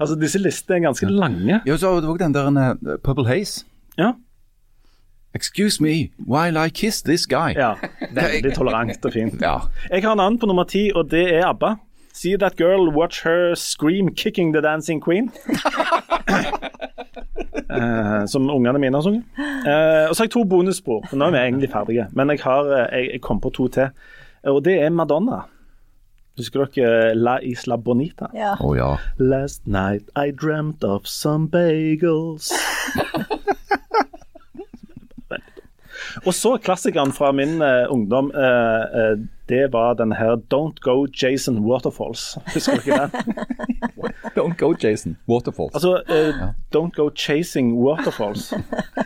Altså, 0.00 0.14
disse 0.16 0.38
listene 0.38 0.76
er 0.76 0.80
ganske 0.80 1.06
lange. 1.06 1.60
ja, 1.66 1.76
så 1.76 2.00
det 2.00 2.08
var 2.08 2.16
den 2.16 2.34
der 2.34 2.48
uh, 2.48 2.96
Purple 3.04 3.26
Haze. 3.28 3.64
Ja. 3.98 4.12
Excuse 5.34 5.82
me, 5.82 6.08
while 6.28 6.56
I 6.66 6.68
kiss 6.70 7.02
this 7.02 7.26
guy. 7.26 7.52
ja. 7.54 7.74
Veldig 8.12 8.54
tolerant 8.54 9.04
og 9.04 9.12
fint. 9.12 9.42
Ja. 9.42 9.58
Jeg 9.90 10.02
har 10.02 10.12
en 10.12 10.20
annen 10.20 10.38
på 10.38 10.46
nummer 10.46 10.64
ti, 10.64 10.90
og 10.94 11.10
det 11.10 11.34
er 11.34 11.46
ABBA. 11.46 11.74
See 12.14 12.36
that 12.38 12.56
girl, 12.56 12.88
watch 12.96 13.24
her 13.24 13.54
scream, 13.54 14.14
kicking 14.14 14.54
the 14.54 14.62
dancing 14.62 15.02
queen. 15.04 15.30
Eh, 17.54 18.26
som 18.26 18.50
ungene 18.50 18.78
mine 18.82 18.98
har 18.98 19.02
sunget. 19.02 19.24
Eh, 19.38 20.08
og 20.08 20.14
så 20.14 20.22
har 20.22 20.26
jeg 20.26 20.34
to 20.34 20.44
bonusspor, 20.50 21.06
nå 21.14 21.28
er 21.28 21.34
vi 21.34 21.42
egentlig 21.42 21.70
ferdige. 21.72 22.08
Men 22.12 22.32
jeg, 22.34 22.42
har, 22.42 22.66
eh, 22.66 22.86
jeg, 22.98 23.10
jeg 23.12 23.22
kom 23.22 23.40
på 23.40 23.52
to 23.54 23.68
til, 23.68 23.92
og 24.50 24.64
det 24.66 24.78
er 24.82 24.90
Madonna. 24.90 25.44
Husker 26.34 26.64
dere 26.74 27.14
La 27.14 27.36
Isla 27.46 27.76
Bonita? 27.78 28.26
Ja. 28.34 28.56
Oh, 28.60 28.74
ja. 28.76 28.96
Last 29.18 29.68
night 29.70 30.10
I 30.18 30.32
dreamt 30.32 30.82
of 30.84 31.06
some 31.06 31.48
bagels. 31.48 32.50
Og 36.26 36.34
så 36.34 36.56
klassikeren 36.62 37.12
fra 37.12 37.32
min 37.32 37.62
uh, 37.62 37.84
ungdom, 37.92 38.30
Uh, 38.34 38.40
uh, 38.40 39.18
det 39.48 39.72
var 39.72 39.94
den 39.94 40.12
her 40.12 40.36
Don't 40.54 40.80
Go 40.80 41.06
Jason 41.22 41.58
Waterfalls. 41.58 42.38
Husker 42.54 42.72
du 42.72 42.80
ikke 42.80 43.00
den? 43.00 43.34
Don't 44.36 44.56
go, 44.58 44.74
Jason. 44.82 45.16
Waterfalls. 45.28 45.74
Altså, 45.74 46.02
eh, 46.08 46.34
Don't 46.76 46.90
Go 46.96 47.10
Chasing 47.16 47.78
Waterfalls. 47.78 48.54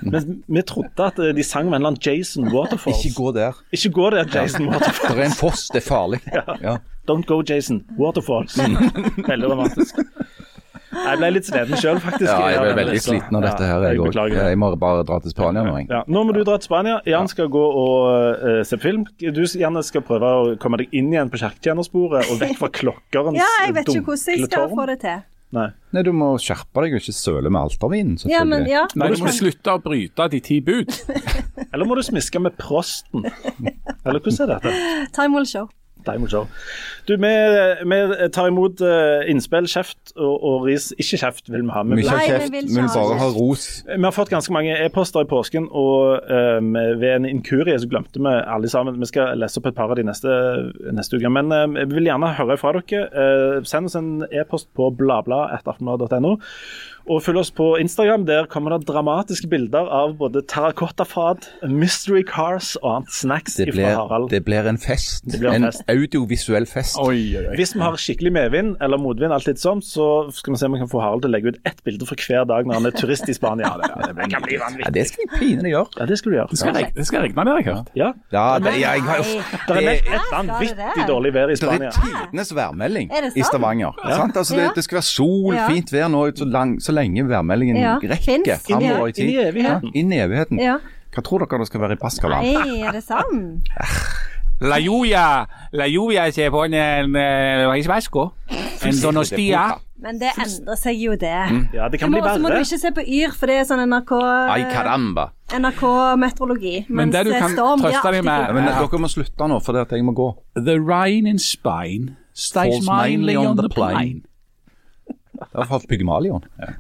Men 0.02 0.44
vi 0.46 0.62
trodde 0.62 1.04
at 1.04 1.36
de 1.36 1.42
sang 1.42 1.64
med 1.64 1.76
en 1.76 1.82
eller 1.82 1.86
annen 1.88 2.02
Jason 2.06 2.54
Waterfalls. 2.54 3.04
Ikke 3.04 3.16
gå 3.16 3.32
der. 3.32 3.52
Ikke 3.72 3.90
gå 3.90 4.10
der, 4.10 4.24
Jason 4.34 4.68
Waterfalls. 4.68 5.14
Det 5.14 5.20
er 5.20 5.24
en 5.24 5.40
foss, 5.40 5.68
det 5.68 5.82
er 5.82 5.88
farlig. 5.88 6.20
Ja. 6.62 6.76
Don't 7.10 7.24
go, 7.26 7.42
Jason. 7.48 7.84
Waterfalls. 7.98 8.58
Veldig 9.28 9.48
dramatisk. 9.48 9.94
Jeg 10.88 11.20
ble 11.20 11.30
litt 11.34 11.48
sliten 11.48 11.80
sjøl, 11.80 11.98
faktisk. 12.00 12.28
Ja, 12.30 12.50
jeg 12.54 12.62
ble 12.64 12.74
veldig 12.78 13.00
sliten 13.04 13.38
av 13.38 13.44
dette 13.44 13.68
her, 13.68 13.86
jeg 13.88 13.98
jeg 13.98 14.04
òg. 14.08 14.36
Jeg 14.38 14.60
må 14.60 14.70
bare 14.80 15.04
dra 15.08 15.18
til 15.24 15.34
Spania 15.34 15.64
nå. 15.66 15.74
Ja, 15.88 16.02
nå 16.08 16.24
må 16.24 16.36
du 16.36 16.42
dra 16.46 16.58
til 16.60 16.70
Spania. 16.70 16.98
Jan 17.08 17.28
skal 17.30 17.50
gå 17.52 17.64
og 17.82 18.04
uh, 18.40 18.60
se 18.68 18.80
film. 18.80 19.04
Du 19.20 19.42
Janne, 19.44 19.82
skal 19.86 20.04
prøve 20.06 20.28
å 20.28 20.52
komme 20.62 20.80
deg 20.80 20.94
inn 20.96 21.10
igjen 21.12 21.32
på 21.32 21.40
kirketjenersporet 21.42 22.32
og 22.32 22.40
vekk 22.40 22.60
fra 22.60 22.70
klokkerens 22.80 23.40
Ja, 23.40 23.48
jeg 23.66 23.76
vet 23.78 23.92
ikke 23.92 24.12
hvordan 24.12 24.38
jeg 24.38 24.48
skal 24.48 24.70
få 24.72 24.88
det 24.88 25.00
til. 25.04 25.26
Nei. 25.56 25.68
Nei, 25.96 26.02
du 26.04 26.10
må 26.12 26.34
skjerpe 26.42 26.82
deg 26.84 26.98
og 26.98 27.00
ikke 27.00 27.14
søle 27.16 27.48
med 27.48 27.62
altervinen, 27.62 28.18
Ja, 28.28 28.42
men 28.44 28.66
ja. 28.68 28.84
Nei, 29.00 29.08
du 29.14 29.22
må 29.24 29.32
slutte 29.32 29.78
å 29.78 29.80
bryte 29.80 30.28
de 30.34 30.42
ti 30.44 30.58
bud. 30.64 30.92
Eller 31.72 31.88
må 31.88 31.96
du 31.96 32.04
smiske 32.04 32.40
med 32.42 32.56
prosten? 32.60 33.24
Eller 34.04 34.20
hvordan 34.20 34.44
er 34.44 34.54
dette? 34.58 34.74
Time 35.16 35.36
will 35.36 35.48
show. 35.48 35.70
Time 36.06 36.24
will 36.24 36.30
show. 36.30 36.46
Du, 37.08 37.14
vi, 37.16 37.30
vi 37.90 38.28
tar 38.32 38.48
imot 38.50 38.80
eh, 38.84 39.24
innspill, 39.32 39.66
kjeft 39.70 40.12
og, 40.16 40.34
og 40.44 40.66
ris. 40.68 40.90
Ikke 41.00 41.20
kjeft 41.22 41.50
vil 41.50 41.64
vi 41.66 41.74
ha. 41.74 41.82
Vi 41.86 41.96
Nei, 41.96 42.02
vi 42.02 42.28
kjeft, 42.28 42.52
vil 42.52 42.68
vi 42.68 42.76
vil 42.76 42.90
bare 42.92 43.18
ha 43.20 43.28
ros. 43.34 43.66
vi 43.88 44.04
har 44.04 44.14
fått 44.14 44.32
ganske 44.32 44.54
mange 44.54 44.76
e-poster 44.84 45.24
i 45.24 45.30
påsken, 45.30 45.70
og 45.72 46.28
um, 46.28 46.74
ved 47.00 47.08
en 47.14 47.28
inkurie 47.28 47.78
så 47.80 47.88
glemte 47.90 48.20
vi 48.20 48.34
alle 48.44 48.70
sammen. 48.72 49.00
Vi 49.00 49.10
skal 49.10 49.40
lese 49.40 49.60
opp 49.60 49.70
et 49.70 49.78
par 49.78 49.92
av 49.92 49.98
de 50.00 50.06
neste, 50.08 50.36
neste 50.94 51.18
uke. 51.18 51.32
Men 51.32 51.52
um, 51.52 51.78
vi 51.78 51.88
vil 51.96 52.10
gjerne 52.10 52.34
høre 52.38 52.58
fra 52.60 52.74
dere. 52.78 53.08
Uh, 53.08 53.64
send 53.68 53.90
oss 53.90 53.98
en 53.98 54.12
e-post 54.28 54.70
på 54.76 54.90
bladblad.aftenblad.no. 55.00 56.36
Og 57.08 57.22
følg 57.24 57.38
oss 57.40 57.50
på 57.56 57.66
Instagram. 57.80 58.26
Der 58.28 58.44
kommer 58.52 58.74
det 58.76 58.86
dramatiske 58.88 59.48
bilder 59.48 59.86
av 59.88 60.10
både 60.18 60.42
terrakottafat, 60.50 61.46
mystery 61.64 62.22
cars 62.28 62.74
og 62.82 62.90
annet 62.98 63.12
snacks 63.16 63.54
Det 63.56 63.68
fra 63.70 63.72
blir, 63.78 63.94
Harald. 63.96 64.28
det 64.30 64.42
blir 64.44 64.66
en 64.68 64.78
fest. 64.78 65.24
blir 65.38 65.48
en 65.50 65.64
En 65.64 65.72
fest. 65.72 65.82
audiovisuell 65.88 66.66
fest. 66.66 66.98
Oi, 67.00 67.36
oi, 67.38 67.46
oi. 67.48 67.56
Hvis 67.56 67.72
vi 67.74 67.80
har 67.80 67.96
skikkelig 67.96 68.32
medvind 68.32 68.76
eller 68.84 69.00
motvind, 69.00 69.32
alt 69.32 69.46
litt 69.48 69.58
sånn, 69.62 69.80
så 69.82 70.28
skal 70.36 70.52
vi 70.52 70.58
se 70.60 70.66
om 70.68 70.72
vi 70.76 70.82
kan 70.82 70.90
få 70.92 71.00
Harald 71.00 71.22
til 71.24 71.30
å 71.30 71.34
legge 71.36 71.48
ut 71.54 71.58
ett 71.64 71.80
bilde 71.84 72.06
for 72.08 72.14
hver 72.28 72.44
dag 72.48 72.66
når 72.68 72.74
han 72.74 72.86
er 72.90 72.90
turist 72.98 73.28
i 73.28 73.32
Spania. 73.36 73.72
Det, 73.78 74.28
kan 74.30 74.42
bli 74.44 74.58
Ja, 74.58 74.90
det 74.92 75.06
skal 75.08 75.24
vi 75.24 75.38
pinlig 75.40 75.72
gjøre. 75.72 75.88
Ja, 75.98 76.06
det 76.12 76.18
skal 76.20 76.32
du 76.32 76.36
gjøre. 76.36 76.48
Det 76.52 76.58
skal, 76.58 76.74
det 76.98 77.06
skal 77.08 77.24
regne, 77.24 77.44
det 77.44 77.54
har 77.54 77.62
jeg 77.62 77.68
hørt. 77.72 77.90
Ja. 77.96 78.12
Ja, 78.36 78.46
det, 78.58 78.74
jeg, 78.80 79.02
har 79.08 79.16
jo 79.22 79.40
Det 79.68 79.76
er 79.76 79.80
det, 79.80 79.96
et 80.12 80.28
vanvittig 80.32 81.08
dårlig 81.08 81.32
vær 81.34 81.48
i 81.48 81.56
Spania. 81.56 81.88
det 81.88 82.04
er 82.04 82.26
tidenes 82.28 82.54
værmelding 82.54 83.10
i? 83.34 83.42
Stavanger. 83.48 83.96
Sant? 84.12 84.36
Altså, 84.36 84.54
det, 84.56 84.62
Ja. 84.68 84.70
det 84.76 84.84
skal 84.84 84.96
være 85.00 85.08
sol, 85.08 85.56
fint 85.70 85.92
vær 85.92 86.08
nå 86.12 86.22
så, 86.36 86.44
lang, 86.44 86.76
så 86.82 86.92
lenge 86.98 87.24
værmeldingen 87.30 87.80
Ja, 87.80 87.96
rekker 88.02 88.58
framover 88.66 89.06
i 89.08 89.14
Inn 89.14 89.18
tid. 89.20 89.34
i 89.34 89.42
evigheten. 89.48 89.90
Ja, 89.94 90.00
inn 90.02 90.12
i 90.12 90.22
evigheten. 90.26 90.60
Ja. 90.62 90.78
Hva 91.14 91.22
tror 91.24 91.46
dere 91.46 91.62
det 91.62 91.70
skal 91.70 91.80
være 91.86 91.96
i 91.96 92.02
Baskaland? 92.02 92.50
Nei, 92.58 92.80
er 92.84 92.92
det 92.98 93.04
sant? 93.06 93.68
La 94.60 94.74
lluvia, 94.82 95.46
la 95.78 95.86
lluvia 95.86 96.24
se 96.34 96.48
pone 96.50 96.74
en 96.74 97.14
en, 97.14 97.68
País 97.70 97.86
Vasco, 97.86 98.24
en 98.82 98.96
Donostia. 99.02 99.68
Men 100.02 100.18
det 100.18 100.32
endrer 100.34 100.78
seg 100.78 100.98
jo, 100.98 101.12
det. 101.14 101.30
Ja, 101.74 101.86
det 101.90 102.00
kan 102.00 102.10
bli 102.10 102.18
verre. 102.18 102.34
så 102.38 102.42
må 102.42 102.50
du 102.50 102.58
ikke 102.64 102.78
se 102.82 102.90
på 102.94 103.04
Yr, 103.06 103.36
for 103.38 103.46
det 103.50 103.54
er 103.60 103.68
sånn 103.68 103.84
NRK 103.86 104.10
Ay 104.50 104.64
caramba. 104.72 105.28
NRK-meteorologi. 105.54 106.84
Men 106.90 107.14
det 107.14 107.24
du 107.28 107.32
kan 107.36 107.54
trøste 107.54 108.12
deg 108.12 108.24
med- 108.26 108.48
Ja, 108.48 108.52
men 108.52 108.66
dere 108.66 108.98
må 108.98 109.10
slutte 109.10 109.48
nå, 109.48 109.60
for 109.62 109.72
det 109.78 109.86
at 109.86 109.94
jeg 109.94 110.02
må 110.04 110.14
gå. 110.14 110.28
The 110.56 110.78
rain 110.80 111.26
in 111.26 111.38
Spain 111.38 112.16
stays 112.34 112.82
mainly 112.86 113.36
on 113.36 113.56
the 113.56 113.68
plain. 113.68 114.24
Det 115.06 115.54
var 115.54 115.66
fra 115.66 115.78
Pygmalion. 115.88 116.42
Ja. 116.58 116.74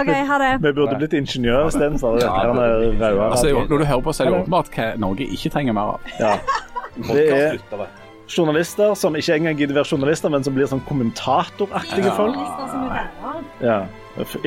OK, 0.00 0.08
ha 0.28 0.38
det. 0.42 0.50
Vi 0.62 0.72
burde 0.76 0.98
blitt 1.00 1.14
ingeniør 1.16 1.70
istedenfor 1.70 2.18
ja. 2.20 2.32
Altså, 3.30 3.54
når 3.68 3.78
du 3.78 3.84
hører 3.84 4.00
på, 4.04 4.12
så 4.12 4.24
er 4.24 4.30
det 4.30 4.40
åpenbart 4.42 4.68
hva 4.74 4.90
Norge 5.00 5.24
ikke 5.32 5.50
trenger 5.54 5.72
mer 5.76 5.94
av. 5.96 6.12
Ja. 6.20 6.34
Det 7.08 7.24
er 7.32 7.56
journalister 8.30 8.92
som 8.94 9.16
ikke 9.18 9.34
engang 9.40 9.56
gidder 9.58 9.74
være 9.80 9.88
journalister, 9.90 10.30
men 10.30 10.44
som 10.46 10.54
blir 10.54 10.68
sånn 10.70 10.82
kommentatoraktige 10.86 12.12
folk. 12.18 12.36
Ja. 13.64 13.80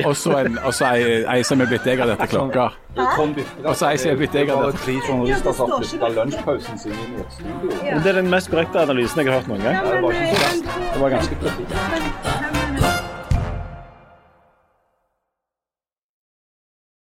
Og 0.04 0.14
så 0.16 0.38
ei, 0.38 1.42
som 1.42 1.60
er 1.60 1.66
blitt 1.66 1.86
eier 1.90 2.04
av 2.04 2.12
dette 2.14 2.28
klokka. 2.30 2.68
Og 3.64 3.74
så 3.74 3.90
ei 3.90 3.96
som 3.98 4.12
er 4.14 4.18
blitt 4.22 4.36
eier 4.38 4.54
av 4.54 4.66
dette. 4.70 4.82
tre 4.86 4.96
journalister 5.08 5.52
som 5.58 5.70
har 5.74 5.82
flytta 5.82 6.12
lunsjpausen 6.20 6.78
sin 6.78 6.92
i 6.92 7.28
studio. 7.34 8.00
Det 8.04 8.12
er 8.14 8.20
den 8.22 8.30
mest 8.30 8.52
korrekte 8.52 8.84
analysen 8.86 9.24
jeg 9.24 9.32
har 9.32 9.40
hørt 9.40 9.48
noen 9.50 9.64
gang. 9.64 9.74
Eh, 9.74 9.82
Det 10.94 11.00
var 11.00 11.10
ganske 11.18 12.53